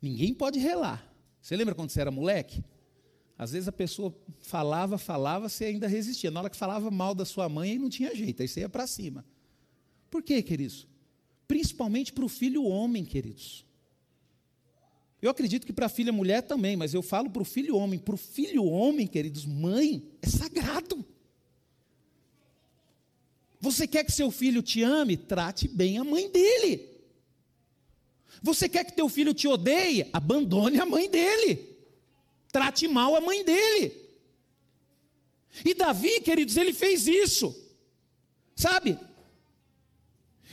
Ninguém 0.00 0.32
pode 0.32 0.60
relar. 0.60 1.12
Você 1.42 1.56
lembra 1.56 1.74
quando 1.74 1.90
você 1.90 2.00
era 2.00 2.10
moleque? 2.10 2.64
Às 3.36 3.50
vezes 3.50 3.66
a 3.66 3.72
pessoa 3.72 4.14
falava, 4.38 4.96
falava, 4.96 5.48
você 5.48 5.64
ainda 5.64 5.88
resistia. 5.88 6.30
Na 6.30 6.40
hora 6.40 6.50
que 6.50 6.56
falava 6.56 6.88
mal 6.90 7.16
da 7.16 7.24
sua 7.24 7.48
mãe, 7.48 7.72
aí 7.72 7.78
não 7.78 7.90
tinha 7.90 8.14
jeito, 8.14 8.42
aí 8.42 8.48
você 8.48 8.60
ia 8.60 8.68
para 8.68 8.86
cima. 8.86 9.24
Por 10.10 10.22
quê, 10.22 10.42
queridos? 10.42 10.86
Principalmente 11.46 12.12
para 12.12 12.24
o 12.24 12.28
filho 12.28 12.64
homem, 12.64 13.04
queridos. 13.04 13.64
Eu 15.22 15.30
acredito 15.30 15.66
que 15.66 15.72
para 15.72 15.86
a 15.86 15.90
filha 15.90 16.12
mulher 16.12 16.42
também, 16.42 16.76
mas 16.76 16.94
eu 16.94 17.02
falo 17.02 17.30
para 17.30 17.42
o 17.42 17.44
filho 17.44 17.76
homem. 17.76 17.98
Para 17.98 18.14
o 18.14 18.18
filho 18.18 18.64
homem, 18.64 19.06
queridos, 19.06 19.44
mãe 19.44 20.02
é 20.22 20.26
sagrado. 20.26 21.04
Você 23.60 23.86
quer 23.86 24.04
que 24.04 24.12
seu 24.12 24.30
filho 24.30 24.62
te 24.62 24.82
ame? 24.82 25.16
Trate 25.16 25.68
bem 25.68 25.98
a 25.98 26.04
mãe 26.04 26.30
dele. 26.30 26.88
Você 28.42 28.68
quer 28.68 28.84
que 28.84 28.96
teu 28.96 29.08
filho 29.08 29.34
te 29.34 29.46
odeie? 29.46 30.08
Abandone 30.12 30.80
a 30.80 30.86
mãe 30.86 31.10
dele. 31.10 31.76
Trate 32.50 32.88
mal 32.88 33.14
a 33.14 33.20
mãe 33.20 33.44
dele. 33.44 33.92
E 35.64 35.74
Davi, 35.74 36.20
queridos, 36.20 36.56
ele 36.56 36.72
fez 36.72 37.06
isso. 37.06 37.54
Sabe? 38.56 38.98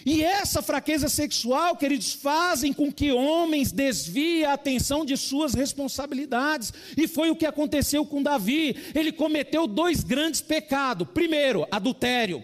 E 0.09 0.23
essa 0.23 0.61
fraqueza 0.61 1.09
sexual, 1.09 1.75
queridos, 1.75 2.13
fazem 2.13 2.71
com 2.71 2.89
que 2.89 3.11
homens 3.11 3.73
desviem 3.73 4.45
a 4.45 4.53
atenção 4.53 5.03
de 5.03 5.17
suas 5.17 5.53
responsabilidades. 5.53 6.73
E 6.95 7.09
foi 7.09 7.29
o 7.29 7.35
que 7.35 7.45
aconteceu 7.45 8.05
com 8.05 8.23
Davi. 8.23 8.73
Ele 8.95 9.11
cometeu 9.11 9.67
dois 9.67 10.05
grandes 10.05 10.39
pecados. 10.39 11.09
Primeiro, 11.13 11.67
adultério. 11.69 12.41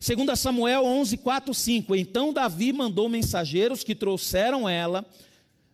Segundo 0.00 0.34
Samuel 0.34 0.82
11, 0.86 1.18
4, 1.18 1.52
5. 1.52 1.94
Então 1.94 2.32
Davi 2.32 2.72
mandou 2.72 3.06
mensageiros 3.06 3.84
que 3.84 3.94
trouxeram 3.94 4.66
ela, 4.66 5.04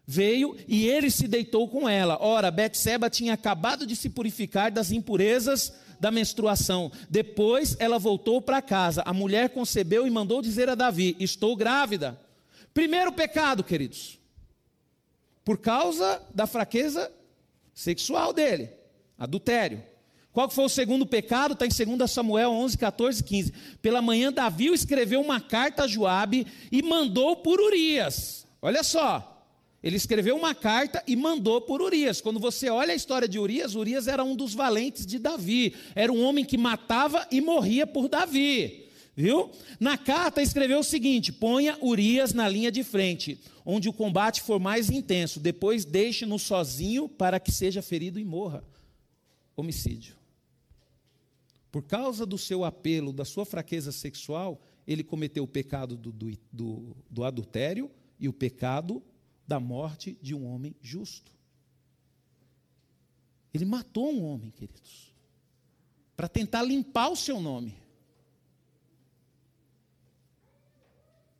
veio 0.04 0.56
e 0.66 0.88
ele 0.88 1.12
se 1.12 1.28
deitou 1.28 1.68
com 1.68 1.88
ela. 1.88 2.18
Ora, 2.20 2.50
Betseba 2.50 3.08
tinha 3.08 3.34
acabado 3.34 3.86
de 3.86 3.94
se 3.94 4.10
purificar 4.10 4.72
das 4.72 4.90
impurezas 4.90 5.72
da 6.00 6.10
menstruação. 6.10 6.90
Depois 7.08 7.76
ela 7.78 7.98
voltou 7.98 8.40
para 8.40 8.62
casa. 8.62 9.02
A 9.04 9.12
mulher 9.12 9.50
concebeu 9.50 10.06
e 10.06 10.10
mandou 10.10 10.40
dizer 10.40 10.68
a 10.68 10.74
Davi: 10.74 11.14
Estou 11.20 11.54
grávida. 11.54 12.18
Primeiro 12.72 13.12
pecado, 13.12 13.62
queridos, 13.62 14.18
por 15.44 15.58
causa 15.58 16.22
da 16.34 16.46
fraqueza 16.46 17.12
sexual 17.74 18.32
dele, 18.32 18.70
adultério. 19.18 19.82
Qual 20.32 20.48
foi 20.48 20.64
o 20.64 20.68
segundo 20.68 21.04
pecado? 21.04 21.54
Está 21.54 21.66
em 21.66 21.96
2 21.96 22.08
Samuel 22.10 22.52
11, 22.52 22.78
14 22.78 23.24
15. 23.24 23.52
Pela 23.82 24.00
manhã, 24.00 24.32
Davi 24.32 24.68
escreveu 24.68 25.20
uma 25.20 25.40
carta 25.40 25.82
a 25.82 25.86
Joabe 25.88 26.46
e 26.70 26.82
mandou 26.82 27.36
por 27.36 27.60
Urias. 27.60 28.46
Olha 28.62 28.84
só, 28.84 29.39
ele 29.82 29.96
escreveu 29.96 30.36
uma 30.36 30.54
carta 30.54 31.02
e 31.06 31.16
mandou 31.16 31.60
por 31.60 31.80
Urias. 31.80 32.20
Quando 32.20 32.38
você 32.38 32.68
olha 32.68 32.92
a 32.92 32.96
história 32.96 33.26
de 33.26 33.38
Urias, 33.38 33.74
Urias 33.74 34.08
era 34.08 34.22
um 34.22 34.36
dos 34.36 34.54
valentes 34.54 35.06
de 35.06 35.18
Davi. 35.18 35.74
Era 35.94 36.12
um 36.12 36.22
homem 36.22 36.44
que 36.44 36.58
matava 36.58 37.26
e 37.30 37.40
morria 37.40 37.86
por 37.86 38.08
Davi. 38.08 38.88
Viu? 39.16 39.50
Na 39.78 39.96
carta 39.96 40.42
escreveu 40.42 40.80
o 40.80 40.84
seguinte: 40.84 41.32
ponha 41.32 41.78
Urias 41.80 42.34
na 42.34 42.46
linha 42.46 42.70
de 42.70 42.84
frente, 42.84 43.40
onde 43.64 43.88
o 43.88 43.92
combate 43.92 44.42
for 44.42 44.60
mais 44.60 44.90
intenso. 44.90 45.40
Depois 45.40 45.84
deixe-no 45.86 46.38
sozinho 46.38 47.08
para 47.08 47.40
que 47.40 47.50
seja 47.50 47.80
ferido 47.80 48.20
e 48.20 48.24
morra. 48.24 48.62
Homicídio. 49.56 50.14
Por 51.72 51.82
causa 51.84 52.26
do 52.26 52.36
seu 52.36 52.64
apelo, 52.64 53.12
da 53.12 53.24
sua 53.24 53.46
fraqueza 53.46 53.92
sexual, 53.92 54.60
ele 54.86 55.04
cometeu 55.04 55.44
o 55.44 55.48
pecado 55.48 55.96
do, 55.96 56.12
do, 56.12 56.38
do, 56.52 56.96
do 57.08 57.24
adultério 57.24 57.90
e 58.18 58.28
o 58.28 58.32
pecado 58.32 59.02
da 59.50 59.58
morte 59.58 60.16
de 60.22 60.32
um 60.32 60.46
homem 60.46 60.76
justo. 60.80 61.32
Ele 63.52 63.64
matou 63.64 64.12
um 64.12 64.22
homem, 64.22 64.52
queridos, 64.52 65.12
para 66.16 66.28
tentar 66.28 66.62
limpar 66.62 67.08
o 67.08 67.16
seu 67.16 67.40
nome. 67.40 67.76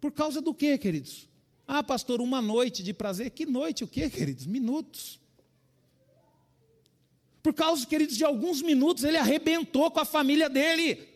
Por 0.01 0.11
causa 0.11 0.41
do 0.41 0.53
quê, 0.53 0.77
queridos? 0.77 1.29
Ah, 1.69 1.85
pastor, 1.85 2.21
uma 2.21 2.43
noite 2.43 2.83
de 2.83 2.93
prazer. 2.93 3.31
Que 3.31 3.47
noite 3.47 3.85
o 3.85 3.87
quê, 3.87 4.11
queridos? 4.11 4.45
Minutos. 4.45 5.21
Por 7.41 7.55
causa, 7.55 7.87
queridos, 7.87 8.17
de 8.17 8.25
alguns 8.25 8.61
minutos, 8.61 9.05
ele 9.05 9.19
arrebentou 9.19 9.89
com 9.89 10.01
a 10.01 10.05
família 10.05 10.51
dele. 10.51 11.09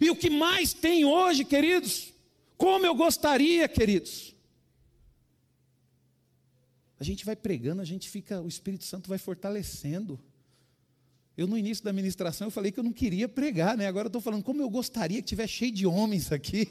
E 0.00 0.08
o 0.10 0.14
que 0.14 0.30
mais 0.30 0.72
tem 0.72 1.04
hoje, 1.04 1.44
queridos? 1.44 2.12
Como 2.56 2.86
eu 2.86 2.94
gostaria, 2.94 3.66
queridos, 3.68 4.31
a 7.02 7.04
gente 7.04 7.26
vai 7.26 7.34
pregando, 7.34 7.82
a 7.82 7.84
gente 7.84 8.08
fica, 8.08 8.40
o 8.40 8.46
Espírito 8.46 8.84
Santo 8.84 9.08
vai 9.08 9.18
fortalecendo. 9.18 10.20
Eu, 11.36 11.48
no 11.48 11.58
início 11.58 11.82
da 11.82 11.92
ministração, 11.92 12.46
eu 12.46 12.50
falei 12.52 12.70
que 12.70 12.78
eu 12.78 12.84
não 12.84 12.92
queria 12.92 13.28
pregar, 13.28 13.76
né? 13.76 13.88
Agora 13.88 14.06
eu 14.06 14.08
estou 14.08 14.22
falando, 14.22 14.44
como 14.44 14.62
eu 14.62 14.70
gostaria 14.70 15.20
que 15.20 15.26
tivesse 15.26 15.52
cheio 15.54 15.72
de 15.72 15.84
homens 15.84 16.30
aqui. 16.30 16.64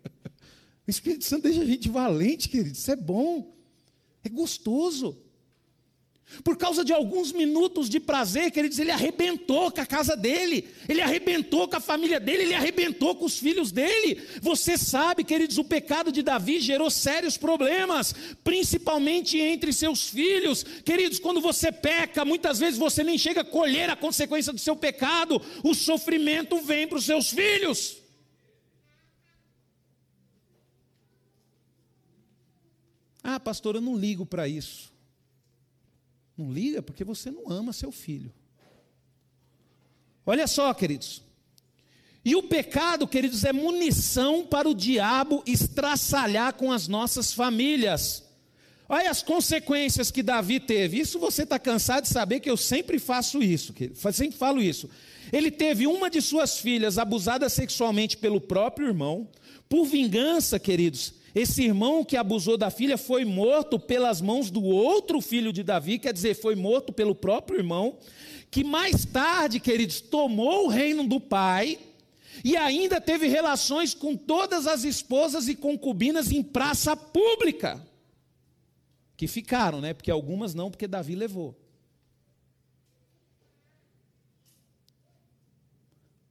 o 0.88 0.90
Espírito 0.90 1.26
Santo 1.26 1.42
deixa 1.42 1.60
a 1.60 1.66
gente 1.66 1.90
valente, 1.90 2.48
querido. 2.48 2.74
Isso 2.74 2.90
é 2.90 2.96
bom. 2.96 3.54
É 4.24 4.30
gostoso. 4.30 5.18
Por 6.44 6.56
causa 6.56 6.84
de 6.84 6.92
alguns 6.92 7.32
minutos 7.32 7.88
de 7.88 7.98
prazer, 7.98 8.50
queridos, 8.50 8.78
ele 8.78 8.90
arrebentou 8.90 9.70
com 9.70 9.80
a 9.80 9.86
casa 9.86 10.16
dele, 10.16 10.68
ele 10.88 11.00
arrebentou 11.00 11.66
com 11.68 11.76
a 11.76 11.80
família 11.80 12.20
dele, 12.20 12.44
ele 12.44 12.54
arrebentou 12.54 13.16
com 13.16 13.24
os 13.24 13.38
filhos 13.38 13.72
dele. 13.72 14.22
Você 14.40 14.78
sabe, 14.78 15.24
queridos, 15.24 15.58
o 15.58 15.64
pecado 15.64 16.12
de 16.12 16.22
Davi 16.22 16.60
gerou 16.60 16.88
sérios 16.88 17.36
problemas, 17.36 18.14
principalmente 18.44 19.38
entre 19.38 19.72
seus 19.72 20.08
filhos. 20.08 20.62
Queridos, 20.84 21.18
quando 21.18 21.40
você 21.40 21.72
peca, 21.72 22.24
muitas 22.24 22.58
vezes 22.58 22.78
você 22.78 23.02
nem 23.02 23.18
chega 23.18 23.40
a 23.40 23.44
colher 23.44 23.90
a 23.90 23.96
consequência 23.96 24.52
do 24.52 24.58
seu 24.58 24.76
pecado, 24.76 25.42
o 25.64 25.74
sofrimento 25.74 26.60
vem 26.62 26.86
para 26.86 26.98
os 26.98 27.04
seus 27.04 27.30
filhos. 27.30 27.96
Ah, 33.22 33.38
pastor, 33.38 33.74
eu 33.74 33.80
não 33.80 33.96
ligo 33.96 34.24
para 34.24 34.48
isso. 34.48 34.89
Não 36.40 36.50
liga 36.50 36.80
porque 36.80 37.04
você 37.04 37.30
não 37.30 37.50
ama 37.50 37.70
seu 37.70 37.92
filho. 37.92 38.32
Olha 40.24 40.46
só, 40.46 40.72
queridos. 40.72 41.22
E 42.24 42.34
o 42.34 42.42
pecado, 42.42 43.06
queridos, 43.06 43.44
é 43.44 43.52
munição 43.52 44.46
para 44.46 44.66
o 44.66 44.74
diabo 44.74 45.42
estraçalhar 45.46 46.54
com 46.54 46.72
as 46.72 46.88
nossas 46.88 47.30
famílias. 47.30 48.24
Olha 48.88 49.10
as 49.10 49.22
consequências 49.22 50.10
que 50.10 50.22
Davi 50.22 50.58
teve. 50.58 50.98
Isso 50.98 51.18
você 51.18 51.42
está 51.42 51.58
cansado 51.58 52.04
de 52.04 52.08
saber 52.08 52.40
que 52.40 52.50
eu 52.50 52.56
sempre 52.56 52.98
faço 52.98 53.42
isso, 53.42 53.74
sempre 54.12 54.38
falo 54.38 54.62
isso. 54.62 54.88
Ele 55.30 55.50
teve 55.50 55.86
uma 55.86 56.08
de 56.08 56.22
suas 56.22 56.58
filhas 56.58 56.96
abusada 56.96 57.50
sexualmente 57.50 58.16
pelo 58.16 58.40
próprio 58.40 58.88
irmão. 58.88 59.28
Por 59.68 59.84
vingança, 59.84 60.58
queridos, 60.58 61.12
esse 61.34 61.62
irmão 61.62 62.04
que 62.04 62.16
abusou 62.16 62.56
da 62.56 62.70
filha 62.70 62.98
foi 62.98 63.24
morto 63.24 63.78
pelas 63.78 64.20
mãos 64.20 64.50
do 64.50 64.64
outro 64.64 65.20
filho 65.20 65.52
de 65.52 65.62
Davi, 65.62 65.98
quer 65.98 66.12
dizer, 66.12 66.34
foi 66.34 66.56
morto 66.56 66.92
pelo 66.92 67.14
próprio 67.14 67.58
irmão, 67.58 67.98
que 68.50 68.64
mais 68.64 69.04
tarde, 69.04 69.60
queridos, 69.60 70.00
tomou 70.00 70.66
o 70.66 70.68
reino 70.68 71.06
do 71.06 71.20
pai 71.20 71.78
e 72.44 72.56
ainda 72.56 73.00
teve 73.00 73.28
relações 73.28 73.94
com 73.94 74.16
todas 74.16 74.66
as 74.66 74.82
esposas 74.82 75.46
e 75.46 75.54
concubinas 75.54 76.32
em 76.32 76.42
praça 76.42 76.96
pública. 76.96 77.86
Que 79.16 79.28
ficaram, 79.28 79.80
né? 79.80 79.92
Porque 79.92 80.10
algumas 80.10 80.54
não, 80.54 80.70
porque 80.70 80.88
Davi 80.88 81.14
levou. 81.14 81.56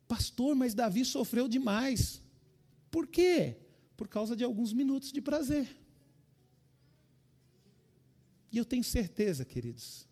Pastor, 0.08 0.56
mas 0.56 0.74
Davi 0.74 1.06
sofreu 1.06 1.48
demais. 1.48 2.20
Por 2.90 3.06
quê? 3.06 3.56
Por 4.00 4.08
causa 4.08 4.34
de 4.34 4.46
alguns 4.46 4.72
minutos 4.72 5.12
de 5.12 5.20
prazer. 5.20 5.68
E 8.50 8.58
eu 8.58 8.64
tenho 8.64 8.82
certeza, 8.82 9.44
queridos, 9.44 10.08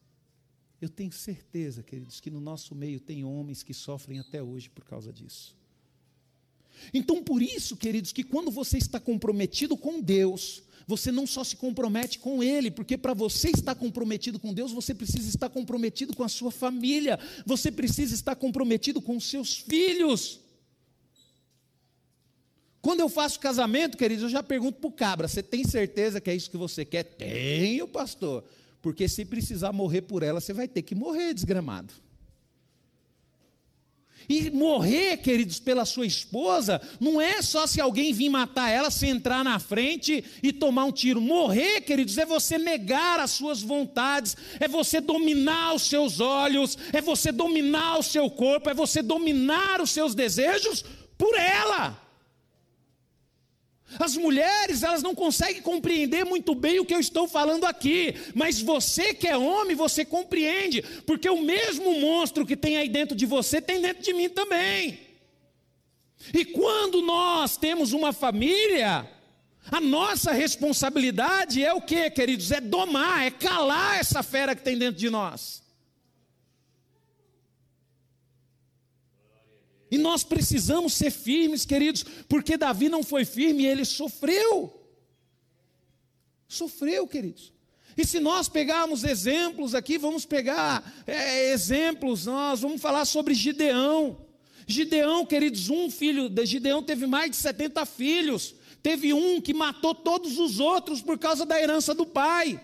eu 0.82 0.90
tenho 0.90 1.14
certeza, 1.14 1.82
queridos, 1.82 2.20
que 2.20 2.30
no 2.30 2.42
nosso 2.42 2.76
meio 2.76 3.00
tem 3.00 3.24
homens 3.24 3.64
que 3.64 3.74
sofrem 3.74 4.20
até 4.20 4.44
hoje 4.44 4.70
por 4.70 4.84
causa 4.84 5.14
disso. 5.14 5.56
Então, 6.94 7.24
por 7.24 7.42
isso, 7.42 7.78
queridos, 7.78 8.12
que 8.12 8.26
quando 8.26 8.52
você 8.52 8.78
está 8.78 9.00
comprometido 9.00 9.78
com 9.78 10.02
Deus, 10.02 10.64
você 10.86 11.10
não 11.10 11.26
só 11.26 11.46
se 11.46 11.56
compromete 11.56 12.20
com 12.20 12.44
Ele, 12.44 12.70
porque 12.70 12.98
para 12.98 13.14
você 13.14 13.52
estar 13.52 13.74
comprometido 13.74 14.38
com 14.38 14.54
Deus, 14.54 14.74
você 14.74 14.94
precisa 14.94 15.30
estar 15.30 15.50
comprometido 15.50 16.14
com 16.14 16.26
a 16.26 16.30
sua 16.30 16.52
família, 16.52 17.18
você 17.46 17.72
precisa 17.72 18.14
estar 18.14 18.36
comprometido 18.36 19.02
com 19.02 19.16
os 19.16 19.24
seus 19.24 19.56
filhos. 19.56 20.42
Quando 22.88 23.02
eu 23.02 23.10
faço 23.10 23.38
casamento, 23.42 23.98
queridos, 23.98 24.24
eu 24.24 24.30
já 24.30 24.42
pergunto 24.42 24.80
para 24.80 24.88
o 24.88 24.92
cabra: 24.94 25.28
você 25.28 25.44
tem 25.44 25.62
certeza 25.66 26.22
que 26.22 26.30
é 26.30 26.36
isso 26.38 26.50
que 26.50 26.56
você 26.56 26.86
quer? 26.86 27.04
Tenho, 27.04 27.86
pastor. 27.86 28.46
Porque 28.82 29.10
se 29.10 29.26
precisar 29.26 29.74
morrer 29.74 30.04
por 30.04 30.24
ela, 30.24 30.40
você 30.40 30.54
vai 30.54 30.70
ter 30.70 30.84
que 30.84 30.96
morrer 30.96 31.34
desgramado. 31.34 31.94
E 34.30 34.50
morrer, 34.52 35.18
queridos, 35.18 35.60
pela 35.60 35.84
sua 35.84 36.06
esposa, 36.06 36.82
não 36.98 37.20
é 37.20 37.42
só 37.42 37.68
se 37.68 37.82
alguém 37.82 38.14
vir 38.14 38.30
matar 38.30 38.70
ela, 38.70 38.90
se 38.90 39.06
entrar 39.06 39.44
na 39.44 39.60
frente 39.60 40.24
e 40.42 40.54
tomar 40.54 40.86
um 40.86 40.92
tiro. 40.94 41.20
Morrer, 41.20 41.82
queridos, 41.82 42.18
é 42.18 42.26
você 42.26 42.58
negar 42.58 43.20
as 43.20 43.32
suas 43.32 43.62
vontades, 43.62 44.38
é 44.62 44.68
você 44.70 45.02
dominar 45.02 45.74
os 45.74 45.90
seus 45.90 46.22
olhos, 46.22 46.78
é 46.94 47.02
você 47.02 47.34
dominar 47.34 47.98
o 48.00 48.04
seu 48.04 48.30
corpo, 48.30 48.70
é 48.70 48.74
você 48.74 49.02
dominar 49.02 49.82
os 49.82 49.90
seus 49.90 50.16
desejos 50.16 50.86
por 51.18 51.38
ela. 51.38 52.07
As 54.00 54.18
mulheres, 54.18 54.84
elas 54.84 55.02
não 55.02 55.16
conseguem 55.16 55.62
compreender 55.62 56.26
muito 56.26 56.54
bem 56.54 56.80
o 56.80 56.86
que 56.86 56.94
eu 56.94 57.00
estou 57.00 57.28
falando 57.28 57.66
aqui, 57.66 58.14
mas 58.36 58.60
você 58.60 59.14
que 59.14 59.28
é 59.28 59.38
homem, 59.38 59.76
você 59.76 60.04
compreende, 60.04 60.82
porque 61.06 61.30
o 61.30 61.42
mesmo 61.42 62.00
monstro 62.00 62.46
que 62.46 62.58
tem 62.58 62.78
aí 62.78 62.90
dentro 62.90 63.16
de 63.16 63.26
você 63.26 63.62
tem 63.62 63.82
dentro 63.82 64.04
de 64.04 64.14
mim 64.14 64.28
também. 64.30 65.00
E 66.34 66.44
quando 66.44 67.02
nós 67.02 67.56
temos 67.56 67.94
uma 67.94 68.12
família, 68.12 69.10
a 69.72 69.80
nossa 69.80 70.34
responsabilidade 70.34 71.64
é 71.64 71.74
o 71.74 71.82
que, 71.82 72.10
queridos? 72.10 72.52
É 72.52 72.60
domar, 72.60 73.26
é 73.26 73.32
calar 73.32 74.00
essa 74.00 74.22
fera 74.22 74.56
que 74.56 74.64
tem 74.64 74.78
dentro 74.78 75.00
de 75.00 75.10
nós. 75.10 75.64
E 79.90 79.98
nós 79.98 80.24
precisamos 80.24 80.94
ser 80.94 81.12
firmes, 81.12 81.66
queridos, 81.66 82.04
porque 82.28 82.58
Davi 82.58 82.90
não 82.90 83.04
foi 83.04 83.24
firme 83.24 83.64
e 83.64 83.68
ele 83.68 83.86
sofreu. 83.86 84.74
Sofreu, 86.48 87.08
queridos. 87.08 87.54
E 87.98 88.06
se 88.06 88.20
nós 88.20 88.48
pegarmos 88.48 89.04
exemplos 89.04 89.74
aqui, 89.74 89.98
vamos 89.98 90.26
pegar 90.26 91.04
é, 91.08 91.52
exemplos, 91.52 92.26
nós 92.26 92.62
vamos 92.62 92.82
falar 92.82 93.06
sobre 93.06 93.34
Gideão. 93.34 94.18
Gideão, 94.68 95.26
queridos, 95.26 95.70
um 95.70 95.90
filho 95.90 96.30
de 96.30 96.46
Gideão 96.46 96.84
teve 96.84 97.08
mais 97.08 97.32
de 97.32 97.38
70 97.38 97.86
filhos. 97.86 98.54
Teve 98.84 99.14
um 99.14 99.42
que 99.42 99.54
matou 99.54 99.96
todos 99.96 100.38
os 100.38 100.60
outros 100.60 101.02
por 101.02 101.18
causa 101.18 101.46
da 101.46 101.60
herança 101.60 101.94
do 101.94 102.06
pai. 102.06 102.62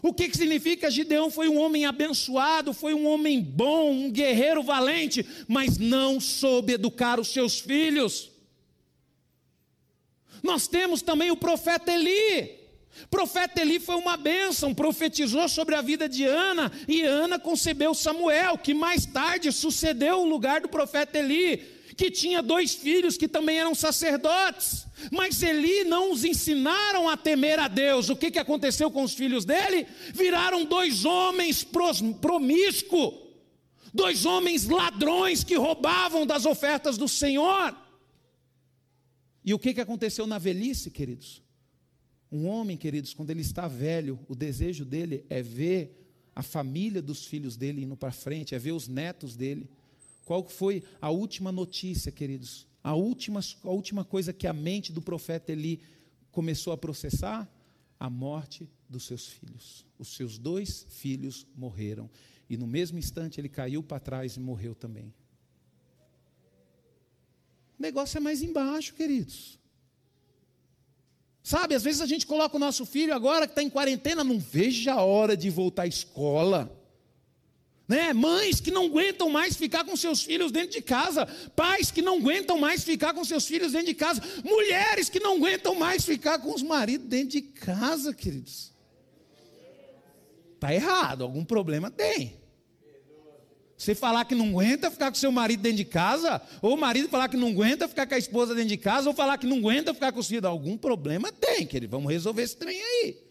O 0.00 0.12
que, 0.12 0.28
que 0.28 0.36
significa? 0.36 0.90
Gideão 0.90 1.30
foi 1.30 1.48
um 1.48 1.58
homem 1.58 1.86
abençoado, 1.86 2.72
foi 2.72 2.94
um 2.94 3.06
homem 3.06 3.40
bom, 3.40 3.92
um 3.92 4.10
guerreiro 4.10 4.62
valente, 4.62 5.26
mas 5.46 5.78
não 5.78 6.20
soube 6.20 6.74
educar 6.74 7.18
os 7.18 7.28
seus 7.28 7.58
filhos. 7.58 8.30
Nós 10.42 10.68
temos 10.68 11.02
também 11.02 11.30
o 11.30 11.36
profeta 11.36 11.92
Eli. 11.92 12.58
Profeta 13.10 13.60
Eli 13.60 13.78
foi 13.78 13.96
uma 13.96 14.16
bênção, 14.16 14.74
profetizou 14.74 15.48
sobre 15.48 15.74
a 15.74 15.82
vida 15.82 16.08
de 16.08 16.24
Ana, 16.24 16.70
e 16.86 17.02
Ana 17.02 17.38
concebeu 17.38 17.94
Samuel, 17.94 18.58
que 18.58 18.74
mais 18.74 19.06
tarde 19.06 19.50
sucedeu 19.52 20.20
o 20.20 20.28
lugar 20.28 20.60
do 20.60 20.68
profeta 20.68 21.18
Eli 21.18 21.77
que 21.98 22.12
tinha 22.12 22.40
dois 22.40 22.76
filhos 22.76 23.16
que 23.16 23.26
também 23.26 23.58
eram 23.58 23.74
sacerdotes, 23.74 24.86
mas 25.10 25.42
Eli 25.42 25.82
não 25.82 26.12
os 26.12 26.24
ensinaram 26.24 27.08
a 27.08 27.16
temer 27.16 27.58
a 27.58 27.66
Deus. 27.66 28.08
O 28.08 28.14
que, 28.14 28.30
que 28.30 28.38
aconteceu 28.38 28.88
com 28.88 29.02
os 29.02 29.14
filhos 29.14 29.44
dele? 29.44 29.84
Viraram 30.14 30.64
dois 30.64 31.04
homens 31.04 31.66
promíscuos, 32.20 33.14
dois 33.92 34.24
homens 34.24 34.68
ladrões 34.68 35.42
que 35.42 35.56
roubavam 35.56 36.24
das 36.24 36.46
ofertas 36.46 36.96
do 36.96 37.08
Senhor. 37.08 37.76
E 39.44 39.52
o 39.52 39.58
que, 39.58 39.74
que 39.74 39.80
aconteceu 39.80 40.24
na 40.24 40.38
velhice, 40.38 40.92
queridos? 40.92 41.42
Um 42.30 42.46
homem, 42.46 42.76
queridos, 42.76 43.12
quando 43.12 43.30
ele 43.30 43.40
está 43.40 43.66
velho, 43.66 44.20
o 44.28 44.36
desejo 44.36 44.84
dele 44.84 45.24
é 45.28 45.42
ver 45.42 45.98
a 46.32 46.44
família 46.44 47.02
dos 47.02 47.26
filhos 47.26 47.56
dele 47.56 47.82
indo 47.82 47.96
para 47.96 48.12
frente, 48.12 48.54
é 48.54 48.58
ver 48.58 48.70
os 48.70 48.86
netos 48.86 49.34
dele. 49.34 49.68
Qual 50.28 50.46
foi 50.46 50.82
a 51.00 51.08
última 51.08 51.50
notícia, 51.50 52.12
queridos? 52.12 52.66
A 52.84 52.94
última, 52.94 53.40
a 53.64 53.70
última 53.70 54.04
coisa 54.04 54.30
que 54.30 54.46
a 54.46 54.52
mente 54.52 54.92
do 54.92 55.00
profeta 55.00 55.52
Eli 55.52 55.80
começou 56.30 56.70
a 56.70 56.76
processar? 56.76 57.50
A 57.98 58.10
morte 58.10 58.68
dos 58.86 59.04
seus 59.04 59.26
filhos. 59.26 59.86
Os 59.98 60.08
seus 60.08 60.36
dois 60.36 60.84
filhos 60.90 61.46
morreram. 61.56 62.10
E 62.46 62.58
no 62.58 62.66
mesmo 62.66 62.98
instante 62.98 63.40
ele 63.40 63.48
caiu 63.48 63.82
para 63.82 63.98
trás 63.98 64.36
e 64.36 64.40
morreu 64.40 64.74
também. 64.74 65.14
O 67.78 67.82
negócio 67.82 68.18
é 68.18 68.20
mais 68.20 68.42
embaixo, 68.42 68.92
queridos. 68.92 69.58
Sabe, 71.42 71.74
às 71.74 71.82
vezes 71.82 72.02
a 72.02 72.06
gente 72.06 72.26
coloca 72.26 72.54
o 72.54 72.60
nosso 72.60 72.84
filho 72.84 73.14
agora 73.14 73.46
que 73.46 73.52
está 73.52 73.62
em 73.62 73.70
quarentena, 73.70 74.22
não 74.22 74.38
veja 74.38 74.92
a 74.92 75.02
hora 75.02 75.34
de 75.34 75.48
voltar 75.48 75.84
à 75.84 75.86
escola 75.86 76.77
né? 77.88 78.12
Mães 78.12 78.60
que 78.60 78.70
não 78.70 78.84
aguentam 78.84 79.30
mais 79.30 79.56
ficar 79.56 79.82
com 79.82 79.96
seus 79.96 80.22
filhos 80.22 80.52
dentro 80.52 80.72
de 80.72 80.82
casa, 80.82 81.26
pais 81.56 81.90
que 81.90 82.02
não 82.02 82.18
aguentam 82.18 82.58
mais 82.58 82.84
ficar 82.84 83.14
com 83.14 83.24
seus 83.24 83.46
filhos 83.46 83.72
dentro 83.72 83.86
de 83.86 83.94
casa, 83.94 84.22
mulheres 84.44 85.08
que 85.08 85.18
não 85.18 85.36
aguentam 85.36 85.74
mais 85.74 86.04
ficar 86.04 86.38
com 86.38 86.54
os 86.54 86.62
maridos 86.62 87.08
dentro 87.08 87.30
de 87.30 87.40
casa, 87.40 88.12
queridos. 88.12 88.72
Está 90.54 90.74
errado, 90.74 91.22
algum 91.22 91.44
problema 91.44 91.90
tem. 91.90 92.36
Você 93.76 93.94
falar 93.94 94.24
que 94.24 94.34
não 94.34 94.48
aguenta 94.48 94.90
ficar 94.90 95.08
com 95.08 95.14
seu 95.14 95.30
marido 95.30 95.62
dentro 95.62 95.78
de 95.78 95.84
casa, 95.84 96.42
ou 96.60 96.74
o 96.74 96.76
marido 96.76 97.08
falar 97.08 97.28
que 97.28 97.36
não 97.36 97.48
aguenta 97.48 97.88
ficar 97.88 98.06
com 98.08 98.14
a 98.14 98.18
esposa 98.18 98.52
dentro 98.52 98.70
de 98.70 98.76
casa, 98.76 99.08
ou 99.08 99.14
falar 99.14 99.38
que 99.38 99.46
não 99.46 99.58
aguenta 99.58 99.94
ficar 99.94 100.10
com 100.12 100.18
os 100.18 100.26
filhos, 100.26 100.44
algum 100.44 100.76
problema 100.76 101.30
tem, 101.30 101.64
querido. 101.64 101.92
Vamos 101.92 102.10
resolver 102.10 102.42
esse 102.42 102.56
trem 102.56 102.76
aí. 102.76 103.27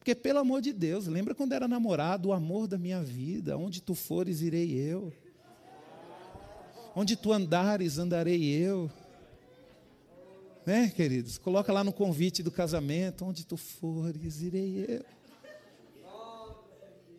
Porque, 0.00 0.14
pelo 0.14 0.38
amor 0.38 0.62
de 0.62 0.72
Deus, 0.72 1.06
lembra 1.06 1.34
quando 1.34 1.52
era 1.52 1.68
namorado, 1.68 2.30
o 2.30 2.32
amor 2.32 2.66
da 2.66 2.78
minha 2.78 3.02
vida, 3.02 3.58
onde 3.58 3.82
tu 3.82 3.94
fores, 3.94 4.40
irei 4.40 4.72
eu. 4.72 5.12
Onde 6.96 7.16
tu 7.16 7.30
andares, 7.34 7.98
andarei 7.98 8.42
eu. 8.42 8.90
Né, 10.64 10.88
queridos? 10.88 11.36
Coloca 11.36 11.70
lá 11.70 11.84
no 11.84 11.92
convite 11.92 12.42
do 12.42 12.50
casamento, 12.50 13.26
onde 13.26 13.44
tu 13.44 13.58
fores, 13.58 14.40
irei 14.40 14.86
eu. 14.88 15.04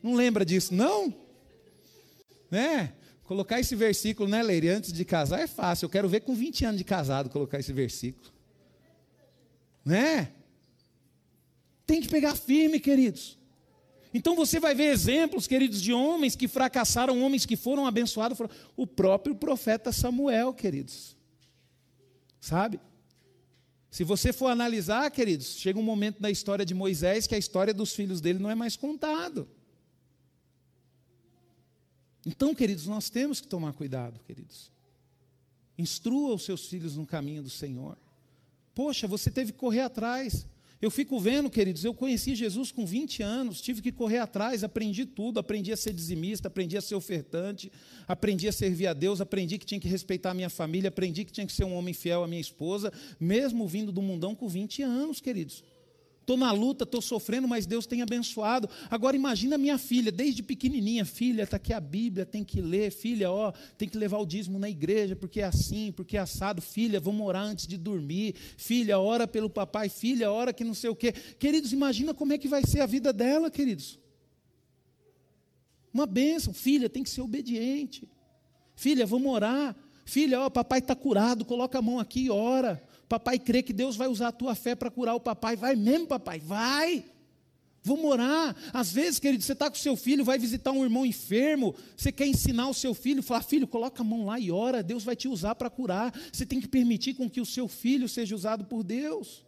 Não 0.02 0.16
lembra 0.16 0.44
disso, 0.44 0.74
não? 0.74 1.14
Né? 2.50 2.94
Colocar 3.26 3.60
esse 3.60 3.76
versículo, 3.76 4.28
né, 4.28 4.42
Leire, 4.42 4.70
antes 4.70 4.92
de 4.92 5.06
casar 5.06 5.40
é 5.40 5.48
fácil. 5.48 5.86
Eu 5.86 5.90
quero 5.92 6.10
ver 6.10 6.22
com 6.22 6.34
20 6.34 6.66
anos 6.66 6.78
de 6.80 6.84
casado 6.84 7.30
colocar 7.30 7.60
esse 7.60 7.72
versículo. 7.72 8.34
Né? 9.86 10.34
Tem 11.92 12.00
que 12.00 12.08
pegar 12.08 12.38
firme, 12.38 12.80
queridos. 12.80 13.38
Então 14.14 14.34
você 14.34 14.62
vai 14.62 14.74
ver 14.74 14.94
exemplos, 14.94 15.46
queridos, 15.46 15.82
de 15.82 15.92
homens 15.92 16.38
que 16.38 16.48
fracassaram, 16.48 17.22
homens 17.22 17.46
que 17.46 17.58
foram 17.58 17.86
abençoados. 17.86 18.38
O 18.78 18.88
próprio 18.88 19.36
profeta 19.36 19.92
Samuel, 19.92 20.54
queridos. 20.54 21.18
Sabe? 22.40 22.80
Se 23.90 24.06
você 24.06 24.32
for 24.32 24.48
analisar, 24.48 25.12
queridos, 25.12 25.58
chega 25.58 25.78
um 25.78 25.84
momento 25.84 26.22
na 26.22 26.32
história 26.32 26.66
de 26.66 26.74
Moisés 26.74 27.28
que 27.28 27.36
a 27.36 27.38
história 27.38 27.74
dos 27.74 27.94
filhos 27.94 28.22
dele 28.22 28.40
não 28.40 28.50
é 28.50 28.56
mais 28.56 28.78
contado. 28.78 29.46
Então, 32.26 32.56
queridos, 32.56 32.88
nós 32.88 33.10
temos 33.10 33.42
que 33.42 33.50
tomar 33.50 33.74
cuidado, 33.74 34.18
queridos. 34.22 34.72
Instrua 35.78 36.36
os 36.36 36.46
seus 36.46 36.70
filhos 36.70 36.96
no 36.96 37.06
caminho 37.06 37.44
do 37.44 37.50
Senhor. 37.50 37.98
Poxa, 38.74 39.10
você 39.10 39.30
teve 39.30 39.52
que 39.52 39.58
correr 39.58 39.82
atrás. 39.82 40.48
Eu 40.82 40.90
fico 40.90 41.20
vendo, 41.20 41.48
queridos, 41.48 41.86
eu 41.86 41.94
conheci 41.94 42.34
Jesus 42.34 42.72
com 42.72 42.88
20 42.88 43.22
anos, 43.22 43.62
tive 43.62 43.84
que 43.84 43.92
correr 43.92 44.18
atrás, 44.18 44.64
aprendi 44.64 45.06
tudo, 45.06 45.40
aprendi 45.40 45.72
a 45.72 45.78
ser 45.78 45.94
dizimista, 45.94 46.48
aprendi 46.48 46.76
a 46.76 46.82
ser 46.82 46.96
ofertante, 46.96 47.72
aprendi 48.08 48.48
a 48.48 48.52
servir 48.52 48.88
a 48.88 48.94
Deus, 48.94 49.22
aprendi 49.22 49.60
que 49.60 49.66
tinha 49.66 49.80
que 49.80 49.88
respeitar 49.88 50.32
a 50.32 50.34
minha 50.34 50.50
família, 50.50 50.88
aprendi 50.88 51.24
que 51.24 51.32
tinha 51.32 51.46
que 51.46 51.54
ser 51.54 51.66
um 51.66 51.76
homem 51.76 51.94
fiel 51.94 52.24
à 52.24 52.28
minha 52.28 52.42
esposa, 52.42 52.92
mesmo 53.20 53.68
vindo 53.68 53.92
do 53.92 54.02
mundão 54.02 54.34
com 54.34 54.48
20 54.48 54.82
anos, 54.82 55.22
queridos. 55.22 55.64
Estou 56.32 56.40
na 56.40 56.54
luta, 56.54 56.86
estou 56.86 57.02
sofrendo, 57.02 57.46
mas 57.46 57.66
Deus 57.66 57.86
tem 57.86 58.02
abençoado. 58.02 58.70
Agora 58.90 59.18
imagina 59.18 59.58
minha 59.58 59.78
filha, 59.78 60.10
desde 60.10 60.42
pequenininha, 60.42 61.04
filha, 61.04 61.44
está 61.44 61.58
aqui 61.58 61.74
a 61.74 61.80
Bíblia, 61.82 62.26
tem 62.26 62.42
que 62.42 62.62
ler, 62.62 62.90
filha, 62.90 63.30
ó, 63.30 63.52
tem 63.78 63.90
que 63.90 63.98
levar 63.98 64.18
o 64.18 64.26
dízimo 64.26 64.58
na 64.58 64.70
igreja, 64.70 65.14
porque 65.14 65.42
é 65.42 65.44
assim, 65.44 65.92
porque 65.92 66.16
é 66.16 66.22
assado, 66.22 66.62
filha, 66.62 67.02
vamos 67.02 67.28
orar 67.28 67.44
antes 67.44 67.68
de 67.68 67.78
dormir, 67.78 68.34
filha, 68.56 68.98
ora 68.98 69.28
pelo 69.28 69.50
papai, 69.50 69.90
filha, 69.90 70.32
ora 70.32 70.54
que 70.54 70.64
não 70.64 70.74
sei 70.74 70.90
o 70.90 70.96
quê. 70.96 71.12
Queridos, 71.12 71.74
imagina 71.74 72.14
como 72.14 72.32
é 72.32 72.38
que 72.38 72.48
vai 72.48 72.66
ser 72.66 72.80
a 72.80 72.86
vida 72.86 73.12
dela, 73.12 73.52
queridos. 73.52 74.00
Uma 75.94 76.06
bênção, 76.06 76.54
filha, 76.54 76.90
tem 76.90 77.04
que 77.04 77.10
ser 77.10 77.20
obediente. 77.20 78.08
Filha, 78.74 79.06
vamos 79.06 79.30
orar. 79.30 79.76
Filha, 80.06 80.40
ó, 80.40 80.50
papai 80.50 80.80
está 80.80 80.96
curado, 80.96 81.44
coloca 81.44 81.78
a 81.78 81.82
mão 81.82 82.00
aqui 82.00 82.22
e 82.22 82.30
ora. 82.30 82.82
Papai 83.12 83.38
crê 83.38 83.62
que 83.62 83.74
Deus 83.74 83.98
vai 83.98 84.08
usar 84.08 84.30
a 84.30 84.32
tua 84.32 84.56
fé 84.56 84.74
para 84.74 84.90
curar 84.90 85.16
o 85.16 85.20
papai. 85.20 85.58
Vai 85.58 85.76
mesmo, 85.76 86.08
papai, 86.08 86.40
vai. 86.40 87.04
Vamos 87.84 88.06
orar. 88.06 88.56
Às 88.72 88.94
vezes, 88.94 89.20
querido, 89.20 89.44
você 89.44 89.52
está 89.52 89.70
com 89.70 89.76
seu 89.76 89.98
filho, 89.98 90.24
vai 90.24 90.40
visitar 90.40 90.72
um 90.72 90.82
irmão 90.82 91.06
enfermo, 91.06 91.76
você 91.98 92.10
quer 92.10 92.26
ensinar 92.26 92.70
o 92.70 92.74
seu 92.74 92.94
filho, 92.94 93.22
falar, 93.22 93.44
filho, 93.44 93.68
coloca 93.68 94.02
a 94.02 94.06
mão 94.06 94.28
lá 94.28 94.40
e 94.40 94.50
ora, 94.50 94.82
Deus 94.82 95.04
vai 95.04 95.14
te 95.14 95.28
usar 95.28 95.56
para 95.56 95.70
curar. 95.70 96.18
Você 96.32 96.46
tem 96.46 96.62
que 96.62 96.70
permitir 96.70 97.14
com 97.16 97.30
que 97.30 97.42
o 97.42 97.46
seu 97.46 97.68
filho 97.68 98.08
seja 98.08 98.34
usado 98.34 98.64
por 98.64 98.82
Deus. 98.82 99.44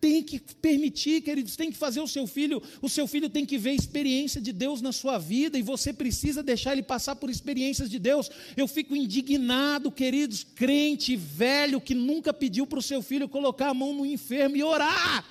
Tem 0.00 0.22
que 0.22 0.38
permitir, 0.38 1.22
queridos, 1.22 1.56
tem 1.56 1.72
que 1.72 1.76
fazer 1.76 2.00
o 2.00 2.06
seu 2.06 2.26
filho, 2.26 2.62
o 2.80 2.88
seu 2.88 3.06
filho 3.06 3.28
tem 3.28 3.44
que 3.44 3.58
ver 3.58 3.72
experiência 3.72 4.40
de 4.40 4.52
Deus 4.52 4.80
na 4.80 4.92
sua 4.92 5.18
vida 5.18 5.58
e 5.58 5.62
você 5.62 5.92
precisa 5.92 6.40
deixar 6.42 6.72
ele 6.72 6.84
passar 6.84 7.16
por 7.16 7.28
experiências 7.28 7.90
de 7.90 7.98
Deus. 7.98 8.30
Eu 8.56 8.68
fico 8.68 8.94
indignado, 8.94 9.90
queridos, 9.90 10.44
crente 10.44 11.16
velho 11.16 11.80
que 11.80 11.94
nunca 11.94 12.32
pediu 12.32 12.66
para 12.66 12.78
o 12.78 12.82
seu 12.82 13.02
filho 13.02 13.28
colocar 13.28 13.70
a 13.70 13.74
mão 13.74 13.92
no 13.92 14.06
enfermo 14.06 14.56
e 14.56 14.62
orar. 14.62 15.24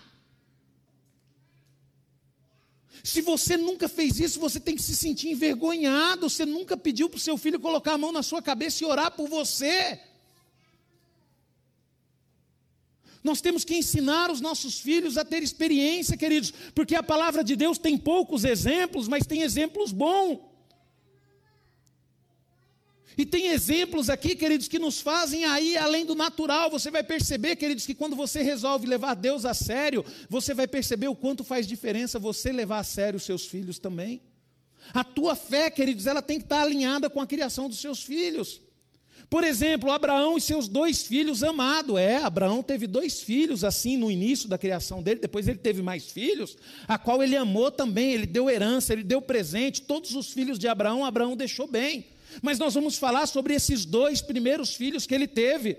Se 3.04 3.22
você 3.22 3.56
nunca 3.56 3.88
fez 3.88 4.20
isso, 4.20 4.38
você 4.38 4.60
tem 4.60 4.76
que 4.76 4.82
se 4.82 4.94
sentir 4.94 5.30
envergonhado. 5.30 6.30
Você 6.30 6.46
nunca 6.46 6.76
pediu 6.76 7.10
para 7.10 7.16
o 7.16 7.22
seu 7.22 7.38
filho 7.38 7.58
colocar 7.58 7.94
a 7.94 7.98
mão 7.98 8.12
na 8.12 8.22
sua 8.22 8.42
cabeça 8.42 8.84
e 8.84 8.88
orar 8.88 9.12
por 9.12 9.30
você. 9.30 9.98
Nós 13.24 13.42
temos 13.42 13.64
que 13.64 13.76
ensinar 13.76 14.32
os 14.32 14.42
nossos 14.42 14.80
filhos 14.80 15.18
a 15.18 15.26
ter 15.26 15.44
experiência, 15.44 16.18
queridos, 16.18 16.54
porque 16.74 16.96
a 16.96 17.04
palavra 17.04 17.44
de 17.44 17.56
Deus 17.56 17.78
tem 17.78 17.98
poucos 17.98 18.44
exemplos, 18.44 19.08
mas 19.08 19.26
tem 19.26 19.42
exemplos 19.42 19.92
bons. 19.92 20.40
E 23.18 23.26
tem 23.26 23.48
exemplos 23.48 24.12
aqui, 24.12 24.36
queridos, 24.36 24.68
que 24.68 24.78
nos 24.78 25.02
fazem 25.02 25.44
aí 25.44 25.76
além 25.76 26.06
do 26.06 26.14
natural. 26.14 26.70
Você 26.70 26.92
vai 26.92 27.02
perceber, 27.02 27.56
queridos, 27.56 27.84
que 27.84 27.96
quando 27.96 28.16
você 28.16 28.44
resolve 28.44 28.86
levar 28.86 29.16
Deus 29.16 29.44
a 29.44 29.56
sério, 29.56 30.06
você 30.30 30.54
vai 30.54 30.68
perceber 30.68 31.08
o 31.08 31.16
quanto 31.16 31.44
faz 31.44 31.66
diferença 31.66 32.20
você 32.20 32.52
levar 32.52 32.78
a 32.78 32.84
sério 32.84 33.18
os 33.18 33.24
seus 33.24 33.48
filhos 33.48 33.80
também. 33.80 34.22
A 34.94 35.04
tua 35.04 35.36
fé, 35.36 35.72
queridos, 35.72 36.06
ela 36.06 36.22
tem 36.22 36.38
que 36.38 36.46
estar 36.46 36.62
alinhada 36.62 37.10
com 37.10 37.20
a 37.20 37.26
criação 37.26 37.68
dos 37.68 37.80
seus 37.80 38.04
filhos. 38.04 38.62
Por 39.30 39.44
exemplo, 39.44 39.92
Abraão 39.92 40.38
e 40.38 40.42
seus 40.42 40.70
dois 40.70 41.04
filhos 41.04 41.44
amados. 41.44 41.98
É, 41.98 42.18
Abraão 42.18 42.64
teve 42.64 42.88
dois 42.88 43.22
filhos 43.22 43.64
assim 43.64 43.98
no 43.98 44.10
início 44.10 44.48
da 44.48 44.58
criação 44.58 45.04
dele, 45.04 45.20
depois 45.20 45.48
ele 45.48 45.58
teve 45.58 45.82
mais 45.82 46.10
filhos, 46.10 46.58
a 46.88 46.98
qual 46.98 47.22
ele 47.22 47.36
amou 47.36 47.70
também, 47.70 48.14
ele 48.14 48.26
deu 48.26 48.50
herança, 48.50 48.94
ele 48.94 49.04
deu 49.04 49.22
presente. 49.22 49.82
Todos 49.82 50.16
os 50.16 50.32
filhos 50.32 50.58
de 50.58 50.68
Abraão, 50.68 51.04
Abraão 51.04 51.36
deixou 51.36 51.68
bem. 51.68 52.06
Mas 52.42 52.58
nós 52.58 52.74
vamos 52.74 52.98
falar 52.98 53.26
sobre 53.26 53.54
esses 53.54 53.84
dois 53.84 54.22
primeiros 54.22 54.76
filhos 54.76 55.06
que 55.06 55.14
ele 55.14 55.28
teve. 55.28 55.78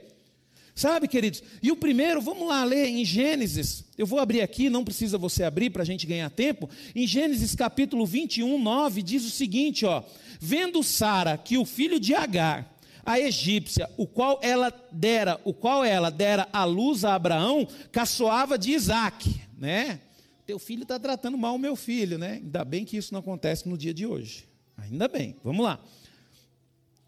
Sabe, 0.75 1.09
queridos? 1.09 1.43
E 1.63 1.73
o 1.73 1.77
primeiro, 1.77 2.21
vamos 2.21 2.47
lá 2.47 2.63
ler 2.65 2.87
em 2.87 3.05
Gênesis. 3.05 3.85
Eu 3.97 4.07
vou 4.07 4.21
abrir 4.21 4.43
aqui, 4.43 4.71
não 4.71 4.85
precisa 4.85 5.19
você 5.19 5.43
abrir 5.43 5.71
para 5.71 5.83
a 5.83 5.87
gente 5.87 6.07
ganhar 6.07 6.31
tempo. 6.31 6.69
Em 6.95 7.07
Gênesis 7.07 7.55
capítulo 7.55 8.07
21, 8.07 8.63
9, 8.63 9.03
diz 9.03 9.25
o 9.25 9.31
seguinte: 9.31 9.87
ó, 9.87 10.03
vendo 10.39 10.83
Sara 10.83 11.37
que 11.37 11.59
o 11.59 11.65
filho 11.65 11.99
de 11.99 12.15
Agar 12.15 12.78
a 13.09 13.19
egípcia, 13.19 13.89
o 13.97 14.07
qual 14.07 14.39
ela 14.43 14.71
dera, 14.93 15.41
o 15.43 15.55
qual 15.55 15.83
ela 15.83 16.11
dera 16.11 16.47
a 16.53 16.65
luz 16.65 17.07
a 17.07 17.15
Abraão, 17.15 17.67
caçoava 17.91 18.59
de 18.59 18.73
Isaac, 18.73 19.41
né? 19.57 19.99
Teu 20.45 20.59
filho 20.59 20.83
está 20.83 20.99
tratando 20.99 21.39
mal 21.39 21.55
o 21.55 21.59
meu 21.59 21.75
filho, 21.75 22.19
né? 22.19 22.33
Ainda 22.35 22.63
bem 22.67 22.85
que 22.85 22.99
isso 22.99 23.15
não 23.15 23.21
acontece 23.21 23.67
no 23.67 23.79
dia 23.79 23.95
de 23.95 24.05
hoje. 24.05 24.47
Ainda 24.77 25.09
bem. 25.09 25.35
Vamos 25.43 25.65
lá. 25.65 25.81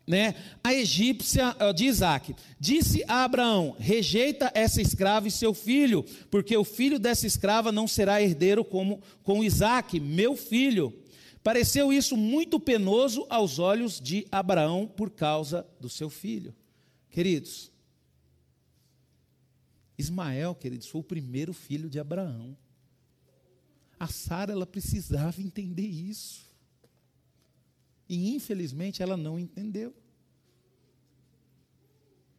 Né? 0.07 0.35
A 0.65 0.73
egípcia 0.73 1.55
de 1.77 1.85
Isaac 1.85 2.35
disse 2.59 3.05
a 3.07 3.23
Abraão: 3.23 3.77
rejeita 3.79 4.51
essa 4.55 4.81
escrava 4.81 5.29
e 5.29 5.31
seu 5.31 5.53
filho, 5.53 6.03
porque 6.31 6.57
o 6.57 6.65
filho 6.65 6.99
dessa 6.99 7.27
escrava 7.27 7.71
não 7.71 7.87
será 7.87 8.23
herdeiro 8.23 8.65
como 8.65 9.03
com 9.23 9.45
Isaac, 9.45 10.01
meu 10.01 10.35
filho. 10.35 10.95
Pareceu 11.43 11.93
isso 11.93 12.17
muito 12.17 12.61
penoso 12.61 13.27
aos 13.31 13.59
olhos 13.59 14.01
de 14.01 14.27
Abraão 14.31 14.87
por 14.87 15.11
causa 15.11 15.67
do 15.81 15.89
seu 15.89 16.11
filho. 16.11 16.55
Queridos, 17.09 17.73
Ismael, 19.99 20.55
queridos, 20.55 20.87
foi 20.87 21.01
o 21.01 21.05
primeiro 21.05 21.53
filho 21.53 21.89
de 21.89 21.99
Abraão. 21.99 22.57
A 23.99 24.07
Sara, 24.07 24.53
ela 24.53 24.67
precisava 24.67 25.41
entender 25.41 25.87
isso. 25.87 26.47
E 28.09 28.35
infelizmente 28.35 29.03
ela 29.03 29.17
não 29.17 29.39
entendeu. 29.39 29.95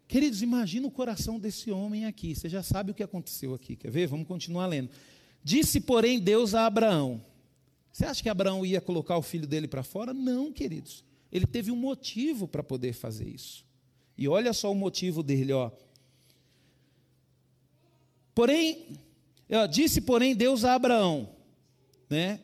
Queridos, 0.08 0.42
imagina 0.42 0.88
o 0.88 0.92
coração 0.92 1.40
desse 1.40 1.72
homem 1.72 2.06
aqui. 2.06 2.36
Você 2.36 2.50
já 2.50 2.62
sabe 2.62 2.92
o 2.92 2.94
que 2.94 3.04
aconteceu 3.04 3.54
aqui. 3.54 3.76
Quer 3.76 3.90
ver? 3.90 4.08
Vamos 4.08 4.28
continuar 4.28 4.66
lendo. 4.66 4.90
Disse, 5.44 5.80
porém, 5.80 6.20
Deus 6.20 6.54
a 6.54 6.66
Abraão: 6.66 7.24
você 7.92 8.06
acha 8.06 8.24
que 8.24 8.30
Abraão 8.30 8.66
ia 8.66 8.80
colocar 8.80 9.18
o 9.18 9.22
filho 9.22 9.46
dele 9.46 9.68
para 9.68 9.84
fora? 9.84 10.14
Não, 10.14 10.52
queridos. 10.52 11.04
Ele 11.32 11.46
teve 11.46 11.72
um 11.72 11.76
motivo 11.76 12.48
para 12.48 12.64
poder 12.64 12.94
fazer 12.94 13.28
isso. 13.28 13.66
E 14.18 14.28
olha 14.28 14.54
só 14.54 14.72
o 14.72 14.76
motivo 14.76 15.22
dele, 15.22 15.52
ó. 15.54 15.72
Porém, 18.34 18.88
ó, 19.52 19.66
disse, 19.66 20.02
porém, 20.02 20.36
Deus 20.36 20.64
a 20.64 20.76
Abraão, 20.76 21.30
né? 22.10 22.40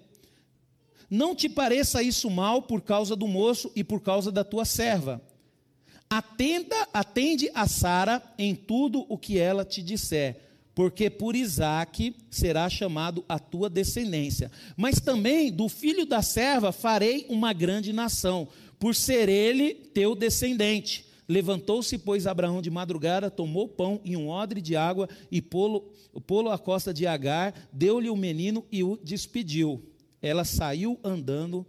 Não 1.10 1.34
te 1.34 1.48
pareça 1.48 2.04
isso 2.04 2.30
mal 2.30 2.62
por 2.62 2.82
causa 2.82 3.16
do 3.16 3.28
moço 3.28 3.72
e 3.76 3.84
por 3.84 4.02
causa 4.02 4.32
da 4.32 4.44
tua 4.44 4.66
serva. 4.66 5.22
Atenda, 6.10 6.88
atende 6.94 7.50
a 7.54 7.68
Sara 7.68 8.22
em 8.38 8.54
tudo 8.54 9.06
o 9.08 9.18
que 9.18 9.38
ela 9.38 9.64
te 9.64 9.82
disser 9.82 10.47
porque 10.78 11.10
por 11.10 11.36
Isaque 11.36 12.16
será 12.30 12.70
chamado 12.70 13.26
a 13.28 13.40
tua 13.40 13.68
descendência. 13.68 14.52
Mas 14.76 15.00
também 15.00 15.52
do 15.52 15.68
filho 15.68 16.06
da 16.06 16.22
serva 16.22 16.72
farei 16.72 17.26
uma 17.30 17.52
grande 17.52 17.92
nação, 17.92 18.48
por 18.78 18.94
ser 18.94 19.28
ele 19.28 19.74
teu 19.74 20.14
descendente. 20.14 21.04
Levantou-se, 21.28 21.98
pois, 21.98 22.28
Abraão 22.28 22.62
de 22.62 22.70
madrugada, 22.70 23.32
tomou 23.32 23.68
pão 23.68 24.00
e 24.06 24.16
um 24.16 24.30
odre 24.30 24.62
de 24.62 24.76
água 24.76 25.10
e 25.32 25.42
pô-lo 25.42 25.92
pô 26.28 26.48
à 26.48 26.60
costa 26.60 26.94
de 26.94 27.08
Agar, 27.08 27.56
deu-lhe 27.74 28.12
o 28.12 28.16
menino 28.16 28.64
e 28.72 28.84
o 28.84 29.00
despediu. 29.04 29.84
Ela 30.22 30.46
saiu 30.46 31.00
andando, 31.04 31.66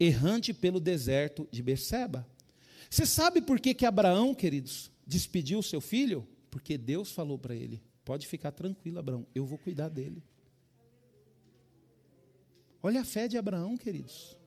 errante 0.00 0.54
pelo 0.54 0.80
deserto 0.80 1.46
de 1.52 1.62
Berseba. 1.62 2.26
Você 2.88 3.04
sabe 3.04 3.42
por 3.42 3.60
que, 3.60 3.74
que 3.74 3.84
Abraão, 3.84 4.34
queridos, 4.34 4.90
despediu 5.06 5.60
seu 5.60 5.82
filho? 5.82 6.26
Porque 6.50 6.78
Deus 6.78 7.12
falou 7.12 7.36
para 7.36 7.54
ele: 7.54 7.82
Pode 8.06 8.28
ficar 8.28 8.52
tranquilo, 8.52 9.00
Abraão, 9.00 9.26
eu 9.34 9.44
vou 9.44 9.58
cuidar 9.58 9.88
dele. 9.88 10.22
Olha 12.80 13.00
a 13.00 13.04
fé 13.04 13.26
de 13.26 13.36
Abraão, 13.36 13.76
queridos. 13.76 14.38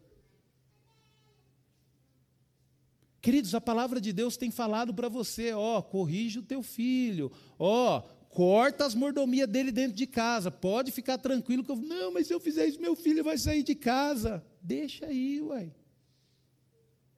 Queridos, 3.22 3.54
a 3.54 3.60
palavra 3.60 4.00
de 4.00 4.14
Deus 4.14 4.38
tem 4.38 4.50
falado 4.50 4.94
para 4.94 5.10
você, 5.10 5.52
ó, 5.52 5.82
corrige 5.82 6.40
o 6.40 6.42
teu 6.42 6.64
filho, 6.64 7.30
ó, 7.60 8.00
corta 8.30 8.86
as 8.86 8.96
mordomias 8.96 9.50
dele 9.50 9.74
dentro 9.74 9.98
de 9.98 10.08
casa, 10.08 10.50
pode 10.50 10.90
ficar 10.90 11.18
tranquilo 11.18 11.62
que 11.62 11.72
eu, 11.72 11.76
não, 11.76 12.14
mas 12.14 12.28
se 12.28 12.34
eu 12.34 12.40
fizer 12.40 12.66
isso, 12.66 12.80
meu 12.80 12.96
filho 12.96 13.26
vai 13.26 13.38
sair 13.38 13.62
de 13.62 13.76
casa. 13.76 14.42
Deixa 14.62 15.06
aí, 15.06 15.42
uai. 15.42 15.76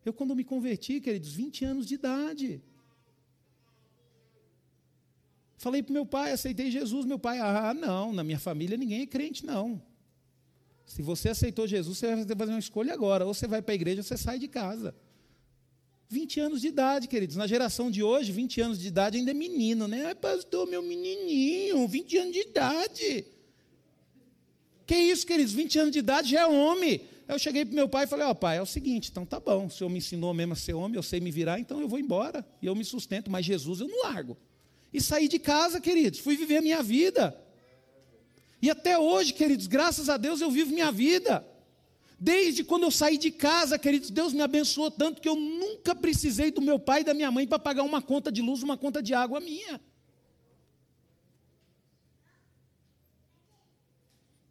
Eu 0.04 0.12
quando 0.12 0.36
me 0.36 0.44
converti, 0.44 1.00
queridos, 1.00 1.34
20 1.34 1.66
anos 1.66 1.86
de 1.86 1.94
idade. 1.94 2.64
Falei 5.62 5.84
para 5.84 5.94
meu 5.94 6.08
pai, 6.08 6.32
aceitei 6.32 6.72
Jesus. 6.72 7.06
Meu 7.06 7.20
pai, 7.20 7.38
ah, 7.38 7.72
não, 7.72 8.12
na 8.12 8.24
minha 8.24 8.40
família 8.40 8.76
ninguém 8.76 9.04
é 9.04 9.06
crente, 9.06 9.46
não. 9.46 9.80
Se 10.88 11.04
você 11.04 11.30
aceitou 11.30 11.68
Jesus, 11.68 12.00
você 12.00 12.16
vai 12.16 12.36
fazer 12.36 12.52
uma 12.52 12.60
escolha 12.60 12.92
agora. 12.92 13.28
Ou 13.28 13.32
você 13.32 13.46
vai 13.46 13.62
para 13.62 13.72
a 13.72 13.76
igreja 13.76 14.00
ou 14.00 14.04
você 14.04 14.18
sai 14.18 14.40
de 14.40 14.48
casa. 14.48 14.96
20 16.10 16.40
anos 16.40 16.62
de 16.62 16.68
idade, 16.68 17.08
queridos. 17.08 17.36
Na 17.36 17.46
geração 17.46 17.92
de 17.92 18.02
hoje, 18.02 18.32
20 18.32 18.60
anos 18.60 18.80
de 18.80 18.88
idade 18.88 19.20
ainda 19.20 19.30
é 19.30 19.36
menino, 19.36 19.88
né? 19.88 20.08
Ai, 20.08 20.16
pastor, 20.16 20.66
meu 20.66 20.82
menininho, 20.82 21.88
20 21.88 22.18
anos 22.18 22.34
de 22.34 22.40
idade. 22.40 23.26
Que 24.88 24.96
isso, 24.98 25.28
queridos? 25.28 25.54
20 25.54 25.78
anos 25.78 25.92
de 25.92 26.00
idade 26.00 26.32
já 26.32 26.40
é 26.42 26.48
homem. 26.48 27.02
Eu 27.28 27.38
cheguei 27.38 27.66
para 27.66 27.76
meu 27.76 27.88
pai 27.88 28.06
e 28.06 28.08
falei: 28.08 28.26
Ó, 28.26 28.32
oh, 28.32 28.36
pai, 28.36 28.58
é 28.58 28.62
o 28.64 28.66
seguinte, 28.66 29.12
então 29.12 29.28
tá 29.28 29.40
bom. 29.40 29.68
O 29.68 29.70
senhor 29.70 29.92
me 29.92 30.00
ensinou 30.00 30.34
mesmo 30.34 30.54
a 30.54 30.56
ser 30.56 30.74
homem, 30.74 30.96
eu 30.96 31.04
sei 31.04 31.20
me 31.20 31.30
virar, 31.30 31.60
então 31.60 31.80
eu 31.80 31.88
vou 31.88 32.00
embora. 32.00 32.44
E 32.64 32.66
eu 32.66 32.74
me 32.74 32.84
sustento, 32.84 33.30
mas 33.30 33.46
Jesus 33.46 33.80
eu 33.80 33.88
não 33.88 34.02
largo. 34.06 34.36
E 34.94 35.00
saí 35.00 35.28
de 35.28 35.40
casa, 35.40 35.80
queridos, 35.80 36.20
fui 36.20 36.36
viver 36.36 36.58
a 36.58 36.62
minha 36.62 36.84
vida. 36.84 37.38
E 38.62 38.70
até 38.70 38.98
hoje, 38.98 39.34
queridos, 39.34 39.68
graças 39.68 40.10
a 40.10 40.18
Deus 40.18 40.42
eu 40.42 40.52
vivo 40.52 40.74
minha 40.74 40.92
vida. 40.92 41.46
Desde 42.20 42.64
quando 42.64 42.84
eu 42.84 42.92
saí 42.92 43.18
de 43.18 43.32
casa, 43.32 43.80
queridos, 43.80 44.12
Deus 44.12 44.32
me 44.32 44.42
abençoou 44.42 44.92
tanto 44.92 45.20
que 45.20 45.28
eu 45.28 45.36
nunca 45.36 45.96
precisei 45.96 46.52
do 46.52 46.62
meu 46.62 46.78
pai 46.78 47.02
e 47.02 47.04
da 47.04 47.16
minha 47.16 47.32
mãe 47.32 47.48
para 47.48 47.58
pagar 47.58 47.82
uma 47.82 48.02
conta 48.02 48.32
de 48.32 48.42
luz, 48.42 48.62
uma 48.62 48.78
conta 48.78 49.02
de 49.02 49.14
água 49.14 49.40
minha. 49.40 49.82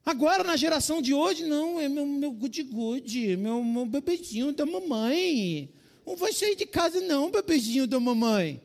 Agora, 0.05 0.43
na 0.43 0.57
geração 0.57 1.01
de 1.01 1.15
hoje, 1.15 1.45
não, 1.45 1.81
é 1.81 1.89
meu, 1.89 2.05
meu 2.05 2.33
good-good, 2.33 3.37
meu, 3.37 3.63
meu 3.63 3.87
bebezinho 3.87 4.53
da 4.53 4.67
mamãe. 4.67 5.73
Não 6.05 6.17
vai 6.17 6.33
sair 6.33 6.57
de 6.57 6.67
casa, 6.67 7.01
não, 7.01 7.31
bebezinho 7.31 7.87
da 7.87 8.01
mamãe 8.01 8.61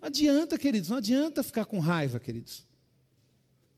adianta, 0.00 0.58
queridos, 0.58 0.88
não 0.88 0.96
adianta 0.96 1.42
ficar 1.42 1.64
com 1.64 1.78
raiva, 1.78 2.18
queridos. 2.18 2.66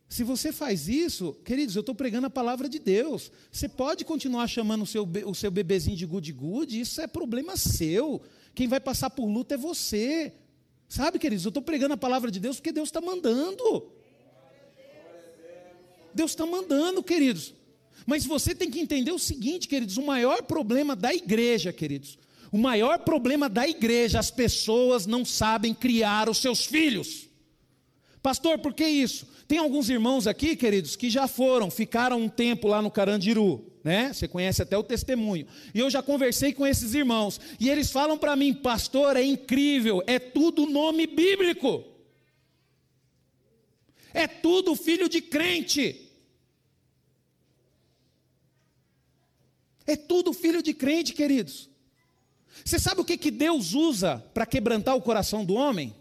Se 0.09 0.25
você 0.25 0.53
faz 0.53 0.89
isso, 0.89 1.35
queridos, 1.45 1.77
eu 1.77 1.81
estou 1.81 1.95
pregando 1.95 2.27
a 2.27 2.31
palavra 2.31 2.69
de 2.69 2.81
Deus. 2.81 3.31
Você 3.51 3.69
pode 3.69 4.05
continuar 4.05 4.49
chamando 4.49 4.83
o 4.83 4.87
seu, 4.87 5.09
o 5.25 5.35
seu 5.37 5.53
bebezinho 5.53 5.97
de 5.97 6.05
good 6.05 6.33
good 6.33 6.81
isso 6.81 7.01
é 7.01 7.07
problema 7.07 7.57
seu. 7.57 8.21
Quem 8.53 8.67
vai 8.67 8.81
passar 8.81 9.11
por 9.11 9.27
luta 9.27 9.55
é 9.55 9.59
você. 9.59 10.35
Sabe, 10.89 11.21
queridos, 11.21 11.45
eu 11.45 11.51
estou 11.51 11.63
pregando 11.63 11.95
a 11.95 11.97
palavra 11.97 12.29
de 12.29 12.41
Deus 12.41 12.57
porque 12.57 12.73
Deus 12.73 12.89
está 12.89 13.01
mandando. 13.01 13.93
Deus 16.13 16.33
está 16.33 16.45
mandando, 16.45 17.05
queridos. 17.05 17.55
Mas 18.07 18.25
você 18.25 18.55
tem 18.55 18.71
que 18.71 18.81
entender 18.81 19.13
o 19.13 19.19
seguinte, 19.19 19.69
queridos: 19.69 19.97
o 19.97 20.03
maior 20.03 20.43
problema 20.43 20.97
da 20.97 21.15
igreja, 21.15 21.73
queridos, 21.73 22.19
o 22.53 22.59
maior 22.59 23.01
problema 23.01 23.49
da 23.49 23.69
igreja, 23.69 24.19
as 24.19 24.31
pessoas 24.31 25.07
não 25.07 25.25
sabem 25.25 25.73
criar 25.73 26.29
os 26.29 26.39
seus 26.39 26.65
filhos. 26.65 27.29
Pastor, 28.23 28.59
por 28.59 28.75
que 28.75 28.87
isso? 28.87 29.27
Tem 29.49 29.59
alguns 29.59 29.89
irmãos 29.89 30.27
aqui, 30.27 30.55
queridos, 30.55 30.95
que 30.95 31.11
já 31.11 31.27
foram, 31.27 31.71
ficaram 31.71 32.21
um 32.21 32.29
tempo 32.29 32.69
lá 32.69 32.83
no 32.83 32.91
Carandiru, 32.91 33.65
né? 33.83 34.13
Você 34.13 34.29
conhece 34.29 34.63
até 34.63 34.77
o 34.77 34.83
testemunho. 34.83 35.47
E 35.75 35.79
eu 35.81 35.91
já 35.91 36.03
conversei 36.03 36.53
com 36.53 36.67
esses 36.67 36.95
irmãos, 36.95 37.41
e 37.59 37.69
eles 37.69 37.91
falam 37.91 38.19
para 38.19 38.37
mim, 38.37 38.53
pastor, 38.53 39.17
é 39.17 39.23
incrível, 39.23 40.03
é 40.07 40.19
tudo 40.19 40.67
nome 40.67 41.07
bíblico. 41.07 41.85
É 44.13 44.27
tudo 44.27 44.77
filho 44.77 45.09
de 45.09 45.21
crente. 45.21 46.10
É 49.87 49.97
tudo 49.97 50.33
filho 50.33 50.63
de 50.63 50.75
crente, 50.75 51.13
queridos. 51.13 51.69
Você 52.65 52.79
sabe 52.79 53.01
o 53.01 53.05
que, 53.05 53.17
que 53.17 53.31
Deus 53.31 53.73
usa 53.73 54.19
para 54.35 54.47
quebrantar 54.47 54.97
o 54.97 55.03
coração 55.03 55.45
do 55.45 55.55
homem? 55.55 55.95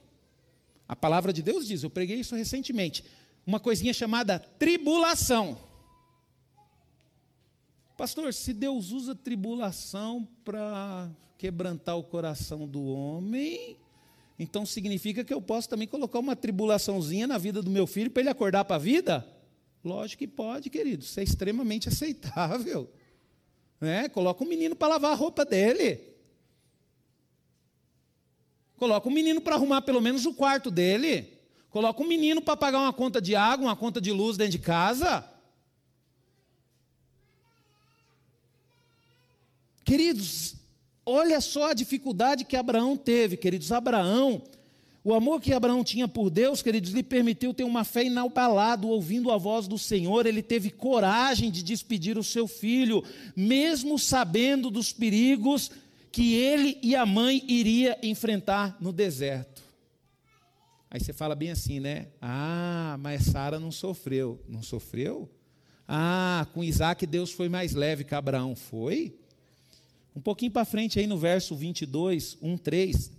A 0.88 0.96
palavra 0.96 1.32
de 1.32 1.42
Deus 1.42 1.68
diz, 1.68 1.84
eu 1.84 1.90
preguei 1.90 2.20
isso 2.20 2.36
recentemente, 2.36 3.04
uma 3.46 3.60
coisinha 3.60 3.94
chamada 3.94 4.40
tribulação. 4.40 5.58
Pastor, 7.96 8.34
se 8.34 8.54
Deus 8.54 8.92
usa 8.92 9.14
tribulação 9.14 10.28
para 10.44 11.10
quebrantar 11.38 11.98
o 11.98 12.04
coração 12.04 12.68
do 12.68 12.84
homem, 12.86 13.78
então 14.38 14.66
significa 14.66 15.24
que 15.24 15.34
eu 15.34 15.42
posso 15.42 15.70
também 15.70 15.88
colocar 15.88 16.20
uma 16.20 16.36
tribulaçãozinha 16.36 17.28
na 17.28 17.38
vida 17.38 17.62
do 17.62 17.70
meu 17.70 17.86
filho 17.86 18.10
para 18.10 18.22
ele 18.22 18.30
acordar 18.30 18.66
para 18.66 18.78
a 18.78 18.80
vida? 18.80 19.28
Lógico 19.84 20.20
que 20.20 20.28
pode, 20.28 20.70
querido, 20.70 21.04
isso 21.04 21.20
é 21.20 21.24
extremamente 21.24 21.88
aceitável. 21.90 22.90
Né? 23.80 24.10
Coloca 24.10 24.44
um 24.44 24.48
menino 24.48 24.76
para 24.76 24.90
lavar 24.90 25.12
a 25.12 25.16
roupa 25.16 25.46
dele. 25.46 26.02
Coloca 28.78 29.08
um 29.08 29.12
menino 29.12 29.42
para 29.42 29.56
arrumar 29.56 29.82
pelo 29.82 30.02
menos 30.02 30.26
o 30.26 30.34
quarto 30.34 30.72
dele. 30.72 31.38
Coloca 31.70 32.02
um 32.02 32.08
menino 32.08 32.42
para 32.42 32.58
pagar 32.58 32.80
uma 32.80 32.94
conta 32.94 33.22
de 33.22 33.36
água, 33.36 33.68
uma 33.68 33.76
conta 33.76 34.02
de 34.02 34.12
luz 34.12 34.38
dentro 34.38 34.54
de 34.54 34.60
casa. 34.60 35.24
Queridos, 39.84 40.56
olha 41.06 41.42
só 41.42 41.72
a 41.72 41.74
dificuldade 41.74 42.46
que 42.46 42.56
Abraão 42.56 42.96
teve, 42.96 43.38
queridos. 43.38 43.72
Abraão, 43.72 44.44
o 45.04 45.14
amor 45.14 45.40
que 45.40 45.54
Abraão 45.54 45.84
tinha 45.84 46.08
por 46.08 46.30
Deus, 46.30 46.62
queridos, 46.62 46.92
lhe 46.92 47.04
permitiu 47.04 47.54
ter 47.54 47.64
uma 47.64 47.84
fé 47.84 48.04
inabalada, 48.04 48.86
ouvindo 48.86 49.32
a 49.32 49.38
voz 49.38 49.68
do 49.68 49.78
Senhor. 49.78 50.26
Ele 50.26 50.44
teve 50.44 50.70
coragem 50.70 51.50
de 51.50 51.64
despedir 51.64 52.18
o 52.18 52.24
seu 52.24 52.48
filho, 52.48 53.04
mesmo 53.36 53.98
sabendo 53.98 54.70
dos 54.70 54.92
perigos 54.92 55.72
que 56.12 56.34
ele 56.34 56.78
e 56.82 56.96
a 56.96 57.06
mãe 57.06 57.44
iria 57.48 57.98
enfrentar 58.04 58.78
no 58.82 58.92
deserto. 58.92 59.64
Aí 60.92 61.00
você 61.00 61.14
fala 61.14 61.36
bem 61.36 61.52
assim, 61.52 61.80
né? 61.80 62.08
Ah, 62.20 62.98
mas 63.00 63.26
Sara 63.26 63.60
não 63.60 63.72
sofreu. 63.72 64.44
Não 64.50 64.64
sofreu? 64.64 65.30
Ah, 65.88 66.48
com 66.54 66.64
Isaac 66.64 67.06
Deus 67.06 67.32
foi 67.32 67.48
mais 67.48 67.74
leve 67.74 68.04
que 68.04 68.16
Abraão. 68.16 68.56
Foi? 68.56 69.16
Um 70.16 70.20
pouquinho 70.20 70.52
para 70.52 70.66
frente 70.66 71.00
aí 71.00 71.08
no 71.08 71.18
verso 71.18 71.56
22, 71.56 72.38
1, 72.42 72.58
3, 72.58 73.12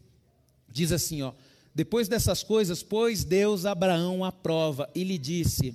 diz 0.69 0.93
assim, 0.93 1.23
ó. 1.23 1.33
Depois 1.75 2.09
dessas 2.09 2.43
coisas, 2.43 2.83
pôs 2.83 3.25
Deus 3.25 3.65
Abraão 3.65 4.25
à 4.25 4.33
prova 4.33 4.89
e 4.95 5.05
lhe 5.05 5.19
disse: 5.19 5.75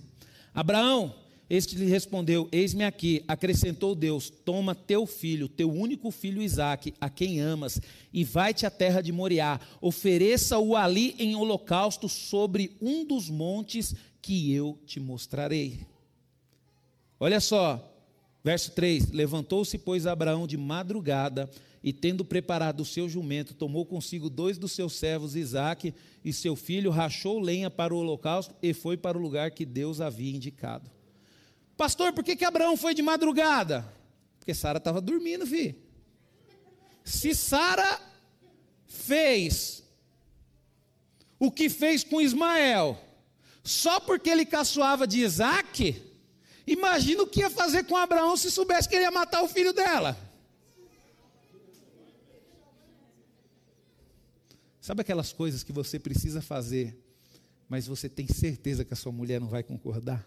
Abraão, 0.53 1.15
este 1.49 1.75
lhe 1.75 1.85
respondeu: 1.85 2.49
Eis-me 2.51 2.83
aqui. 2.83 3.23
Acrescentou 3.27 3.93
Deus: 3.93 4.29
Toma 4.29 4.73
teu 4.73 5.05
filho, 5.05 5.47
teu 5.47 5.71
único 5.71 6.11
filho 6.11 6.41
Isaque, 6.41 6.93
a 6.99 7.09
quem 7.09 7.39
amas, 7.39 7.79
e 8.11 8.23
vai-te 8.23 8.65
à 8.65 8.71
terra 8.71 9.01
de 9.01 9.11
Moriá. 9.11 9.59
Ofereça-o 9.79 10.75
ali 10.75 11.15
em 11.19 11.35
holocausto 11.35 12.09
sobre 12.09 12.75
um 12.81 13.05
dos 13.05 13.29
montes 13.29 13.95
que 14.21 14.51
eu 14.51 14.77
te 14.85 14.99
mostrarei. 14.99 15.81
Olha 17.19 17.39
só, 17.39 17.94
verso 18.45 18.71
3: 18.73 19.09
Levantou-se, 19.11 19.75
pois, 19.75 20.05
Abraão 20.05 20.45
de 20.45 20.55
madrugada, 20.55 21.49
e 21.83 21.91
tendo 21.91 22.23
preparado 22.23 22.81
o 22.81 22.85
seu 22.85 23.09
jumento, 23.09 23.55
tomou 23.55 23.87
consigo 23.87 24.29
dois 24.29 24.59
dos 24.59 24.71
seus 24.71 24.93
servos, 24.93 25.35
Isaque 25.35 25.95
e 26.23 26.31
seu 26.31 26.55
filho, 26.55 26.91
rachou 26.91 27.39
lenha 27.39 27.71
para 27.71 27.93
o 27.93 27.97
holocausto 27.97 28.55
e 28.61 28.71
foi 28.71 28.97
para 28.97 29.17
o 29.17 29.21
lugar 29.21 29.49
que 29.49 29.65
Deus 29.65 29.99
havia 29.99 30.35
indicado. 30.35 30.91
Pastor, 31.75 32.13
por 32.13 32.23
que, 32.23 32.35
que 32.35 32.45
Abraão 32.45 32.77
foi 32.77 32.93
de 32.93 33.01
madrugada? 33.01 33.91
Porque 34.37 34.53
Sara 34.53 34.77
estava 34.77 35.01
dormindo, 35.01 35.45
vi. 35.45 35.75
Se 37.03 37.33
Sara 37.33 37.99
fez 38.85 39.83
o 41.39 41.51
que 41.51 41.67
fez 41.67 42.03
com 42.03 42.21
Ismael, 42.21 42.99
só 43.63 43.99
porque 43.99 44.29
ele 44.29 44.45
caçoava 44.45 45.05
de 45.07 45.19
Isaac, 45.19 46.14
imagina 46.65 47.23
o 47.23 47.27
que 47.27 47.41
ia 47.41 47.49
fazer 47.49 47.83
com 47.85 47.95
Abraão 47.95 48.35
se 48.35 48.49
soubesse 48.51 48.87
que 48.87 48.95
ele 48.95 49.03
ia 49.03 49.11
matar 49.11 49.43
o 49.43 49.47
filho 49.47 49.73
dela. 49.73 50.17
Sabe 54.79 55.01
aquelas 55.01 55.33
coisas 55.33 55.63
que 55.63 55.71
você 55.71 55.97
precisa 55.97 56.41
fazer, 56.41 56.95
mas 57.67 57.87
você 57.87 58.07
tem 58.07 58.27
certeza 58.27 58.85
que 58.85 58.93
a 58.93 58.95
sua 58.95 59.11
mulher 59.11 59.41
não 59.41 59.47
vai 59.47 59.63
concordar? 59.63 60.23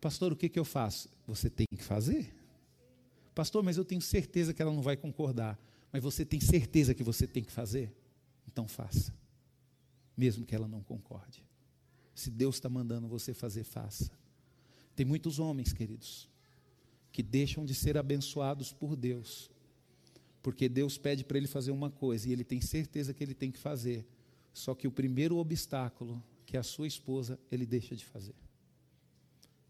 Pastor, 0.00 0.32
o 0.32 0.36
que, 0.36 0.48
que 0.48 0.58
eu 0.58 0.64
faço? 0.64 1.10
Você 1.26 1.50
tem 1.50 1.66
que 1.76 1.84
fazer. 1.84 2.34
Pastor, 3.34 3.62
mas 3.62 3.76
eu 3.76 3.84
tenho 3.84 4.00
certeza 4.00 4.54
que 4.54 4.62
ela 4.62 4.72
não 4.72 4.80
vai 4.80 4.96
concordar. 4.96 5.58
Mas 5.92 6.02
você 6.02 6.24
tem 6.24 6.40
certeza 6.40 6.94
que 6.94 7.02
você 7.02 7.26
tem 7.26 7.44
que 7.44 7.52
fazer? 7.52 7.92
Então 8.48 8.66
faça. 8.66 9.12
Mesmo 10.16 10.46
que 10.46 10.54
ela 10.54 10.66
não 10.66 10.82
concorde. 10.82 11.44
Se 12.14 12.30
Deus 12.30 12.56
está 12.56 12.68
mandando 12.68 13.08
você 13.08 13.32
fazer, 13.32 13.64
faça. 13.64 14.10
Tem 14.94 15.06
muitos 15.06 15.38
homens, 15.38 15.72
queridos, 15.72 16.28
que 17.12 17.22
deixam 17.22 17.64
de 17.64 17.74
ser 17.74 17.96
abençoados 17.96 18.72
por 18.72 18.96
Deus, 18.96 19.50
porque 20.42 20.68
Deus 20.68 20.98
pede 20.98 21.24
para 21.24 21.38
ele 21.38 21.46
fazer 21.46 21.70
uma 21.70 21.90
coisa 21.90 22.28
e 22.28 22.32
ele 22.32 22.44
tem 22.44 22.60
certeza 22.60 23.14
que 23.14 23.22
ele 23.22 23.34
tem 23.34 23.50
que 23.50 23.58
fazer. 23.58 24.06
Só 24.52 24.74
que 24.74 24.86
o 24.86 24.92
primeiro 24.92 25.36
obstáculo, 25.36 26.22
que 26.44 26.56
é 26.56 26.60
a 26.60 26.64
sua 26.64 26.86
esposa, 26.86 27.38
ele 27.50 27.64
deixa 27.64 27.94
de 27.94 28.04
fazer. 28.04 28.34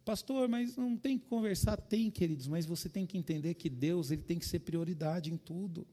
Pastor, 0.04 0.48
mas 0.48 0.76
não 0.76 0.96
tem 0.96 1.18
que 1.18 1.26
conversar? 1.26 1.76
Tem, 1.76 2.10
queridos, 2.10 2.48
mas 2.48 2.66
você 2.66 2.88
tem 2.88 3.06
que 3.06 3.18
entender 3.18 3.54
que 3.54 3.68
Deus 3.68 4.10
ele 4.10 4.22
tem 4.22 4.38
que 4.38 4.46
ser 4.46 4.60
prioridade 4.60 5.32
em 5.32 5.36
tudo. 5.36 5.86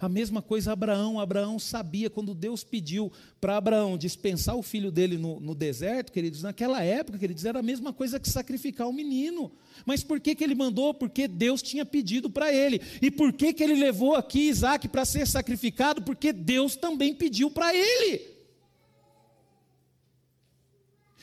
A 0.00 0.08
mesma 0.08 0.42
coisa 0.42 0.72
Abraão. 0.72 1.20
Abraão 1.20 1.58
sabia, 1.58 2.10
quando 2.10 2.34
Deus 2.34 2.64
pediu 2.64 3.12
para 3.40 3.56
Abraão 3.56 3.98
dispensar 3.98 4.56
o 4.56 4.62
filho 4.62 4.90
dele 4.90 5.16
no, 5.16 5.40
no, 5.40 5.54
deserto, 5.54 6.12
queridos, 6.12 6.42
naquela 6.42 6.82
época, 6.82 7.18
queridos, 7.18 7.44
era 7.44 7.58
a 7.58 7.62
mesma 7.62 7.92
coisa 7.92 8.18
que 8.18 8.28
sacrificar 8.28 8.88
o 8.88 8.92
menino. 8.92 9.52
Mas 9.84 10.02
por 10.02 10.20
que, 10.20 10.34
que 10.34 10.44
ele 10.44 10.54
mandou? 10.54 10.92
Porque 10.94 11.28
Deus 11.28 11.62
tinha 11.62 11.84
pedido 11.84 12.30
para 12.30 12.52
ele. 12.52 12.80
E 13.00 13.10
por 13.10 13.32
que, 13.32 13.52
que 13.52 13.62
ele 13.62 13.74
levou 13.74 14.14
aqui 14.14 14.48
Isaac 14.48 14.88
para 14.88 15.04
ser 15.04 15.26
sacrificado? 15.26 16.02
Porque 16.02 16.32
Deus 16.32 16.76
também 16.76 17.14
pediu 17.14 17.50
para 17.50 17.74
ele. 17.74 18.32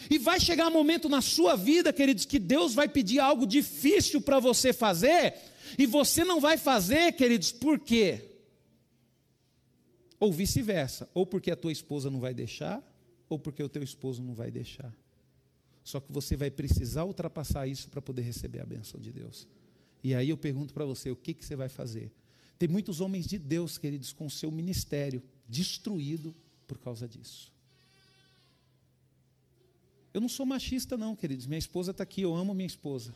E 0.09 0.17
vai 0.17 0.39
chegar 0.39 0.67
um 0.67 0.73
momento 0.73 1.09
na 1.09 1.21
sua 1.21 1.55
vida, 1.55 1.91
queridos, 1.91 2.25
que 2.25 2.39
Deus 2.39 2.73
vai 2.73 2.87
pedir 2.87 3.19
algo 3.19 3.45
difícil 3.47 4.21
para 4.21 4.39
você 4.39 4.71
fazer, 4.71 5.33
e 5.77 5.85
você 5.85 6.23
não 6.23 6.39
vai 6.39 6.57
fazer, 6.57 7.13
queridos, 7.13 7.51
por 7.51 7.79
quê? 7.79 8.28
Ou 10.19 10.33
vice-versa, 10.33 11.09
ou 11.13 11.25
porque 11.25 11.49
a 11.49 11.55
tua 11.55 11.71
esposa 11.71 12.09
não 12.09 12.19
vai 12.19 12.33
deixar, 12.33 12.83
ou 13.29 13.39
porque 13.39 13.63
o 13.63 13.69
teu 13.69 13.83
esposo 13.83 14.21
não 14.21 14.33
vai 14.33 14.51
deixar. 14.51 14.93
Só 15.83 15.99
que 15.99 16.11
você 16.11 16.35
vai 16.35 16.51
precisar 16.51 17.05
ultrapassar 17.05 17.67
isso 17.67 17.89
para 17.89 18.01
poder 18.01 18.23
receber 18.23 18.59
a 18.59 18.65
benção 18.65 18.99
de 18.99 19.11
Deus. 19.11 19.47
E 20.03 20.13
aí 20.13 20.29
eu 20.29 20.37
pergunto 20.37 20.73
para 20.73 20.85
você, 20.85 21.09
o 21.09 21.15
que, 21.15 21.33
que 21.33 21.45
você 21.45 21.55
vai 21.55 21.69
fazer? 21.69 22.11
Tem 22.57 22.67
muitos 22.67 22.99
homens 22.99 23.25
de 23.25 23.37
Deus, 23.37 23.77
queridos, 23.77 24.11
com 24.11 24.25
o 24.25 24.29
seu 24.29 24.51
ministério 24.51 25.23
destruído 25.47 26.35
por 26.67 26.77
causa 26.77 27.07
disso. 27.07 27.51
Eu 30.13 30.19
não 30.19 30.29
sou 30.29 30.45
machista, 30.45 30.97
não, 30.97 31.15
queridos. 31.15 31.45
Minha 31.45 31.59
esposa 31.59 31.91
está 31.91 32.03
aqui, 32.03 32.21
eu 32.21 32.35
amo 32.35 32.53
minha 32.53 32.67
esposa. 32.67 33.13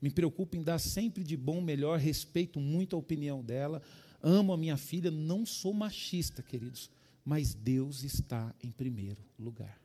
Me 0.00 0.10
preocupo 0.10 0.56
em 0.56 0.62
dar 0.62 0.78
sempre 0.78 1.24
de 1.24 1.36
bom, 1.36 1.60
melhor, 1.60 1.98
respeito 1.98 2.60
muito 2.60 2.94
a 2.94 2.98
opinião 2.98 3.42
dela, 3.42 3.82
amo 4.24 4.54
a 4.54 4.56
minha 4.56 4.78
filha, 4.78 5.10
não 5.10 5.44
sou 5.44 5.74
machista, 5.74 6.42
queridos, 6.42 6.90
mas 7.22 7.54
Deus 7.54 8.02
está 8.02 8.54
em 8.62 8.70
primeiro 8.70 9.22
lugar. 9.38 9.78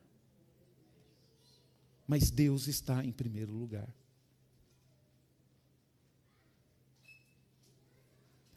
Mas 2.08 2.32
Deus 2.32 2.68
está 2.68 3.04
em 3.04 3.12
primeiro 3.12 3.52
lugar. 3.52 3.94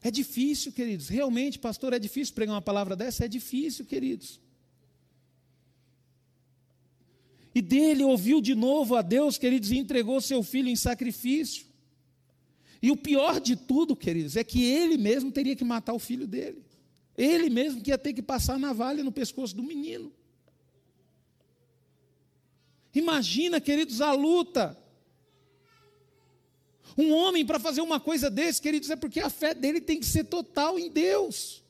É 0.01 0.11
difícil, 0.11 0.72
queridos. 0.72 1.09
Realmente, 1.09 1.59
pastor, 1.59 1.93
é 1.93 1.99
difícil 1.99 2.35
pregar 2.35 2.55
uma 2.55 2.62
palavra 2.62 2.97
dessa? 2.97 3.24
É 3.24 3.28
difícil, 3.28 3.85
queridos. 3.85 4.41
E 7.55 7.61
dele 7.61 8.03
ouviu 8.03 8.41
de 8.41 8.55
novo 8.55 8.97
a 8.97 9.03
Deus, 9.03 9.37
queridos, 9.37 9.70
e 9.70 9.78
entregou 9.78 10.20
seu 10.20 10.43
filho 10.43 10.68
em 10.68 10.76
sacrifício. 10.76 11.72
E 12.83 12.91
o 12.91 12.97
pior 12.97 13.41
de 13.41 13.55
tudo, 13.55 13.95
queridos, 13.95 14.37
é 14.37 14.43
que 14.43 14.64
ele 14.64 14.99
mesmo 14.99 15.30
teria 15.30 15.55
que 15.55 15.62
matar 15.62 15.93
o 15.93 16.01
filho 16.01 16.26
dele. 16.26 16.64
Ele 17.16 17.49
mesmo 17.49 17.80
que 17.80 17.91
ia 17.91 17.99
ter 17.99 18.12
que 18.12 18.20
passar 18.20 18.55
a 18.55 18.59
navalha 18.59 19.05
no 19.05 19.12
pescoço 19.12 19.55
do 19.55 19.62
menino. 19.62 20.12
Imagina, 22.93 23.61
queridos, 23.61 24.01
a 24.01 24.12
luta. 24.12 24.76
Um 26.99 27.12
homem 27.12 27.47
para 27.47 27.61
fazer 27.61 27.80
uma 27.80 28.01
coisa 28.01 28.28
desse, 28.28 28.61
queridos, 28.61 28.91
é 28.91 28.97
porque 28.97 29.20
a 29.20 29.30
fé 29.30 29.55
dele 29.55 29.80
tem 29.80 30.01
que 30.01 30.07
ser 30.07 30.24
total 30.24 30.78
em 30.78 30.91
Deus. 30.91 31.61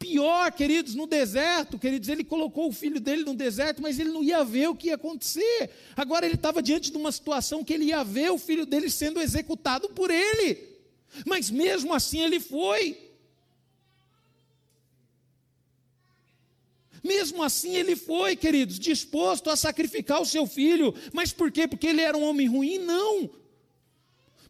Pior, 0.00 0.50
queridos, 0.52 0.94
no 0.94 1.06
deserto, 1.06 1.78
queridos, 1.78 2.08
ele 2.08 2.24
colocou 2.24 2.70
o 2.70 2.72
filho 2.72 2.98
dele 2.98 3.22
no 3.22 3.34
deserto, 3.34 3.82
mas 3.82 3.98
ele 3.98 4.08
não 4.08 4.24
ia 4.24 4.42
ver 4.42 4.66
o 4.70 4.74
que 4.74 4.86
ia 4.86 4.94
acontecer. 4.94 5.68
Agora 5.94 6.24
ele 6.24 6.36
estava 6.36 6.62
diante 6.62 6.90
de 6.90 6.96
uma 6.96 7.12
situação 7.12 7.62
que 7.62 7.74
ele 7.74 7.84
ia 7.84 8.02
ver 8.02 8.30
o 8.30 8.38
filho 8.38 8.64
dele 8.64 8.88
sendo 8.88 9.20
executado 9.20 9.90
por 9.90 10.10
ele. 10.10 10.66
Mas 11.26 11.50
mesmo 11.50 11.92
assim 11.92 12.22
ele 12.22 12.40
foi. 12.40 13.10
Mesmo 17.04 17.42
assim 17.42 17.76
ele 17.76 17.94
foi, 17.94 18.36
queridos, 18.36 18.78
disposto 18.78 19.50
a 19.50 19.56
sacrificar 19.56 20.22
o 20.22 20.26
seu 20.26 20.46
filho. 20.46 20.94
Mas 21.12 21.30
por 21.30 21.52
quê? 21.52 21.68
Porque 21.68 21.86
ele 21.86 22.00
era 22.00 22.16
um 22.16 22.22
homem 22.22 22.48
ruim? 22.48 22.78
Não 22.78 23.39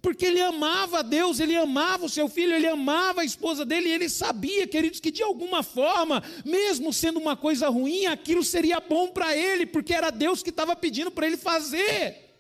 porque 0.03 0.27
ele 0.27 0.41
amava 0.41 1.03
Deus, 1.03 1.41
ele 1.41 1.57
amava 1.57 2.07
o 2.07 2.09
seu 2.09 2.29
filho, 2.29 2.55
ele 2.55 2.67
amava 2.67 3.21
a 3.21 3.25
esposa 3.25 3.65
dele, 3.65 3.89
e 3.89 3.93
ele 3.93 4.09
sabia, 4.09 4.67
queridos, 4.67 5.01
que 5.01 5.11
de 5.11 5.23
alguma 5.23 5.63
forma, 5.63 6.23
mesmo 6.45 6.93
sendo 6.93 7.19
uma 7.19 7.37
coisa 7.37 7.69
ruim, 7.69 8.07
aquilo 8.07 8.43
seria 8.43 8.81
bom 8.81 9.09
para 9.09 9.37
ele, 9.37 9.67
porque 9.67 9.93
era 9.93 10.11
Deus 10.11 10.43
que 10.43 10.51
estava 10.51 10.75
pedindo 10.75 11.11
para 11.11 11.27
ele 11.27 11.37
fazer. 11.37 12.31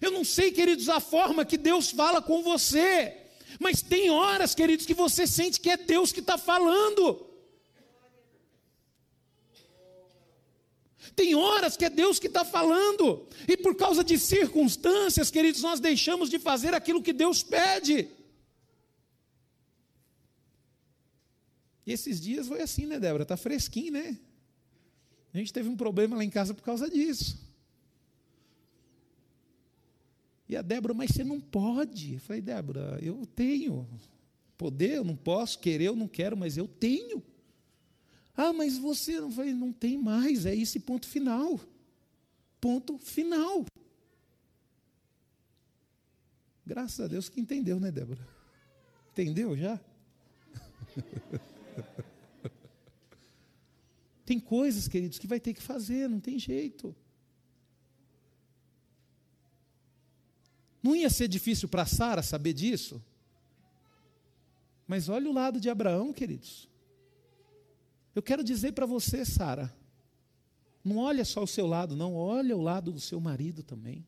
Eu 0.00 0.10
não 0.10 0.24
sei, 0.24 0.50
queridos, 0.50 0.88
a 0.88 0.98
forma 0.98 1.44
que 1.44 1.58
Deus 1.58 1.90
fala 1.90 2.22
com 2.22 2.42
você, 2.42 3.14
mas 3.60 3.82
tem 3.82 4.10
horas, 4.10 4.54
queridos, 4.54 4.86
que 4.86 4.94
você 4.94 5.26
sente 5.26 5.60
que 5.60 5.70
é 5.70 5.76
Deus 5.76 6.10
que 6.10 6.20
está 6.20 6.38
falando. 6.38 7.31
Tem 11.14 11.34
horas 11.34 11.76
que 11.76 11.84
é 11.84 11.90
Deus 11.90 12.18
que 12.18 12.26
está 12.26 12.44
falando, 12.44 13.26
e 13.46 13.56
por 13.56 13.74
causa 13.76 14.02
de 14.02 14.18
circunstâncias, 14.18 15.30
queridos, 15.30 15.60
nós 15.62 15.78
deixamos 15.80 16.30
de 16.30 16.38
fazer 16.38 16.74
aquilo 16.74 17.02
que 17.02 17.12
Deus 17.12 17.42
pede. 17.42 18.08
E 21.84 21.92
esses 21.92 22.20
dias 22.20 22.48
foi 22.48 22.62
assim, 22.62 22.86
né, 22.86 22.98
Débora? 22.98 23.24
Está 23.24 23.36
fresquinho, 23.36 23.92
né? 23.92 24.18
A 25.34 25.38
gente 25.38 25.52
teve 25.52 25.68
um 25.68 25.76
problema 25.76 26.16
lá 26.16 26.24
em 26.24 26.30
casa 26.30 26.54
por 26.54 26.62
causa 26.62 26.88
disso. 26.88 27.38
E 30.48 30.56
a 30.56 30.62
Débora, 30.62 30.94
mas 30.94 31.10
você 31.10 31.24
não 31.24 31.40
pode. 31.40 32.14
Eu 32.14 32.20
falei, 32.20 32.42
Débora, 32.42 32.98
eu 33.02 33.26
tenho. 33.26 33.88
Poder, 34.56 34.96
eu 34.96 35.04
não 35.04 35.16
posso, 35.16 35.58
querer, 35.58 35.86
eu 35.86 35.96
não 35.96 36.06
quero, 36.06 36.36
mas 36.36 36.56
eu 36.56 36.68
tenho. 36.68 37.22
Ah, 38.36 38.52
mas 38.52 38.78
você 38.78 39.20
não 39.20 39.30
vai, 39.30 39.52
não 39.52 39.72
tem 39.72 39.98
mais, 39.98 40.46
é 40.46 40.54
esse 40.54 40.80
ponto 40.80 41.06
final. 41.06 41.60
Ponto 42.60 42.98
final. 42.98 43.66
Graças 46.64 47.00
a 47.00 47.08
Deus 47.08 47.28
que 47.28 47.40
entendeu, 47.40 47.78
né, 47.78 47.90
Débora? 47.90 48.26
Entendeu 49.10 49.56
já? 49.56 49.78
tem 54.24 54.40
coisas, 54.40 54.88
queridos, 54.88 55.18
que 55.18 55.26
vai 55.26 55.40
ter 55.40 55.52
que 55.52 55.62
fazer, 55.62 56.08
não 56.08 56.20
tem 56.20 56.38
jeito. 56.38 56.94
Não 60.82 60.96
ia 60.96 61.10
ser 61.10 61.28
difícil 61.28 61.68
para 61.68 61.84
Sara 61.84 62.22
saber 62.22 62.54
disso? 62.54 63.02
Mas 64.86 65.08
olha 65.08 65.28
o 65.28 65.32
lado 65.32 65.60
de 65.60 65.68
Abraão, 65.68 66.12
queridos. 66.12 66.71
Eu 68.14 68.22
quero 68.22 68.44
dizer 68.44 68.72
para 68.72 68.86
você, 68.86 69.24
Sara, 69.24 69.74
não 70.84 70.98
olha 70.98 71.24
só 71.24 71.42
o 71.42 71.46
seu 71.46 71.66
lado, 71.66 71.96
não, 71.96 72.14
olha 72.14 72.56
o 72.56 72.60
lado 72.60 72.92
do 72.92 73.00
seu 73.00 73.20
marido 73.20 73.62
também. 73.62 74.04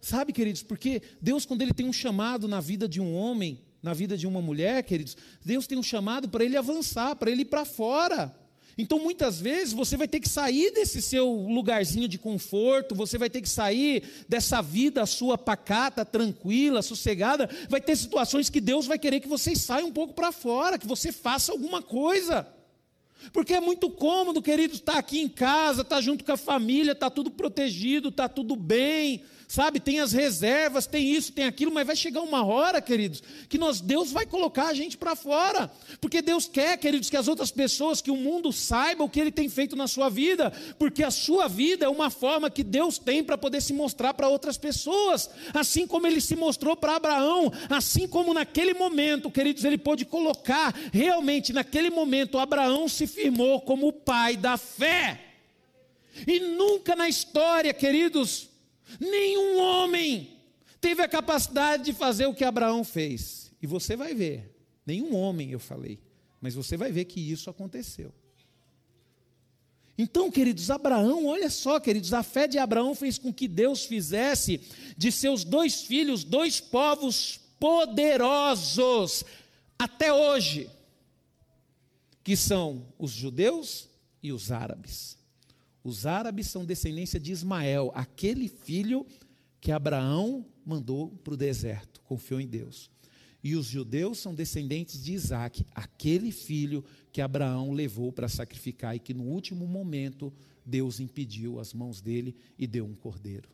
Sabe, 0.00 0.32
queridos, 0.32 0.62
porque 0.62 1.02
Deus, 1.20 1.44
quando 1.44 1.62
Ele 1.62 1.74
tem 1.74 1.88
um 1.88 1.92
chamado 1.92 2.46
na 2.46 2.60
vida 2.60 2.88
de 2.88 3.00
um 3.00 3.12
homem, 3.12 3.60
na 3.82 3.92
vida 3.92 4.16
de 4.16 4.26
uma 4.26 4.40
mulher, 4.40 4.82
queridos, 4.84 5.16
Deus 5.44 5.66
tem 5.66 5.76
um 5.76 5.82
chamado 5.82 6.28
para 6.28 6.44
ele 6.44 6.56
avançar, 6.56 7.16
para 7.16 7.30
ele 7.30 7.42
ir 7.42 7.46
para 7.46 7.64
fora. 7.64 8.34
Então, 8.78 8.98
muitas 8.98 9.40
vezes, 9.40 9.72
você 9.72 9.96
vai 9.96 10.06
ter 10.06 10.20
que 10.20 10.28
sair 10.28 10.70
desse 10.70 11.00
seu 11.00 11.30
lugarzinho 11.30 12.06
de 12.06 12.18
conforto, 12.18 12.94
você 12.94 13.16
vai 13.16 13.30
ter 13.30 13.40
que 13.40 13.48
sair 13.48 14.02
dessa 14.28 14.60
vida 14.60 15.06
sua 15.06 15.38
pacata, 15.38 16.04
tranquila, 16.04 16.82
sossegada. 16.82 17.48
Vai 17.70 17.80
ter 17.80 17.96
situações 17.96 18.50
que 18.50 18.60
Deus 18.60 18.86
vai 18.86 18.98
querer 18.98 19.20
que 19.20 19.28
você 19.28 19.56
saia 19.56 19.86
um 19.86 19.92
pouco 19.92 20.12
para 20.12 20.30
fora, 20.30 20.78
que 20.78 20.86
você 20.86 21.10
faça 21.10 21.52
alguma 21.52 21.80
coisa. 21.80 22.46
Porque 23.32 23.54
é 23.54 23.60
muito 23.60 23.88
cômodo, 23.88 24.42
querido, 24.42 24.74
estar 24.74 24.98
aqui 24.98 25.20
em 25.20 25.28
casa, 25.28 25.80
estar 25.80 26.02
junto 26.02 26.22
com 26.22 26.32
a 26.32 26.36
família, 26.36 26.92
está 26.92 27.08
tudo 27.08 27.30
protegido, 27.30 28.10
está 28.10 28.28
tudo 28.28 28.54
bem, 28.54 29.22
sabe? 29.48 29.78
Tem 29.78 30.00
as 30.00 30.12
reservas, 30.12 30.86
tem 30.86 31.10
isso, 31.12 31.32
tem 31.32 31.44
aquilo, 31.44 31.72
mas 31.72 31.86
vai 31.86 31.96
chegar 31.96 32.20
uma 32.20 32.44
hora, 32.44 32.80
queridos, 32.80 33.22
que 33.48 33.58
nós, 33.58 33.80
Deus 33.80 34.10
vai 34.10 34.26
colocar 34.26 34.68
a 34.68 34.74
gente 34.74 34.96
para 34.96 35.14
fora, 35.14 35.70
porque 36.00 36.20
Deus 36.20 36.48
quer, 36.48 36.76
queridos, 36.78 37.08
que 37.08 37.16
as 37.16 37.28
outras 37.28 37.50
pessoas, 37.50 38.00
que 38.00 38.10
o 38.10 38.16
mundo 38.16 38.52
saiba 38.52 39.04
o 39.04 39.08
que 39.08 39.20
Ele 39.20 39.30
tem 39.30 39.48
feito 39.48 39.76
na 39.76 39.86
sua 39.86 40.08
vida, 40.08 40.52
porque 40.78 41.02
a 41.02 41.10
sua 41.10 41.48
vida 41.48 41.84
é 41.84 41.88
uma 41.88 42.10
forma 42.10 42.50
que 42.50 42.64
Deus 42.64 42.98
tem 42.98 43.22
para 43.22 43.38
poder 43.38 43.60
se 43.60 43.72
mostrar 43.72 44.14
para 44.14 44.28
outras 44.28 44.58
pessoas, 44.58 45.30
assim 45.54 45.86
como 45.86 46.06
Ele 46.06 46.20
se 46.20 46.34
mostrou 46.34 46.76
para 46.76 46.96
Abraão, 46.96 47.52
assim 47.70 48.08
como 48.08 48.34
naquele 48.34 48.74
momento, 48.74 49.30
queridos, 49.30 49.64
Ele 49.64 49.78
pôde 49.78 50.04
colocar, 50.04 50.74
realmente 50.92 51.52
naquele 51.52 51.90
momento, 51.90 52.38
Abraão 52.38 52.88
se 52.88 53.06
firmou 53.06 53.60
como 53.60 53.88
o 53.88 53.92
pai 53.92 54.36
da 54.36 54.56
fé. 54.56 55.20
E 56.26 56.40
nunca 56.40 56.96
na 56.96 57.08
história, 57.08 57.74
queridos, 57.74 58.48
Nenhum 59.00 59.58
homem 59.58 60.38
teve 60.80 61.02
a 61.02 61.08
capacidade 61.08 61.84
de 61.84 61.92
fazer 61.92 62.26
o 62.26 62.34
que 62.34 62.44
Abraão 62.44 62.84
fez. 62.84 63.52
E 63.60 63.66
você 63.66 63.96
vai 63.96 64.14
ver. 64.14 64.54
Nenhum 64.84 65.14
homem, 65.14 65.50
eu 65.50 65.58
falei. 65.58 65.98
Mas 66.40 66.54
você 66.54 66.76
vai 66.76 66.92
ver 66.92 67.06
que 67.06 67.20
isso 67.20 67.50
aconteceu. 67.50 68.12
Então, 69.98 70.30
queridos, 70.30 70.70
Abraão, 70.70 71.26
olha 71.26 71.48
só, 71.48 71.80
queridos, 71.80 72.12
a 72.12 72.22
fé 72.22 72.46
de 72.46 72.58
Abraão 72.58 72.94
fez 72.94 73.18
com 73.18 73.32
que 73.32 73.48
Deus 73.48 73.86
fizesse 73.86 74.60
de 74.96 75.10
seus 75.10 75.42
dois 75.42 75.82
filhos 75.82 76.22
dois 76.22 76.60
povos 76.60 77.40
poderosos 77.58 79.24
até 79.78 80.12
hoje, 80.12 80.70
que 82.22 82.36
são 82.36 82.86
os 82.98 83.10
judeus 83.10 83.88
e 84.22 84.32
os 84.32 84.52
árabes. 84.52 85.15
Os 85.86 86.04
árabes 86.04 86.48
são 86.48 86.64
descendência 86.64 87.20
de 87.20 87.30
Ismael, 87.30 87.92
aquele 87.94 88.48
filho 88.48 89.06
que 89.60 89.70
Abraão 89.70 90.44
mandou 90.64 91.10
para 91.22 91.34
o 91.34 91.36
deserto, 91.36 92.02
confiou 92.02 92.40
em 92.40 92.48
Deus. 92.48 92.90
E 93.40 93.54
os 93.54 93.66
judeus 93.66 94.18
são 94.18 94.34
descendentes 94.34 95.00
de 95.00 95.12
Isaac, 95.12 95.64
aquele 95.72 96.32
filho 96.32 96.84
que 97.12 97.20
Abraão 97.20 97.70
levou 97.70 98.10
para 98.10 98.28
sacrificar 98.28 98.96
e 98.96 98.98
que 98.98 99.14
no 99.14 99.22
último 99.22 99.64
momento 99.64 100.32
Deus 100.64 100.98
impediu 100.98 101.60
as 101.60 101.72
mãos 101.72 102.00
dele 102.00 102.34
e 102.58 102.66
deu 102.66 102.84
um 102.84 102.96
cordeiro. 102.96 103.48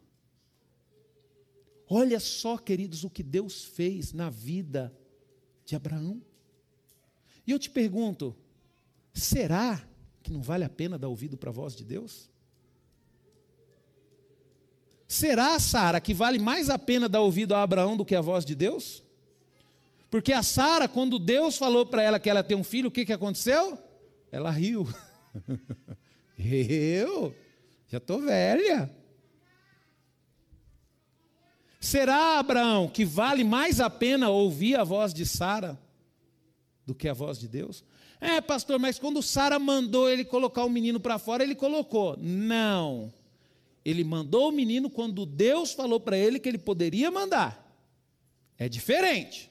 Olha 1.86 2.18
só, 2.18 2.56
queridos, 2.56 3.04
o 3.04 3.10
que 3.10 3.22
Deus 3.22 3.62
fez 3.62 4.14
na 4.14 4.30
vida 4.30 4.90
de 5.66 5.76
Abraão. 5.76 6.22
E 7.46 7.50
eu 7.50 7.58
te 7.58 7.68
pergunto: 7.68 8.34
será 9.12 9.86
que 10.22 10.32
não 10.32 10.42
vale 10.42 10.64
a 10.64 10.68
pena 10.68 10.98
dar 10.98 11.08
ouvido 11.08 11.36
para 11.36 11.50
a 11.50 11.52
voz 11.52 11.74
de 11.74 11.84
Deus? 11.84 12.30
Será, 15.06 15.58
Sara, 15.58 16.00
que 16.00 16.14
vale 16.14 16.38
mais 16.38 16.70
a 16.70 16.78
pena 16.78 17.06
dar 17.06 17.20
ouvido 17.20 17.54
a 17.54 17.62
Abraão 17.62 17.96
do 17.96 18.04
que 18.04 18.14
a 18.14 18.20
voz 18.22 18.44
de 18.44 18.54
Deus? 18.54 19.02
Porque 20.10 20.32
a 20.32 20.42
Sara, 20.42 20.88
quando 20.88 21.18
Deus 21.18 21.58
falou 21.58 21.84
para 21.84 22.02
ela 22.02 22.18
que 22.18 22.30
ela 22.30 22.42
tem 22.42 22.56
um 22.56 22.64
filho, 22.64 22.88
o 22.88 22.90
que, 22.90 23.04
que 23.04 23.12
aconteceu? 23.12 23.78
Ela 24.30 24.50
riu. 24.50 24.88
Eu? 26.38 27.34
Já 27.88 27.98
estou 27.98 28.20
velha. 28.22 28.90
Será, 31.78 32.38
Abraão, 32.38 32.88
que 32.88 33.04
vale 33.04 33.44
mais 33.44 33.80
a 33.80 33.90
pena 33.90 34.30
ouvir 34.30 34.76
a 34.76 34.84
voz 34.84 35.12
de 35.12 35.26
Sara 35.26 35.78
do 36.86 36.94
que 36.94 37.08
a 37.08 37.12
voz 37.12 37.38
de 37.38 37.48
Deus? 37.48 37.84
É, 38.22 38.40
pastor, 38.40 38.78
mas 38.78 39.00
quando 39.00 39.20
Sara 39.20 39.58
mandou 39.58 40.08
ele 40.08 40.24
colocar 40.24 40.64
o 40.64 40.70
menino 40.70 41.00
para 41.00 41.18
fora, 41.18 41.42
ele 41.42 41.56
colocou. 41.56 42.16
Não. 42.16 43.12
Ele 43.84 44.04
mandou 44.04 44.48
o 44.48 44.52
menino 44.52 44.88
quando 44.88 45.26
Deus 45.26 45.72
falou 45.72 45.98
para 45.98 46.16
ele 46.16 46.38
que 46.38 46.48
ele 46.48 46.56
poderia 46.56 47.10
mandar. 47.10 47.60
É 48.56 48.68
diferente. 48.68 49.50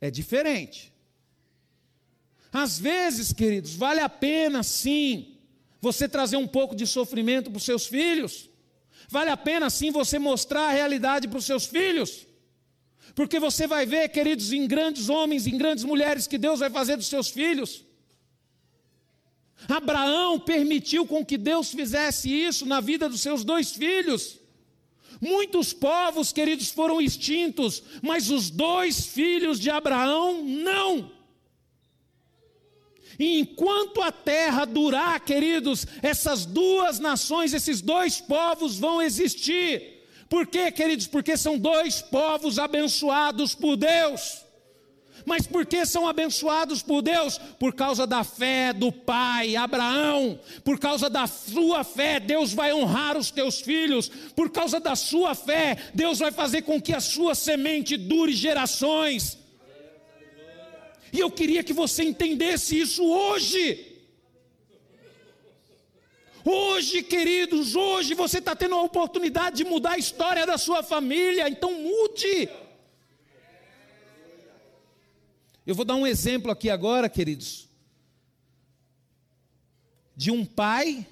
É 0.00 0.12
diferente. 0.12 0.92
Às 2.52 2.78
vezes, 2.78 3.32
queridos, 3.32 3.74
vale 3.74 3.98
a 3.98 4.08
pena 4.08 4.62
sim 4.62 5.38
você 5.80 6.08
trazer 6.08 6.36
um 6.36 6.46
pouco 6.46 6.76
de 6.76 6.86
sofrimento 6.86 7.50
para 7.50 7.58
os 7.58 7.64
seus 7.64 7.84
filhos. 7.84 8.48
Vale 9.08 9.30
a 9.30 9.36
pena 9.36 9.68
sim 9.70 9.90
você 9.90 10.20
mostrar 10.20 10.68
a 10.68 10.72
realidade 10.72 11.26
para 11.26 11.38
os 11.38 11.44
seus 11.44 11.66
filhos. 11.66 12.27
Porque 13.18 13.40
você 13.40 13.66
vai 13.66 13.84
ver, 13.84 14.08
queridos, 14.10 14.52
em 14.52 14.64
grandes 14.64 15.08
homens, 15.08 15.44
em 15.44 15.58
grandes 15.58 15.82
mulheres 15.82 16.28
que 16.28 16.38
Deus 16.38 16.60
vai 16.60 16.70
fazer 16.70 16.96
dos 16.96 17.08
seus 17.08 17.28
filhos. 17.28 17.84
Abraão 19.68 20.38
permitiu 20.38 21.04
com 21.04 21.26
que 21.26 21.36
Deus 21.36 21.72
fizesse 21.72 22.30
isso 22.30 22.64
na 22.64 22.80
vida 22.80 23.08
dos 23.08 23.20
seus 23.20 23.42
dois 23.42 23.72
filhos. 23.72 24.38
Muitos 25.20 25.72
povos, 25.72 26.32
queridos, 26.32 26.70
foram 26.70 27.00
extintos, 27.00 27.82
mas 28.02 28.30
os 28.30 28.50
dois 28.50 29.06
filhos 29.06 29.58
de 29.58 29.68
Abraão 29.68 30.44
não. 30.44 31.10
E 33.18 33.40
enquanto 33.40 34.00
a 34.00 34.12
terra 34.12 34.64
durar, 34.64 35.18
queridos, 35.24 35.84
essas 36.04 36.46
duas 36.46 37.00
nações, 37.00 37.52
esses 37.52 37.80
dois 37.80 38.20
povos 38.20 38.78
vão 38.78 39.02
existir. 39.02 39.97
Por 40.28 40.46
quê, 40.46 40.70
queridos? 40.70 41.06
Porque 41.06 41.36
são 41.36 41.58
dois 41.58 42.02
povos 42.02 42.58
abençoados 42.58 43.54
por 43.54 43.76
Deus. 43.76 44.44
Mas 45.24 45.46
por 45.46 45.66
que 45.66 45.84
são 45.84 46.08
abençoados 46.08 46.82
por 46.82 47.02
Deus? 47.02 47.38
Por 47.58 47.74
causa 47.74 48.06
da 48.06 48.22
fé 48.24 48.72
do 48.72 48.92
pai 48.92 49.56
Abraão. 49.56 50.38
Por 50.64 50.78
causa 50.78 51.10
da 51.10 51.26
sua 51.26 51.82
fé, 51.84 52.20
Deus 52.20 52.52
vai 52.52 52.72
honrar 52.72 53.16
os 53.16 53.30
teus 53.30 53.60
filhos. 53.60 54.08
Por 54.34 54.50
causa 54.50 54.78
da 54.78 54.94
sua 54.94 55.34
fé, 55.34 55.76
Deus 55.94 56.18
vai 56.18 56.30
fazer 56.30 56.62
com 56.62 56.80
que 56.80 56.94
a 56.94 57.00
sua 57.00 57.34
semente 57.34 57.96
dure 57.96 58.32
gerações. 58.32 59.38
E 61.12 61.18
eu 61.18 61.30
queria 61.30 61.64
que 61.64 61.72
você 61.72 62.04
entendesse 62.04 62.78
isso 62.78 63.04
hoje. 63.04 63.87
Hoje, 66.50 67.02
queridos, 67.02 67.74
hoje 67.74 68.14
você 68.14 68.38
está 68.38 68.56
tendo 68.56 68.74
a 68.74 68.82
oportunidade 68.82 69.58
de 69.58 69.64
mudar 69.64 69.92
a 69.92 69.98
história 69.98 70.46
da 70.46 70.56
sua 70.56 70.82
família, 70.82 71.46
então 71.46 71.74
mude. 71.74 72.48
Eu 75.66 75.74
vou 75.74 75.84
dar 75.84 75.94
um 75.94 76.06
exemplo 76.06 76.50
aqui 76.50 76.70
agora, 76.70 77.06
queridos, 77.06 77.68
de 80.16 80.30
um 80.30 80.42
pai. 80.42 81.06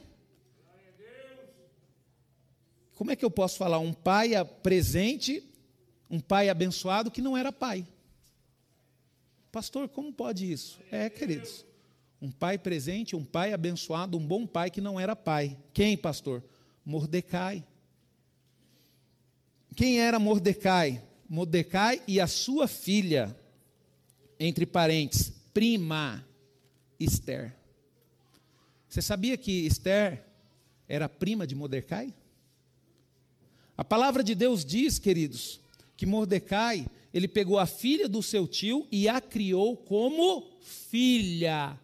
Como 2.95 3.11
é 3.11 3.16
que 3.16 3.22
eu 3.24 3.30
posso 3.30 3.59
falar? 3.59 3.78
Um 3.78 3.93
pai 3.93 4.43
presente, 4.62 5.47
um 6.09 6.18
pai 6.18 6.49
abençoado 6.49 7.11
que 7.11 7.20
não 7.20 7.37
era 7.37 7.53
pai. 7.53 7.87
Pastor, 9.53 9.87
como 9.87 10.11
pode 10.14 10.51
isso? 10.51 10.80
É, 10.91 11.11
queridos. 11.11 11.66
Um 12.21 12.31
pai 12.31 12.59
presente, 12.59 13.14
um 13.14 13.25
pai 13.25 13.53
abençoado, 13.53 14.17
um 14.17 14.27
bom 14.27 14.47
pai 14.47 14.71
que 14.71 14.81
não 14.81 14.99
era 14.99 15.14
pai. 15.14 15.57
Quem, 15.73 15.97
pastor? 15.97 16.43
Mordecai. 16.85 17.64
Quem 19.75 20.01
era 20.01 20.19
Mordecai? 20.19 21.03
Mordecai 21.29 22.03
e 22.07 22.21
a 22.21 22.27
sua 22.27 22.67
filha 22.67 23.37
entre 24.39 24.64
parênteses, 24.64 25.33
prima 25.53 26.27
Esther. 26.99 27.55
Você 28.89 29.03
sabia 29.03 29.37
que 29.37 29.67
Esther 29.67 30.25
era 30.89 31.09
prima 31.09 31.47
de 31.47 31.55
Mordecai? 31.55 32.14
A 33.77 33.85
palavra 33.85 34.25
de 34.25 34.35
Deus 34.35 34.64
diz, 34.64 34.99
queridos, 34.99 35.61
que 35.97 36.07
Mordecai, 36.07 36.87
ele 37.12 37.29
pegou 37.29 37.59
a 37.59 37.67
filha 37.67 38.09
do 38.09 38.23
seu 38.23 38.47
tio 38.47 38.87
e 38.91 39.09
a 39.09 39.21
criou 39.21 39.77
como 39.77 40.47
filha. 40.62 41.79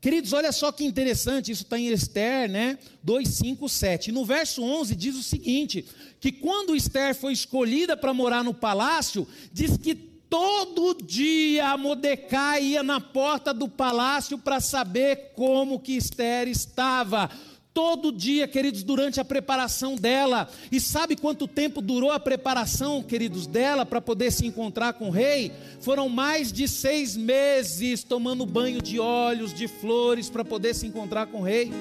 Queridos, 0.00 0.32
olha 0.32 0.50
só 0.50 0.72
que 0.72 0.84
interessante, 0.84 1.52
isso 1.52 1.62
está 1.64 1.78
em 1.78 1.88
Esther, 1.88 2.48
né? 2.48 2.78
2, 3.02 3.28
5, 3.28 3.68
7. 3.68 4.12
No 4.12 4.24
verso 4.24 4.62
11 4.62 4.96
diz 4.96 5.14
o 5.14 5.22
seguinte: 5.22 5.84
que 6.18 6.32
quando 6.32 6.74
Esther 6.74 7.14
foi 7.14 7.32
escolhida 7.32 7.96
para 7.96 8.14
morar 8.14 8.42
no 8.42 8.54
palácio, 8.54 9.26
diz 9.52 9.76
que 9.76 10.10
Todo 10.30 10.94
dia 10.94 11.76
Mordecai 11.76 12.62
ia 12.62 12.84
na 12.84 13.00
porta 13.00 13.52
do 13.52 13.68
palácio 13.68 14.38
para 14.38 14.60
saber 14.60 15.32
como 15.34 15.80
que 15.80 15.96
Esther 15.96 16.46
estava. 16.46 17.28
Todo 17.72 18.10
dia, 18.10 18.48
queridos, 18.48 18.82
durante 18.82 19.20
a 19.20 19.24
preparação 19.24 19.94
dela. 19.94 20.48
E 20.72 20.80
sabe 20.80 21.14
quanto 21.14 21.46
tempo 21.46 21.80
durou 21.80 22.10
a 22.10 22.18
preparação, 22.18 23.02
queridos, 23.02 23.46
dela 23.46 23.86
para 23.86 24.00
poder 24.00 24.32
se 24.32 24.44
encontrar 24.44 24.94
com 24.94 25.08
o 25.08 25.12
rei? 25.12 25.52
Foram 25.80 26.08
mais 26.08 26.52
de 26.52 26.66
seis 26.66 27.16
meses 27.16 28.02
tomando 28.02 28.44
banho 28.44 28.82
de 28.82 28.98
óleos, 28.98 29.54
de 29.54 29.68
flores, 29.68 30.28
para 30.28 30.44
poder 30.44 30.74
se 30.74 30.86
encontrar 30.86 31.26
com 31.26 31.40
o 31.40 31.44
rei. 31.44 31.72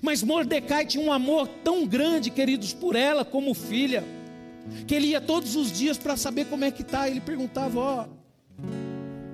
Mas 0.00 0.22
Mordecai 0.22 0.86
tinha 0.86 1.04
um 1.04 1.12
amor 1.12 1.48
tão 1.64 1.84
grande, 1.84 2.30
queridos, 2.30 2.72
por 2.72 2.94
ela 2.94 3.24
como 3.24 3.54
filha 3.54 4.04
que 4.86 4.94
ele 4.94 5.08
ia 5.08 5.20
todos 5.20 5.56
os 5.56 5.70
dias 5.70 5.98
para 5.98 6.16
saber 6.16 6.46
como 6.46 6.64
é 6.64 6.70
que 6.70 6.82
está. 6.82 7.08
Ele 7.08 7.20
perguntava: 7.20 7.80
Ó, 7.80 8.06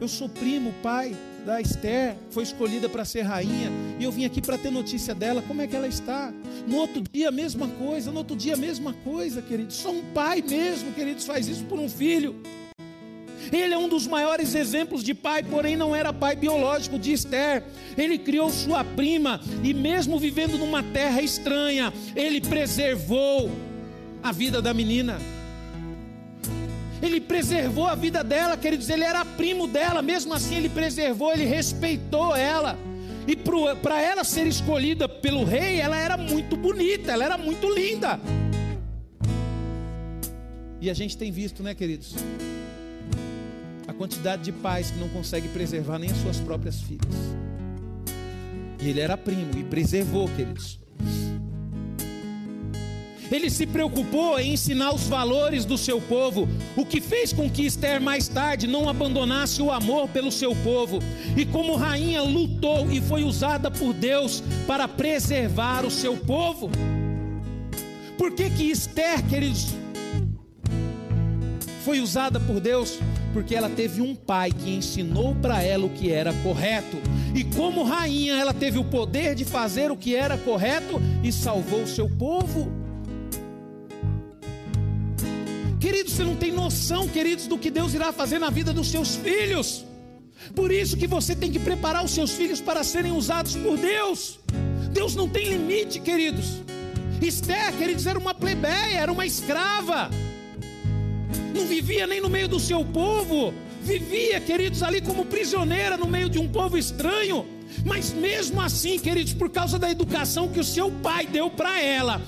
eu 0.00 0.08
sou 0.08 0.30
primo, 0.30 0.74
pai 0.82 1.14
da 1.44 1.60
Esther, 1.60 2.16
foi 2.30 2.42
escolhida 2.42 2.88
para 2.88 3.04
ser 3.04 3.22
rainha, 3.22 3.70
e 3.98 4.04
eu 4.04 4.12
vim 4.12 4.24
aqui 4.24 4.40
para 4.40 4.58
ter 4.58 4.70
notícia 4.70 5.14
dela, 5.14 5.42
como 5.42 5.62
é 5.62 5.66
que 5.66 5.74
ela 5.74 5.88
está? 5.88 6.32
No 6.66 6.76
outro 6.76 7.02
dia, 7.10 7.28
a 7.28 7.32
mesma 7.32 7.68
coisa, 7.68 8.10
no 8.10 8.18
outro 8.18 8.36
dia, 8.36 8.54
a 8.54 8.56
mesma 8.56 8.92
coisa, 9.04 9.40
queridos. 9.42 9.76
Só 9.76 9.90
um 9.90 10.02
pai 10.12 10.42
mesmo, 10.42 10.92
queridos, 10.92 11.24
faz 11.24 11.48
isso 11.48 11.64
por 11.64 11.78
um 11.78 11.88
filho. 11.88 12.36
Ele 13.52 13.74
é 13.74 13.78
um 13.78 13.88
dos 13.88 14.06
maiores 14.06 14.54
exemplos 14.54 15.02
de 15.02 15.14
pai, 15.14 15.42
porém 15.42 15.76
não 15.76 15.96
era 15.96 16.12
pai 16.12 16.36
biológico 16.36 16.98
de 16.98 17.12
Esther. 17.12 17.64
Ele 17.96 18.18
criou 18.18 18.50
sua 18.50 18.84
prima 18.84 19.40
e, 19.64 19.74
mesmo 19.74 20.18
vivendo 20.18 20.58
numa 20.58 20.82
terra 20.82 21.20
estranha, 21.20 21.92
ele 22.14 22.40
preservou 22.40 23.50
a 24.22 24.30
vida 24.30 24.60
da 24.60 24.72
menina. 24.72 25.18
Ele 27.02 27.20
preservou 27.20 27.86
a 27.86 27.94
vida 27.94 28.22
dela, 28.22 28.56
queridos, 28.56 28.88
ele 28.90 29.04
era 29.04 29.24
primo 29.24 29.66
dela, 29.66 30.02
mesmo 30.02 30.34
assim 30.34 30.56
ele 30.56 30.68
preservou, 30.68 31.32
ele 31.32 31.44
respeitou 31.44 32.36
ela. 32.36 32.78
E 33.26 33.36
para 33.36 34.02
ela 34.02 34.24
ser 34.24 34.46
escolhida 34.46 35.08
pelo 35.08 35.44
rei, 35.44 35.80
ela 35.80 35.96
era 35.96 36.16
muito 36.16 36.56
bonita, 36.56 37.12
ela 37.12 37.24
era 37.24 37.38
muito 37.38 37.72
linda. 37.72 38.20
E 40.80 40.90
a 40.90 40.94
gente 40.94 41.16
tem 41.16 41.30
visto, 41.30 41.62
né, 41.62 41.74
queridos? 41.74 42.14
A 43.86 43.92
quantidade 43.92 44.42
de 44.42 44.52
pais 44.52 44.90
que 44.90 44.98
não 44.98 45.08
conseguem 45.08 45.50
preservar 45.50 45.98
nem 45.98 46.10
as 46.10 46.16
suas 46.18 46.38
próprias 46.40 46.80
filhas. 46.80 47.14
E 48.82 48.88
ele 48.88 49.00
era 49.00 49.16
primo 49.16 49.58
e 49.58 49.64
preservou, 49.64 50.28
queridos. 50.30 50.78
Ele 53.30 53.48
se 53.48 53.64
preocupou 53.64 54.38
em 54.40 54.54
ensinar 54.54 54.92
os 54.92 55.06
valores 55.06 55.64
do 55.64 55.78
seu 55.78 56.00
povo, 56.00 56.48
o 56.76 56.84
que 56.84 57.00
fez 57.00 57.32
com 57.32 57.48
que 57.48 57.64
Esther 57.64 58.00
mais 58.00 58.26
tarde 58.26 58.66
não 58.66 58.88
abandonasse 58.88 59.62
o 59.62 59.70
amor 59.70 60.08
pelo 60.08 60.32
seu 60.32 60.54
povo. 60.56 60.98
E 61.36 61.46
como 61.46 61.76
rainha 61.76 62.22
lutou 62.22 62.90
e 62.90 63.00
foi 63.00 63.22
usada 63.22 63.70
por 63.70 63.92
Deus 63.92 64.42
para 64.66 64.88
preservar 64.88 65.84
o 65.84 65.90
seu 65.90 66.16
povo. 66.16 66.70
Por 68.18 68.32
que 68.32 68.50
que 68.50 68.64
Esther, 68.64 69.24
queridos, 69.26 69.74
foi 71.84 72.00
usada 72.00 72.40
por 72.40 72.60
Deus? 72.60 72.98
Porque 73.32 73.54
ela 73.54 73.70
teve 73.70 74.02
um 74.02 74.14
pai 74.14 74.50
que 74.50 74.70
ensinou 74.70 75.36
para 75.36 75.62
ela 75.62 75.86
o 75.86 75.90
que 75.90 76.10
era 76.10 76.32
correto. 76.42 76.98
E 77.32 77.44
como 77.44 77.84
rainha, 77.84 78.34
ela 78.34 78.52
teve 78.52 78.76
o 78.76 78.84
poder 78.84 79.36
de 79.36 79.44
fazer 79.44 79.90
o 79.92 79.96
que 79.96 80.16
era 80.16 80.36
correto 80.36 81.00
e 81.22 81.32
salvou 81.32 81.84
o 81.84 81.86
seu 81.86 82.08
povo. 82.10 82.79
Queridos, 85.80 86.12
você 86.12 86.24
não 86.24 86.36
tem 86.36 86.52
noção, 86.52 87.08
queridos, 87.08 87.46
do 87.46 87.56
que 87.56 87.70
Deus 87.70 87.94
irá 87.94 88.12
fazer 88.12 88.38
na 88.38 88.50
vida 88.50 88.70
dos 88.70 88.88
seus 88.90 89.16
filhos. 89.16 89.82
Por 90.54 90.70
isso 90.70 90.94
que 90.94 91.06
você 91.06 91.34
tem 91.34 91.50
que 91.50 91.58
preparar 91.58 92.04
os 92.04 92.10
seus 92.10 92.32
filhos 92.32 92.60
para 92.60 92.84
serem 92.84 93.12
usados 93.12 93.56
por 93.56 93.78
Deus. 93.78 94.38
Deus 94.92 95.14
não 95.14 95.26
tem 95.26 95.48
limite, 95.48 95.98
queridos. 95.98 96.60
Esther, 97.22 97.72
queridos, 97.78 98.06
era 98.06 98.18
uma 98.18 98.34
plebeia, 98.34 98.98
era 98.98 99.10
uma 99.10 99.24
escrava. 99.24 100.10
Não 101.54 101.66
vivia 101.66 102.06
nem 102.06 102.20
no 102.20 102.28
meio 102.28 102.48
do 102.48 102.60
seu 102.60 102.84
povo. 102.84 103.54
Vivia, 103.82 104.38
queridos, 104.38 104.82
ali 104.82 105.00
como 105.00 105.24
prisioneira 105.24 105.96
no 105.96 106.06
meio 106.06 106.28
de 106.28 106.38
um 106.38 106.46
povo 106.46 106.76
estranho. 106.76 107.46
Mas 107.86 108.12
mesmo 108.12 108.60
assim, 108.60 108.98
queridos, 108.98 109.32
por 109.32 109.48
causa 109.48 109.78
da 109.78 109.90
educação 109.90 110.48
que 110.48 110.60
o 110.60 110.64
seu 110.64 110.90
pai 110.90 111.26
deu 111.26 111.48
para 111.48 111.80
ela, 111.80 112.20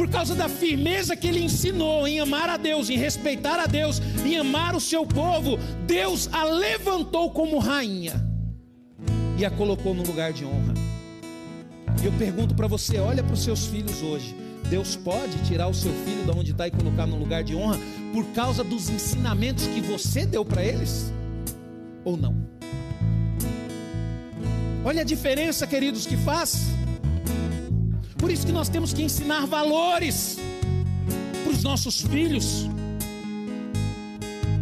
por 0.00 0.08
causa 0.08 0.34
da 0.34 0.48
firmeza 0.48 1.14
que 1.14 1.28
ele 1.28 1.42
ensinou 1.42 2.08
em 2.08 2.20
amar 2.20 2.48
a 2.48 2.56
Deus, 2.56 2.88
em 2.88 2.96
respeitar 2.96 3.60
a 3.60 3.66
Deus, 3.66 4.00
em 4.24 4.34
amar 4.34 4.74
o 4.74 4.80
seu 4.80 5.04
povo, 5.04 5.58
Deus 5.86 6.26
a 6.32 6.42
levantou 6.42 7.30
como 7.30 7.58
rainha 7.58 8.14
e 9.36 9.44
a 9.44 9.50
colocou 9.50 9.92
no 9.92 10.02
lugar 10.02 10.32
de 10.32 10.42
honra. 10.42 10.72
E 12.02 12.06
eu 12.06 12.12
pergunto 12.12 12.54
para 12.54 12.66
você: 12.66 12.96
olha 12.96 13.22
para 13.22 13.34
os 13.34 13.44
seus 13.44 13.66
filhos 13.66 14.02
hoje. 14.02 14.34
Deus 14.70 14.96
pode 14.96 15.36
tirar 15.46 15.68
o 15.68 15.74
seu 15.74 15.92
filho 15.92 16.24
de 16.24 16.30
onde 16.30 16.52
está 16.52 16.66
e 16.66 16.70
colocar 16.70 17.06
no 17.06 17.18
lugar 17.18 17.44
de 17.44 17.54
honra 17.54 17.78
por 18.10 18.24
causa 18.28 18.64
dos 18.64 18.88
ensinamentos 18.88 19.66
que 19.66 19.82
você 19.82 20.24
deu 20.24 20.46
para 20.46 20.64
eles? 20.64 21.12
Ou 22.06 22.16
não? 22.16 22.34
Olha 24.82 25.02
a 25.02 25.04
diferença, 25.04 25.66
queridos, 25.66 26.06
que 26.06 26.16
faz. 26.16 26.79
Por 28.20 28.30
isso 28.30 28.46
que 28.46 28.52
nós 28.52 28.68
temos 28.68 28.92
que 28.92 29.02
ensinar 29.02 29.46
valores 29.46 30.38
para 31.42 31.52
os 31.52 31.62
nossos 31.62 32.02
filhos. 32.02 32.68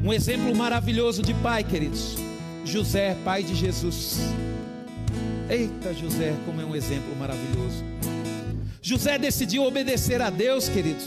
Um 0.04 0.12
exemplo 0.12 0.54
maravilhoso 0.54 1.22
de 1.22 1.34
pai, 1.34 1.64
queridos. 1.64 2.16
José, 2.64 3.16
pai 3.24 3.42
de 3.42 3.56
Jesus. 3.56 4.18
Eita, 5.50 5.92
José, 5.92 6.34
como 6.46 6.60
é 6.60 6.64
um 6.64 6.76
exemplo 6.76 7.16
maravilhoso. 7.16 7.84
José 8.80 9.18
decidiu 9.18 9.64
obedecer 9.64 10.22
a 10.22 10.30
Deus, 10.30 10.68
queridos. 10.68 11.06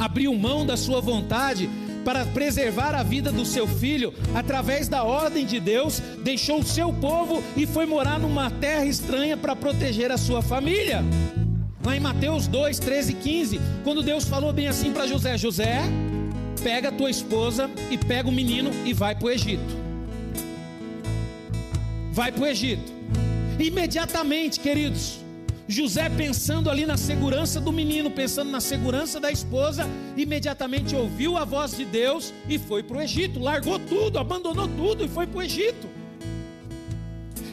Abriu 0.00 0.34
mão 0.34 0.66
da 0.66 0.76
sua 0.76 1.00
vontade 1.00 1.70
para 2.04 2.24
preservar 2.26 2.94
a 2.94 3.02
vida 3.02 3.30
do 3.30 3.44
seu 3.44 3.66
filho, 3.66 4.12
através 4.34 4.88
da 4.88 5.02
ordem 5.02 5.44
de 5.44 5.60
Deus, 5.60 6.00
deixou 6.22 6.60
o 6.60 6.64
seu 6.64 6.92
povo 6.92 7.42
e 7.56 7.66
foi 7.66 7.86
morar 7.86 8.18
numa 8.18 8.50
terra 8.50 8.84
estranha 8.84 9.36
para 9.36 9.56
proteger 9.56 10.10
a 10.10 10.16
sua 10.16 10.42
família. 10.42 11.02
Lá 11.84 11.96
em 11.96 12.00
Mateus 12.00 12.46
2, 12.46 12.78
13 12.78 13.12
e 13.12 13.14
15, 13.14 13.60
quando 13.84 14.02
Deus 14.02 14.24
falou 14.24 14.52
bem 14.52 14.68
assim 14.68 14.92
para 14.92 15.06
José: 15.06 15.38
José, 15.38 15.80
pega 16.62 16.92
tua 16.92 17.10
esposa 17.10 17.70
e 17.90 17.96
pega 17.96 18.28
o 18.28 18.32
menino 18.32 18.70
e 18.84 18.92
vai 18.92 19.14
para 19.14 19.26
o 19.26 19.30
Egito. 19.30 19.80
Vai 22.12 22.30
para 22.32 22.42
o 22.42 22.46
Egito. 22.46 22.92
Imediatamente, 23.58 24.60
queridos, 24.60 25.19
José 25.70 26.08
pensando 26.08 26.68
ali 26.68 26.84
na 26.84 26.96
segurança 26.96 27.60
do 27.60 27.70
menino, 27.70 28.10
pensando 28.10 28.50
na 28.50 28.60
segurança 28.60 29.20
da 29.20 29.30
esposa, 29.30 29.88
imediatamente 30.16 30.96
ouviu 30.96 31.36
a 31.36 31.44
voz 31.44 31.76
de 31.76 31.84
Deus 31.84 32.34
e 32.48 32.58
foi 32.58 32.82
para 32.82 32.98
o 32.98 33.00
Egito, 33.00 33.38
largou 33.38 33.78
tudo, 33.78 34.18
abandonou 34.18 34.66
tudo 34.66 35.04
e 35.04 35.08
foi 35.08 35.26
para 35.28 35.38
o 35.38 35.42
Egito. 35.42 35.88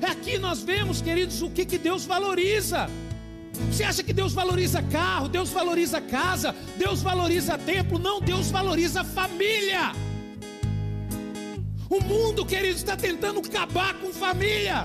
Aqui 0.01 0.39
nós 0.39 0.63
vemos, 0.63 1.01
queridos, 1.01 1.41
o 1.41 1.49
que, 1.49 1.63
que 1.63 1.77
Deus 1.77 2.05
valoriza. 2.05 2.89
Você 3.71 3.83
acha 3.83 4.03
que 4.03 4.13
Deus 4.13 4.33
valoriza 4.33 4.81
carro, 4.81 5.27
Deus 5.27 5.49
valoriza 5.49 6.01
casa, 6.01 6.55
Deus 6.75 7.01
valoriza 7.01 7.57
templo? 7.57 7.99
Não, 7.99 8.19
Deus 8.19 8.49
valoriza 8.49 9.03
família. 9.03 9.91
O 11.89 12.01
mundo, 12.01 12.45
queridos, 12.45 12.77
está 12.77 12.97
tentando 12.97 13.39
acabar 13.39 13.93
com 13.95 14.11
família. 14.11 14.83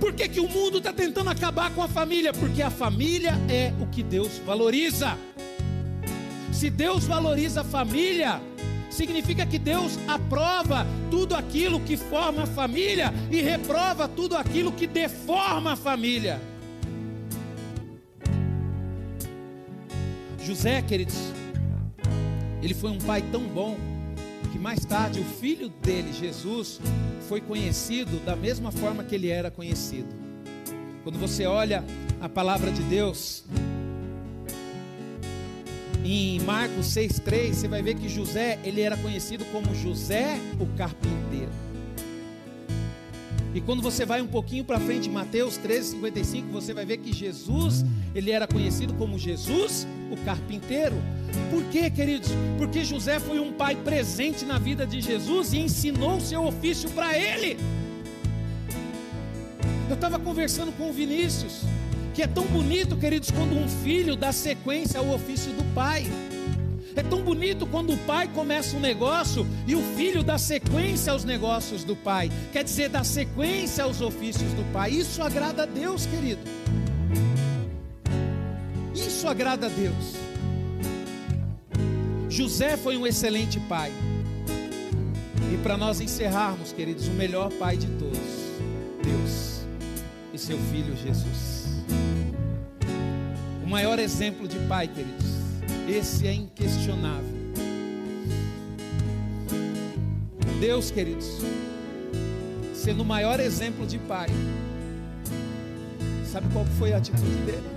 Por 0.00 0.12
que, 0.12 0.28
que 0.28 0.40
o 0.40 0.48
mundo 0.48 0.78
está 0.78 0.92
tentando 0.92 1.30
acabar 1.30 1.72
com 1.74 1.82
a 1.82 1.88
família? 1.88 2.32
Porque 2.32 2.62
a 2.62 2.70
família 2.70 3.32
é 3.48 3.72
o 3.80 3.86
que 3.86 4.02
Deus 4.02 4.38
valoriza. 4.44 5.16
Se 6.52 6.68
Deus 6.68 7.04
valoriza 7.04 7.62
a 7.62 7.64
família, 7.64 8.40
significa 8.90 9.44
que 9.46 9.58
Deus 9.58 9.98
aprova 10.06 10.86
tudo 11.10 11.34
aquilo 11.34 11.80
que 11.80 11.96
forma 11.96 12.42
a 12.42 12.46
família 12.46 13.12
e 13.30 13.40
reprova 13.40 14.08
tudo 14.08 14.36
aquilo 14.36 14.72
que 14.72 14.86
deforma 14.86 15.72
a 15.72 15.76
família. 15.76 16.40
José, 20.42 20.80
queridos, 20.82 21.16
ele 22.62 22.72
foi 22.72 22.90
um 22.90 22.98
pai 22.98 23.22
tão 23.32 23.42
bom 23.42 23.76
que 24.52 24.58
mais 24.58 24.84
tarde 24.84 25.20
o 25.20 25.24
filho 25.24 25.68
dele, 25.68 26.12
Jesus, 26.12 26.80
foi 27.28 27.40
conhecido 27.40 28.18
da 28.24 28.36
mesma 28.36 28.70
forma 28.70 29.02
que 29.04 29.14
ele 29.14 29.28
era 29.28 29.50
conhecido. 29.50 30.08
Quando 31.02 31.18
você 31.18 31.46
olha 31.46 31.84
a 32.20 32.28
palavra 32.28 32.70
de 32.70 32.82
Deus, 32.82 33.44
em 36.04 36.40
Marcos 36.40 36.86
6,3, 36.86 37.52
você 37.52 37.68
vai 37.68 37.82
ver 37.82 37.96
que 37.96 38.08
José, 38.08 38.58
ele 38.64 38.80
era 38.80 38.96
conhecido 38.96 39.44
como 39.46 39.74
José 39.74 40.38
o 40.60 40.66
carpinteiro. 40.76 41.65
E 43.56 43.60
quando 43.62 43.80
você 43.80 44.04
vai 44.04 44.20
um 44.20 44.26
pouquinho 44.26 44.62
para 44.66 44.78
frente, 44.78 45.08
Mateus 45.08 45.56
13:55, 45.56 46.52
você 46.52 46.74
vai 46.74 46.84
ver 46.84 46.98
que 46.98 47.10
Jesus, 47.10 47.86
ele 48.14 48.30
era 48.30 48.46
conhecido 48.46 48.92
como 48.92 49.18
Jesus 49.18 49.86
o 50.10 50.16
carpinteiro. 50.26 50.94
Por 51.50 51.64
quê, 51.70 51.88
queridos? 51.88 52.28
Porque 52.58 52.84
José 52.84 53.18
foi 53.18 53.40
um 53.40 53.54
pai 53.54 53.74
presente 53.74 54.44
na 54.44 54.58
vida 54.58 54.86
de 54.86 55.00
Jesus 55.00 55.54
e 55.54 55.60
ensinou 55.60 56.18
o 56.18 56.20
seu 56.20 56.44
ofício 56.44 56.90
para 56.90 57.18
ele. 57.18 57.56
Eu 59.88 59.94
estava 59.94 60.18
conversando 60.18 60.70
com 60.72 60.90
o 60.90 60.92
Vinícius, 60.92 61.62
que 62.12 62.22
é 62.22 62.26
tão 62.26 62.44
bonito, 62.44 62.94
queridos, 62.94 63.30
quando 63.30 63.56
um 63.56 63.66
filho 63.66 64.16
dá 64.16 64.32
sequência 64.32 65.00
ao 65.00 65.08
ofício 65.08 65.50
do 65.54 65.64
pai. 65.74 66.04
É 66.96 67.02
tão 67.02 67.22
bonito 67.22 67.66
quando 67.66 67.92
o 67.92 67.98
pai 67.98 68.26
começa 68.26 68.74
um 68.74 68.80
negócio 68.80 69.46
e 69.66 69.76
o 69.76 69.82
filho 69.94 70.24
dá 70.24 70.38
sequência 70.38 71.12
aos 71.12 71.24
negócios 71.24 71.84
do 71.84 71.94
pai. 71.94 72.32
Quer 72.52 72.64
dizer, 72.64 72.88
dá 72.88 73.04
sequência 73.04 73.84
aos 73.84 74.00
ofícios 74.00 74.50
do 74.54 74.64
pai. 74.72 74.92
Isso 74.92 75.22
agrada 75.22 75.64
a 75.64 75.66
Deus, 75.66 76.06
querido. 76.06 76.40
Isso 78.94 79.28
agrada 79.28 79.66
a 79.66 79.68
Deus. 79.68 80.14
José 82.30 82.78
foi 82.78 82.96
um 82.96 83.06
excelente 83.06 83.60
pai. 83.60 83.92
E 85.52 85.58
para 85.58 85.76
nós 85.76 86.00
encerrarmos, 86.00 86.72
queridos, 86.72 87.08
o 87.08 87.12
melhor 87.12 87.52
pai 87.52 87.76
de 87.76 87.86
todos, 87.98 88.18
Deus 89.04 89.66
e 90.32 90.38
seu 90.38 90.58
filho 90.70 90.96
Jesus. 90.96 91.84
O 93.62 93.68
maior 93.68 93.98
exemplo 93.98 94.48
de 94.48 94.58
pai, 94.60 94.88
queridos, 94.88 95.35
esse 95.88 96.26
é 96.26 96.34
inquestionável. 96.34 97.36
Deus, 100.60 100.90
queridos, 100.90 101.38
sendo 102.74 103.02
o 103.02 103.04
maior 103.04 103.38
exemplo 103.40 103.86
de 103.86 103.98
pai, 103.98 104.28
sabe 106.30 106.48
qual 106.52 106.64
foi 106.78 106.92
a 106.92 106.96
atitude 106.96 107.36
dele? 107.44 107.76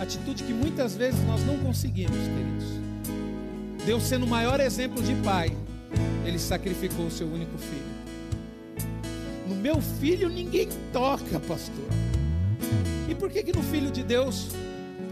Atitude 0.00 0.42
que 0.42 0.52
muitas 0.52 0.96
vezes 0.96 1.22
nós 1.24 1.44
não 1.44 1.58
conseguimos, 1.58 2.16
queridos. 2.16 2.84
Deus 3.84 4.02
sendo 4.04 4.24
o 4.24 4.28
maior 4.28 4.60
exemplo 4.60 5.02
de 5.02 5.14
pai, 5.16 5.54
ele 6.24 6.38
sacrificou 6.38 7.06
o 7.06 7.10
seu 7.10 7.26
único 7.26 7.58
filho. 7.58 7.94
No 9.48 9.54
meu 9.56 9.80
filho 9.80 10.28
ninguém 10.28 10.68
toca, 10.92 11.38
pastor. 11.40 11.88
E 13.08 13.14
por 13.14 13.30
que 13.30 13.42
que 13.42 13.52
no 13.52 13.62
filho 13.62 13.90
de 13.90 14.02
Deus 14.02 14.48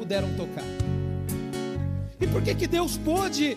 puderam 0.02 0.34
tocar? 0.34 0.64
E 2.20 2.26
por 2.26 2.42
que 2.42 2.56
que 2.56 2.66
Deus 2.66 2.96
pôde 2.96 3.56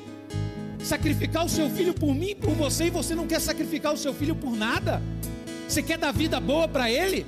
sacrificar 0.80 1.44
o 1.44 1.50
seu 1.50 1.68
filho 1.72 1.92
por 1.92 2.14
mim 2.14 2.36
por 2.36 2.52
você 2.52 2.86
e 2.86 2.90
você 2.92 3.16
não 3.16 3.26
quer 3.26 3.42
sacrificar 3.42 3.92
o 3.94 3.98
seu 3.98 4.14
filho 4.14 4.36
por 4.36 4.56
nada? 4.56 5.02
Você 5.68 5.82
quer 5.82 5.98
dar 5.98 6.12
vida 6.12 6.40
boa 6.40 6.68
para 6.68 6.92
ele? 6.92 7.26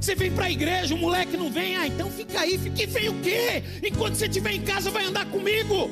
Você 0.00 0.14
vem 0.14 0.30
para 0.30 0.46
a 0.46 0.50
igreja, 0.50 0.94
o 0.94 0.98
moleque 0.98 1.36
não 1.36 1.50
vem, 1.50 1.76
ah, 1.76 1.88
então 1.88 2.08
fica 2.08 2.40
aí, 2.40 2.56
fica, 2.56 2.86
vem 2.86 3.08
o 3.08 3.20
quê? 3.20 3.64
Enquanto 3.82 4.14
você 4.14 4.26
estiver 4.26 4.52
em 4.52 4.62
casa, 4.62 4.92
vai 4.92 5.04
andar 5.04 5.26
comigo. 5.26 5.90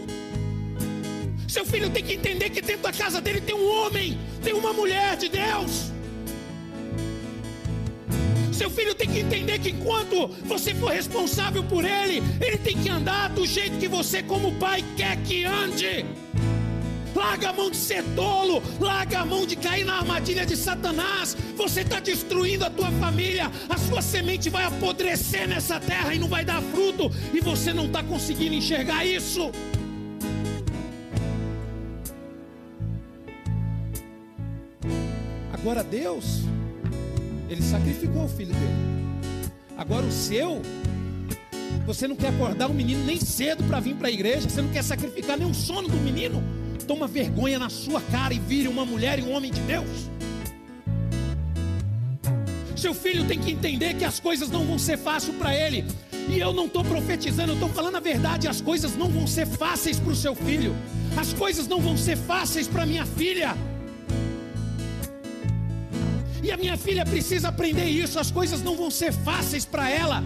Seu 1.48 1.66
filho 1.66 1.90
tem 1.90 2.04
que 2.04 2.14
entender 2.14 2.50
que 2.50 2.62
dentro 2.62 2.84
da 2.84 2.92
casa 2.92 3.20
dele 3.20 3.40
tem 3.40 3.54
um 3.54 3.68
homem, 3.68 4.16
tem 4.44 4.54
uma 4.54 4.72
mulher 4.72 5.16
de 5.16 5.28
Deus. 5.28 5.90
Seu 8.58 8.68
filho 8.68 8.92
tem 8.92 9.08
que 9.08 9.20
entender 9.20 9.60
que 9.60 9.70
enquanto 9.70 10.26
você 10.44 10.74
for 10.74 10.90
responsável 10.90 11.62
por 11.62 11.84
ele, 11.84 12.20
ele 12.40 12.58
tem 12.58 12.76
que 12.76 12.88
andar 12.88 13.28
do 13.28 13.46
jeito 13.46 13.78
que 13.78 13.86
você, 13.86 14.20
como 14.20 14.52
pai, 14.56 14.84
quer 14.96 15.16
que 15.18 15.44
ande. 15.44 16.04
Larga 17.14 17.50
a 17.50 17.52
mão 17.52 17.70
de 17.70 17.76
ser 17.76 18.02
tolo, 18.16 18.60
larga 18.80 19.20
a 19.20 19.24
mão 19.24 19.46
de 19.46 19.54
cair 19.54 19.84
na 19.84 19.98
armadilha 19.98 20.44
de 20.44 20.56
Satanás. 20.56 21.36
Você 21.56 21.82
está 21.82 22.00
destruindo 22.00 22.64
a 22.64 22.70
tua 22.70 22.90
família, 22.90 23.48
a 23.68 23.78
sua 23.78 24.02
semente 24.02 24.50
vai 24.50 24.64
apodrecer 24.64 25.46
nessa 25.46 25.78
terra 25.78 26.12
e 26.12 26.18
não 26.18 26.26
vai 26.26 26.44
dar 26.44 26.60
fruto, 26.60 27.12
e 27.32 27.40
você 27.40 27.72
não 27.72 27.86
está 27.86 28.02
conseguindo 28.02 28.56
enxergar 28.56 29.06
isso. 29.06 29.52
Agora 35.52 35.84
Deus, 35.84 36.42
Ele 37.48 37.62
sacrificou 37.62 38.24
o 38.24 38.28
filho 38.28 38.52
dele. 38.52 39.08
Agora 39.76 40.04
o 40.04 40.12
seu, 40.12 40.60
você 41.86 42.08
não 42.08 42.16
quer 42.16 42.28
acordar 42.28 42.70
o 42.70 42.74
menino 42.74 43.04
nem 43.04 43.20
cedo 43.20 43.64
para 43.64 43.80
vir 43.80 43.94
para 43.94 44.08
a 44.08 44.10
igreja, 44.10 44.48
você 44.48 44.60
não 44.60 44.70
quer 44.70 44.82
sacrificar 44.82 45.38
nem 45.38 45.48
o 45.48 45.54
sono 45.54 45.88
do 45.88 45.96
menino 45.96 46.42
toma 46.88 47.06
vergonha 47.06 47.58
na 47.58 47.68
sua 47.68 48.00
cara 48.00 48.32
e 48.32 48.38
vire 48.38 48.66
uma 48.66 48.84
mulher 48.84 49.18
e 49.18 49.22
um 49.22 49.32
homem 49.32 49.52
de 49.52 49.60
Deus. 49.60 49.86
Seu 52.74 52.94
filho 52.94 53.26
tem 53.26 53.38
que 53.38 53.52
entender 53.52 53.94
que 53.94 54.04
as 54.04 54.18
coisas 54.18 54.48
não 54.48 54.64
vão 54.64 54.78
ser 54.78 54.96
fáceis 54.96 55.36
para 55.36 55.54
ele. 55.54 55.84
E 56.28 56.38
eu 56.38 56.52
não 56.52 56.66
estou 56.66 56.82
profetizando, 56.82 57.52
eu 57.52 57.54
estou 57.54 57.68
falando 57.68 57.96
a 57.96 58.00
verdade. 58.00 58.48
As 58.48 58.62
coisas 58.62 58.96
não 58.96 59.08
vão 59.08 59.26
ser 59.26 59.46
fáceis 59.46 59.98
para 59.98 60.12
o 60.12 60.16
seu 60.16 60.34
filho. 60.34 60.74
As 61.16 61.34
coisas 61.34 61.68
não 61.68 61.80
vão 61.80 61.96
ser 61.96 62.16
fáceis 62.16 62.66
para 62.66 62.86
minha 62.86 63.04
filha. 63.04 63.54
E 66.48 66.50
a 66.50 66.56
minha 66.56 66.78
filha 66.78 67.04
precisa 67.04 67.48
aprender 67.48 67.84
isso. 67.84 68.18
As 68.18 68.30
coisas 68.30 68.62
não 68.62 68.74
vão 68.74 68.90
ser 68.90 69.12
fáceis 69.12 69.66
para 69.66 69.90
ela. 69.90 70.24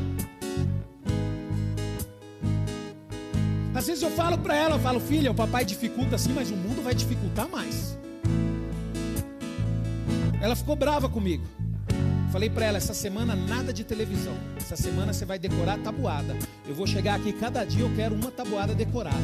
Às 3.75 3.89
vezes 3.89 4.05
eu 4.05 4.11
falo 4.13 4.39
para 4.39 4.55
ela, 4.55 4.77
eu 4.77 4.79
falo, 4.79 5.01
filha, 5.01 5.33
o 5.33 5.35
papai 5.35 5.65
dificulta 5.65 6.15
assim, 6.15 6.33
mas 6.33 6.49
o 6.53 6.55
mundo 6.55 6.81
vai 6.81 6.95
dificultar 6.95 7.49
mais. 7.49 7.99
Ela 10.41 10.55
ficou 10.55 10.77
brava 10.77 11.09
comigo. 11.09 11.45
Falei 12.31 12.49
para 12.49 12.67
ela, 12.67 12.77
essa 12.77 12.95
semana 12.95 13.35
nada 13.35 13.73
de 13.73 13.83
televisão. 13.83 14.37
Essa 14.57 14.77
semana 14.77 15.13
você 15.13 15.25
vai 15.25 15.41
decorar 15.41 15.79
tabuada. 15.79 16.37
Eu 16.69 16.75
vou 16.77 16.87
chegar 16.87 17.17
aqui 17.17 17.33
cada 17.33 17.65
dia, 17.65 17.83
eu 17.83 17.93
quero 17.97 18.15
uma 18.15 18.31
tabuada 18.31 18.77
decorada. 18.77 19.19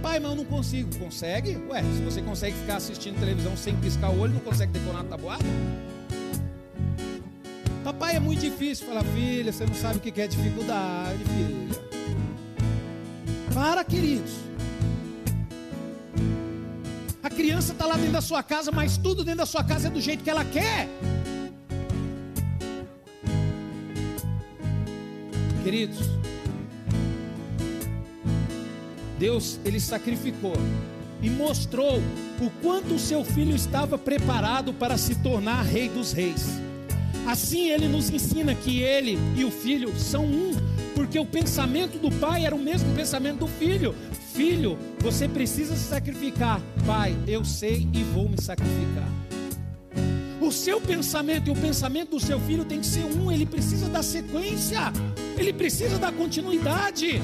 Papai, 0.00 0.18
mas 0.18 0.30
eu 0.30 0.36
não 0.36 0.44
consigo. 0.46 0.96
Consegue? 0.98 1.58
Ué, 1.68 1.82
se 1.82 2.02
você 2.02 2.22
consegue 2.22 2.56
ficar 2.56 2.76
assistindo 2.76 3.20
televisão 3.20 3.54
sem 3.54 3.76
piscar 3.76 4.08
o 4.08 4.18
olho, 4.18 4.32
não 4.32 4.40
consegue 4.40 4.72
decorar 4.72 5.00
a 5.00 5.04
tabuada? 5.04 5.44
Papai, 7.84 8.16
é 8.16 8.20
muito 8.20 8.40
difícil. 8.40 8.86
Fala, 8.86 9.04
filha, 9.04 9.52
você 9.52 9.66
não 9.66 9.74
sabe 9.74 9.98
o 9.98 10.00
que 10.00 10.18
é 10.18 10.26
dificuldade, 10.26 11.18
filha. 11.24 11.80
Para, 13.52 13.84
queridos. 13.84 14.32
A 17.22 17.28
criança 17.28 17.72
está 17.72 17.84
lá 17.84 17.96
dentro 17.96 18.12
da 18.12 18.22
sua 18.22 18.42
casa, 18.42 18.72
mas 18.72 18.96
tudo 18.96 19.22
dentro 19.22 19.40
da 19.40 19.46
sua 19.46 19.62
casa 19.62 19.88
é 19.88 19.90
do 19.90 20.00
jeito 20.00 20.24
que 20.24 20.30
ela 20.30 20.46
quer. 20.46 20.88
Queridos, 25.62 26.19
Deus, 29.20 29.60
ele 29.66 29.78
sacrificou 29.78 30.54
e 31.22 31.28
mostrou 31.28 31.98
o 32.40 32.50
quanto 32.62 32.94
o 32.94 32.98
seu 32.98 33.22
filho 33.22 33.54
estava 33.54 33.98
preparado 33.98 34.72
para 34.72 34.96
se 34.96 35.14
tornar 35.16 35.60
rei 35.62 35.90
dos 35.90 36.12
reis. 36.12 36.46
Assim 37.26 37.68
ele 37.68 37.86
nos 37.86 38.08
ensina 38.08 38.54
que 38.54 38.80
ele 38.80 39.18
e 39.36 39.44
o 39.44 39.50
filho 39.50 39.94
são 39.94 40.24
um, 40.24 40.52
porque 40.94 41.18
o 41.18 41.26
pensamento 41.26 41.98
do 41.98 42.10
pai 42.10 42.46
era 42.46 42.56
o 42.56 42.58
mesmo 42.58 42.94
pensamento 42.94 43.40
do 43.40 43.46
filho. 43.46 43.94
Filho, 44.32 44.78
você 45.00 45.28
precisa 45.28 45.76
se 45.76 45.84
sacrificar. 45.84 46.58
Pai, 46.86 47.14
eu 47.28 47.44
sei 47.44 47.86
e 47.92 48.02
vou 48.02 48.26
me 48.26 48.40
sacrificar. 48.40 49.06
O 50.40 50.50
seu 50.50 50.80
pensamento 50.80 51.48
e 51.48 51.50
o 51.50 51.56
pensamento 51.56 52.12
do 52.12 52.20
seu 52.20 52.40
filho 52.40 52.64
tem 52.64 52.80
que 52.80 52.86
ser 52.86 53.04
um, 53.04 53.30
ele 53.30 53.44
precisa 53.44 53.86
dar 53.90 54.02
sequência, 54.02 54.80
ele 55.36 55.52
precisa 55.52 55.98
dar 55.98 56.10
continuidade. 56.10 57.20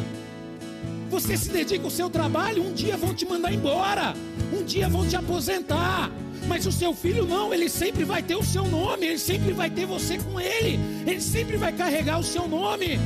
Você 1.10 1.36
se 1.36 1.50
dedica 1.50 1.84
ao 1.84 1.90
seu 1.90 2.10
trabalho, 2.10 2.64
um 2.64 2.72
dia 2.72 2.96
vão 2.96 3.14
te 3.14 3.24
mandar 3.24 3.52
embora, 3.52 4.14
um 4.52 4.64
dia 4.64 4.88
vão 4.88 5.06
te 5.06 5.16
aposentar. 5.16 6.10
Mas 6.48 6.66
o 6.66 6.72
seu 6.72 6.94
filho 6.94 7.26
não, 7.26 7.52
ele 7.52 7.68
sempre 7.68 8.04
vai 8.04 8.22
ter 8.22 8.36
o 8.36 8.44
seu 8.44 8.64
nome, 8.66 9.06
ele 9.06 9.18
sempre 9.18 9.52
vai 9.52 9.70
ter 9.70 9.86
você 9.86 10.18
com 10.18 10.40
ele, 10.40 10.78
ele 11.06 11.20
sempre 11.20 11.56
vai 11.56 11.72
carregar 11.72 12.18
o 12.18 12.24
seu 12.24 12.46
nome. 12.48 12.98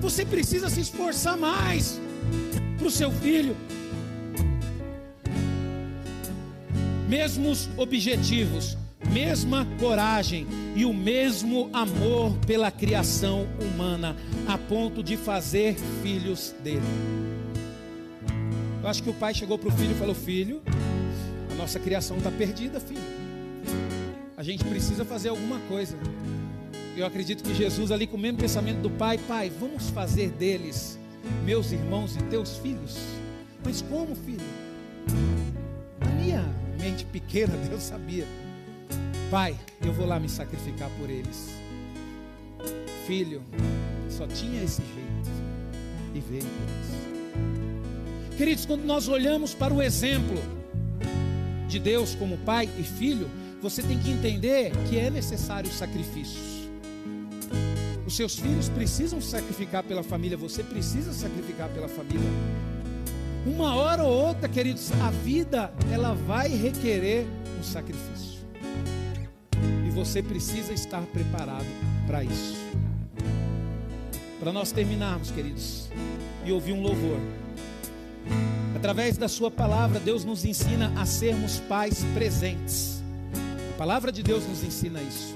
Você 0.00 0.24
precisa 0.24 0.68
se 0.68 0.80
esforçar 0.80 1.36
mais 1.36 2.00
para 2.76 2.86
o 2.86 2.90
seu 2.90 3.10
filho. 3.10 3.56
Mesmos 7.08 7.68
objetivos, 7.76 8.76
mesma 9.12 9.66
coragem 9.78 10.46
e 10.74 10.84
o 10.84 10.92
mesmo 10.92 11.68
amor 11.72 12.36
pela 12.46 12.70
criação 12.70 13.46
humana, 13.60 14.16
a 14.46 14.58
ponto 14.58 15.02
de 15.02 15.16
fazer 15.16 15.76
filhos 16.02 16.54
dele. 16.62 16.82
Eu 18.82 18.88
acho 18.88 19.02
que 19.02 19.10
o 19.10 19.14
pai 19.14 19.32
chegou 19.32 19.58
para 19.58 19.68
o 19.68 19.72
filho 19.72 19.92
e 19.92 19.94
falou: 19.94 20.14
Filho, 20.14 20.62
a 21.50 21.54
nossa 21.54 21.78
criação 21.78 22.18
está 22.18 22.30
perdida, 22.30 22.78
filho. 22.78 23.00
A 24.36 24.42
gente 24.42 24.64
precisa 24.64 25.04
fazer 25.04 25.30
alguma 25.30 25.58
coisa. 25.60 25.96
Eu 26.96 27.06
acredito 27.06 27.42
que 27.42 27.54
Jesus, 27.54 27.90
ali 27.90 28.06
com 28.06 28.16
o 28.16 28.20
mesmo 28.20 28.38
pensamento 28.38 28.80
do 28.80 28.90
pai, 28.90 29.18
pai, 29.18 29.50
vamos 29.50 29.90
fazer 29.90 30.30
deles 30.30 30.98
meus 31.44 31.72
irmãos 31.72 32.16
e 32.16 32.22
teus 32.24 32.58
filhos. 32.58 32.96
Mas 33.64 33.80
como, 33.82 34.14
filho? 34.14 34.44
Na 35.98 36.10
minha 36.10 36.44
mente 36.78 37.04
pequena, 37.06 37.56
Deus 37.68 37.82
sabia. 37.82 38.26
Pai, 39.34 39.58
eu 39.84 39.92
vou 39.92 40.06
lá 40.06 40.20
me 40.20 40.28
sacrificar 40.28 40.88
por 40.90 41.10
eles. 41.10 41.48
Filho, 43.04 43.42
só 44.08 44.28
tinha 44.28 44.62
esse 44.62 44.80
jeito. 44.80 45.28
E 46.14 46.20
veio 46.20 46.44
por. 46.44 48.36
Queridos, 48.36 48.64
quando 48.64 48.84
nós 48.84 49.08
olhamos 49.08 49.52
para 49.52 49.74
o 49.74 49.82
exemplo 49.82 50.36
de 51.66 51.80
Deus 51.80 52.14
como 52.14 52.38
pai 52.38 52.70
e 52.78 52.84
filho, 52.84 53.28
você 53.60 53.82
tem 53.82 53.98
que 53.98 54.08
entender 54.08 54.70
que 54.88 55.00
é 55.00 55.10
necessário 55.10 55.68
sacrifícios. 55.68 56.68
Os 58.06 58.14
seus 58.14 58.38
filhos 58.38 58.68
precisam 58.68 59.20
sacrificar 59.20 59.82
pela 59.82 60.04
família, 60.04 60.36
você 60.36 60.62
precisa 60.62 61.12
sacrificar 61.12 61.68
pela 61.70 61.88
família. 61.88 62.30
Uma 63.44 63.74
hora 63.74 64.04
ou 64.04 64.12
outra, 64.28 64.48
queridos, 64.48 64.92
a 65.02 65.10
vida 65.10 65.74
ela 65.92 66.14
vai 66.14 66.50
requerer 66.50 67.26
um 67.58 67.64
sacrifício. 67.64 68.33
Você 69.94 70.20
precisa 70.20 70.72
estar 70.72 71.02
preparado 71.02 71.66
para 72.06 72.24
isso. 72.24 72.56
Para 74.40 74.52
nós 74.52 74.72
terminarmos, 74.72 75.30
queridos, 75.30 75.88
e 76.44 76.50
ouvir 76.50 76.72
um 76.72 76.82
louvor. 76.82 77.18
Através 78.74 79.16
da 79.16 79.28
sua 79.28 79.52
palavra, 79.52 80.00
Deus 80.00 80.24
nos 80.24 80.44
ensina 80.44 80.92
a 81.00 81.06
sermos 81.06 81.60
pais 81.60 82.04
presentes. 82.12 83.02
A 83.72 83.78
palavra 83.78 84.10
de 84.10 84.22
Deus 84.22 84.44
nos 84.46 84.64
ensina 84.64 85.00
isso. 85.00 85.34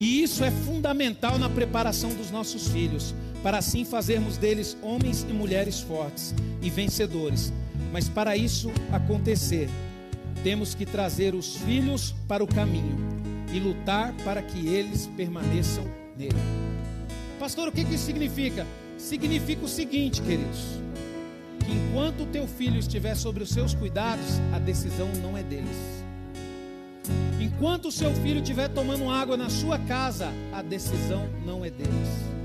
E 0.00 0.22
isso 0.22 0.44
é 0.44 0.50
fundamental 0.52 1.38
na 1.38 1.50
preparação 1.50 2.14
dos 2.14 2.30
nossos 2.30 2.68
filhos, 2.68 3.12
para 3.42 3.58
assim 3.58 3.84
fazermos 3.84 4.36
deles 4.36 4.76
homens 4.80 5.26
e 5.28 5.32
mulheres 5.32 5.80
fortes 5.80 6.32
e 6.62 6.70
vencedores. 6.70 7.52
Mas 7.92 8.08
para 8.08 8.36
isso 8.36 8.70
acontecer, 8.92 9.68
temos 10.48 10.74
que 10.74 10.86
trazer 10.86 11.34
os 11.34 11.58
filhos 11.58 12.14
para 12.26 12.42
o 12.42 12.46
caminho 12.46 12.96
e 13.52 13.60
lutar 13.60 14.14
para 14.24 14.40
que 14.40 14.66
eles 14.66 15.06
permaneçam 15.14 15.84
nele. 16.16 16.38
Pastor, 17.38 17.68
o 17.68 17.72
que 17.72 17.82
isso 17.82 18.06
significa? 18.06 18.66
Significa 18.96 19.66
o 19.66 19.68
seguinte, 19.68 20.22
queridos: 20.22 20.80
que 21.66 21.70
enquanto 21.70 22.22
o 22.22 22.26
teu 22.28 22.48
filho 22.48 22.78
estiver 22.78 23.14
sobre 23.14 23.42
os 23.42 23.50
seus 23.50 23.74
cuidados, 23.74 24.40
a 24.50 24.58
decisão 24.58 25.10
não 25.22 25.36
é 25.36 25.42
deles. 25.42 25.76
Enquanto 27.38 27.88
o 27.88 27.92
seu 27.92 28.10
filho 28.14 28.40
estiver 28.40 28.70
tomando 28.70 29.10
água 29.10 29.36
na 29.36 29.50
sua 29.50 29.78
casa, 29.78 30.32
a 30.50 30.62
decisão 30.62 31.28
não 31.44 31.62
é 31.62 31.68
deles. 31.68 32.37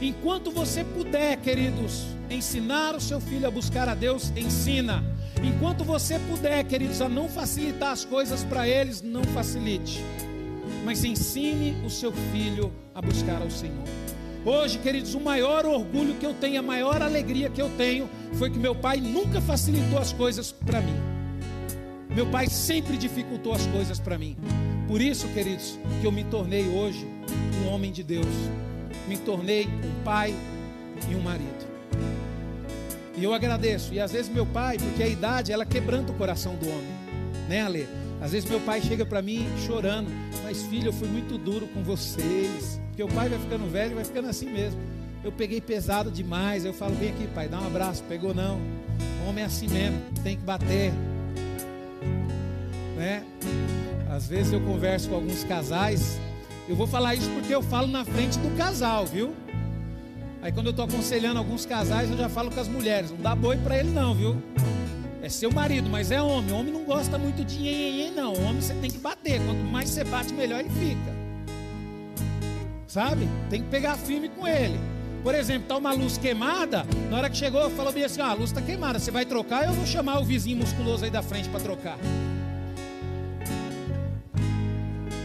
Enquanto 0.00 0.50
você 0.50 0.82
puder, 0.82 1.36
queridos, 1.36 2.06
ensinar 2.30 2.94
o 2.94 3.00
seu 3.00 3.20
filho 3.20 3.46
a 3.46 3.50
buscar 3.50 3.86
a 3.86 3.94
Deus, 3.94 4.32
ensina. 4.34 5.04
Enquanto 5.42 5.84
você 5.84 6.18
puder, 6.18 6.64
queridos, 6.64 7.02
a 7.02 7.08
não 7.08 7.28
facilitar 7.28 7.92
as 7.92 8.04
coisas 8.04 8.42
para 8.42 8.66
eles, 8.66 9.02
não 9.02 9.22
facilite. 9.24 10.02
Mas 10.86 11.04
ensine 11.04 11.76
o 11.84 11.90
seu 11.90 12.12
filho 12.32 12.72
a 12.94 13.02
buscar 13.02 13.42
ao 13.42 13.50
Senhor. 13.50 13.84
Hoje, 14.42 14.78
queridos, 14.78 15.14
o 15.14 15.20
maior 15.20 15.66
orgulho 15.66 16.14
que 16.14 16.24
eu 16.24 16.32
tenho, 16.32 16.60
a 16.60 16.62
maior 16.62 17.02
alegria 17.02 17.50
que 17.50 17.60
eu 17.60 17.68
tenho, 17.76 18.08
foi 18.34 18.48
que 18.50 18.58
meu 18.58 18.74
pai 18.74 18.98
nunca 18.98 19.38
facilitou 19.38 19.98
as 19.98 20.14
coisas 20.14 20.50
para 20.50 20.80
mim. 20.80 20.96
Meu 22.08 22.26
pai 22.26 22.46
sempre 22.46 22.96
dificultou 22.96 23.52
as 23.52 23.66
coisas 23.66 24.00
para 24.00 24.16
mim. 24.16 24.34
Por 24.88 25.00
isso, 25.02 25.28
queridos, 25.28 25.78
que 26.00 26.06
eu 26.06 26.10
me 26.10 26.24
tornei 26.24 26.66
hoje 26.68 27.06
um 27.62 27.68
homem 27.68 27.92
de 27.92 28.02
Deus. 28.02 28.26
Me 29.10 29.16
tornei 29.16 29.66
um 29.66 30.04
pai 30.04 30.32
e 31.10 31.16
um 31.16 31.20
marido. 31.20 31.68
E 33.16 33.24
eu 33.24 33.34
agradeço. 33.34 33.92
E 33.92 33.98
às 33.98 34.12
vezes 34.12 34.32
meu 34.32 34.46
pai, 34.46 34.78
porque 34.78 35.02
a 35.02 35.08
idade, 35.08 35.50
ela 35.50 35.66
quebranta 35.66 36.12
o 36.12 36.14
coração 36.14 36.54
do 36.54 36.68
homem. 36.68 37.00
Né, 37.48 37.62
Ale? 37.62 37.88
Às 38.20 38.30
vezes 38.30 38.48
meu 38.48 38.60
pai 38.60 38.80
chega 38.80 39.04
para 39.04 39.20
mim 39.20 39.44
chorando. 39.66 40.08
Mas 40.44 40.62
filho, 40.62 40.90
eu 40.90 40.92
fui 40.92 41.08
muito 41.08 41.36
duro 41.36 41.66
com 41.66 41.82
vocês. 41.82 42.80
Porque 42.86 43.02
o 43.02 43.08
pai 43.08 43.28
vai 43.28 43.40
ficando 43.40 43.68
velho, 43.68 43.96
vai 43.96 44.04
ficando 44.04 44.28
assim 44.28 44.48
mesmo. 44.48 44.80
Eu 45.24 45.32
peguei 45.32 45.60
pesado 45.60 46.08
demais. 46.08 46.64
Eu 46.64 46.72
falo, 46.72 46.94
vem 46.94 47.08
aqui, 47.10 47.26
pai, 47.34 47.48
dá 47.48 47.58
um 47.58 47.66
abraço. 47.66 48.04
Pegou 48.04 48.32
não. 48.32 48.60
O 49.24 49.28
homem 49.28 49.42
é 49.42 49.46
assim 49.48 49.66
mesmo, 49.66 50.00
tem 50.22 50.36
que 50.36 50.44
bater 50.44 50.92
né? 53.00 53.24
Às 54.10 54.28
vezes 54.28 54.52
eu 54.52 54.60
converso 54.60 55.08
com 55.08 55.14
alguns 55.14 55.42
casais, 55.44 56.20
eu 56.70 56.76
vou 56.76 56.86
falar 56.86 57.16
isso 57.16 57.28
porque 57.30 57.52
eu 57.52 57.60
falo 57.62 57.88
na 57.88 58.04
frente 58.04 58.38
do 58.38 58.56
casal, 58.56 59.04
viu? 59.04 59.34
Aí 60.40 60.52
quando 60.52 60.66
eu 60.66 60.70
estou 60.70 60.84
aconselhando 60.84 61.40
alguns 61.40 61.66
casais, 61.66 62.08
eu 62.08 62.16
já 62.16 62.28
falo 62.28 62.48
com 62.48 62.60
as 62.60 62.68
mulheres, 62.68 63.10
não 63.10 63.18
dá 63.18 63.34
boi 63.34 63.56
para 63.56 63.76
ele 63.76 63.90
não, 63.90 64.14
viu? 64.14 64.40
É 65.20 65.28
seu 65.28 65.50
marido, 65.50 65.90
mas 65.90 66.12
é 66.12 66.22
homem. 66.22 66.54
Homem 66.54 66.72
não 66.72 66.84
gosta 66.84 67.18
muito 67.18 67.44
de 67.44 67.58
nhenhenhen, 67.58 68.12
não. 68.12 68.32
Homem 68.34 68.62
você 68.62 68.72
tem 68.74 68.88
que 68.88 68.98
bater. 68.98 69.44
Quanto 69.44 69.64
mais 69.64 69.90
você 69.90 70.04
bate, 70.04 70.32
melhor 70.32 70.60
ele 70.60 70.70
fica. 70.70 71.12
Sabe? 72.86 73.28
Tem 73.50 73.62
que 73.62 73.68
pegar 73.68 73.96
firme 73.96 74.28
com 74.28 74.46
ele. 74.46 74.78
Por 75.24 75.34
exemplo, 75.34 75.68
tá 75.68 75.76
uma 75.76 75.92
luz 75.92 76.16
queimada. 76.16 76.86
Na 77.10 77.18
hora 77.18 77.28
que 77.28 77.36
chegou, 77.36 77.68
falou 77.70 77.92
bem 77.92 78.04
assim: 78.04 78.20
ah, 78.20 78.28
a 78.28 78.32
luz 78.32 78.50
está 78.50 78.62
queimada. 78.62 78.98
Você 78.98 79.10
vai 79.10 79.26
trocar? 79.26 79.66
Eu 79.66 79.72
vou 79.72 79.84
chamar 79.84 80.20
o 80.20 80.24
vizinho 80.24 80.56
musculoso 80.56 81.04
aí 81.04 81.10
da 81.10 81.20
frente 81.20 81.48
para 81.48 81.60
trocar. 81.60 81.98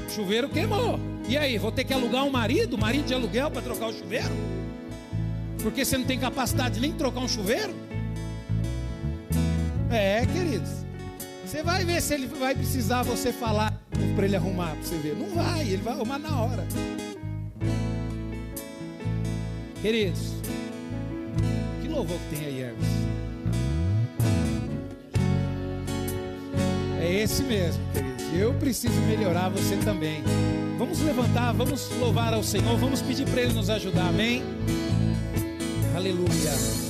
O 0.08 0.10
chuveiro 0.10 0.50
queimou. 0.50 1.15
E 1.28 1.38
aí, 1.38 1.58
vou 1.58 1.72
ter 1.72 1.84
que 1.84 1.94
alugar 1.94 2.24
um 2.24 2.30
marido, 2.30 2.78
marido 2.78 3.06
de 3.06 3.14
aluguel 3.14 3.50
para 3.50 3.62
trocar 3.62 3.88
o 3.88 3.94
chuveiro? 3.94 4.30
Porque 5.62 5.84
você 5.84 5.98
não 5.98 6.06
tem 6.06 6.20
capacidade 6.20 6.80
nem 6.80 6.92
de 6.92 6.98
trocar 6.98 7.22
um 7.22 7.28
chuveiro? 7.28 7.74
É, 9.90 10.26
queridos. 10.26 10.70
Você 11.46 11.64
vai 11.64 11.84
ver 11.84 12.02
se 12.02 12.14
ele 12.14 12.28
vai 12.28 12.54
precisar 12.54 13.02
você 13.02 13.32
falar 13.32 13.74
para 14.16 14.26
ele 14.26 14.36
arrumar, 14.36 14.72
para 14.72 14.84
você 14.84 14.98
ver. 14.98 15.16
Não 15.16 15.30
vai, 15.34 15.62
ele 15.62 15.82
vai 15.82 15.94
arrumar 15.94 16.20
na 16.20 16.42
hora. 16.42 16.68
Queridos, 19.82 20.34
que 21.82 21.88
louvor 21.88 22.18
que 22.18 22.36
tem 22.36 22.46
aí, 22.46 22.62
Hermes? 22.62 22.88
É 27.02 27.14
esse 27.14 27.44
mesmo, 27.44 27.84
queridos. 27.94 28.26
Eu 28.34 28.54
preciso 28.56 29.00
melhorar, 29.02 29.50
você 29.50 29.76
também. 29.78 30.24
Vamos 30.78 31.00
levantar, 31.00 31.54
vamos 31.54 31.90
louvar 32.00 32.34
ao 32.34 32.44
Senhor, 32.44 32.78
vamos 32.78 33.02
pedir 33.02 33.26
para 33.26 33.42
Ele 33.42 33.54
nos 33.54 33.70
ajudar, 33.70 34.10
amém? 34.10 34.44
Aleluia. 35.96 36.85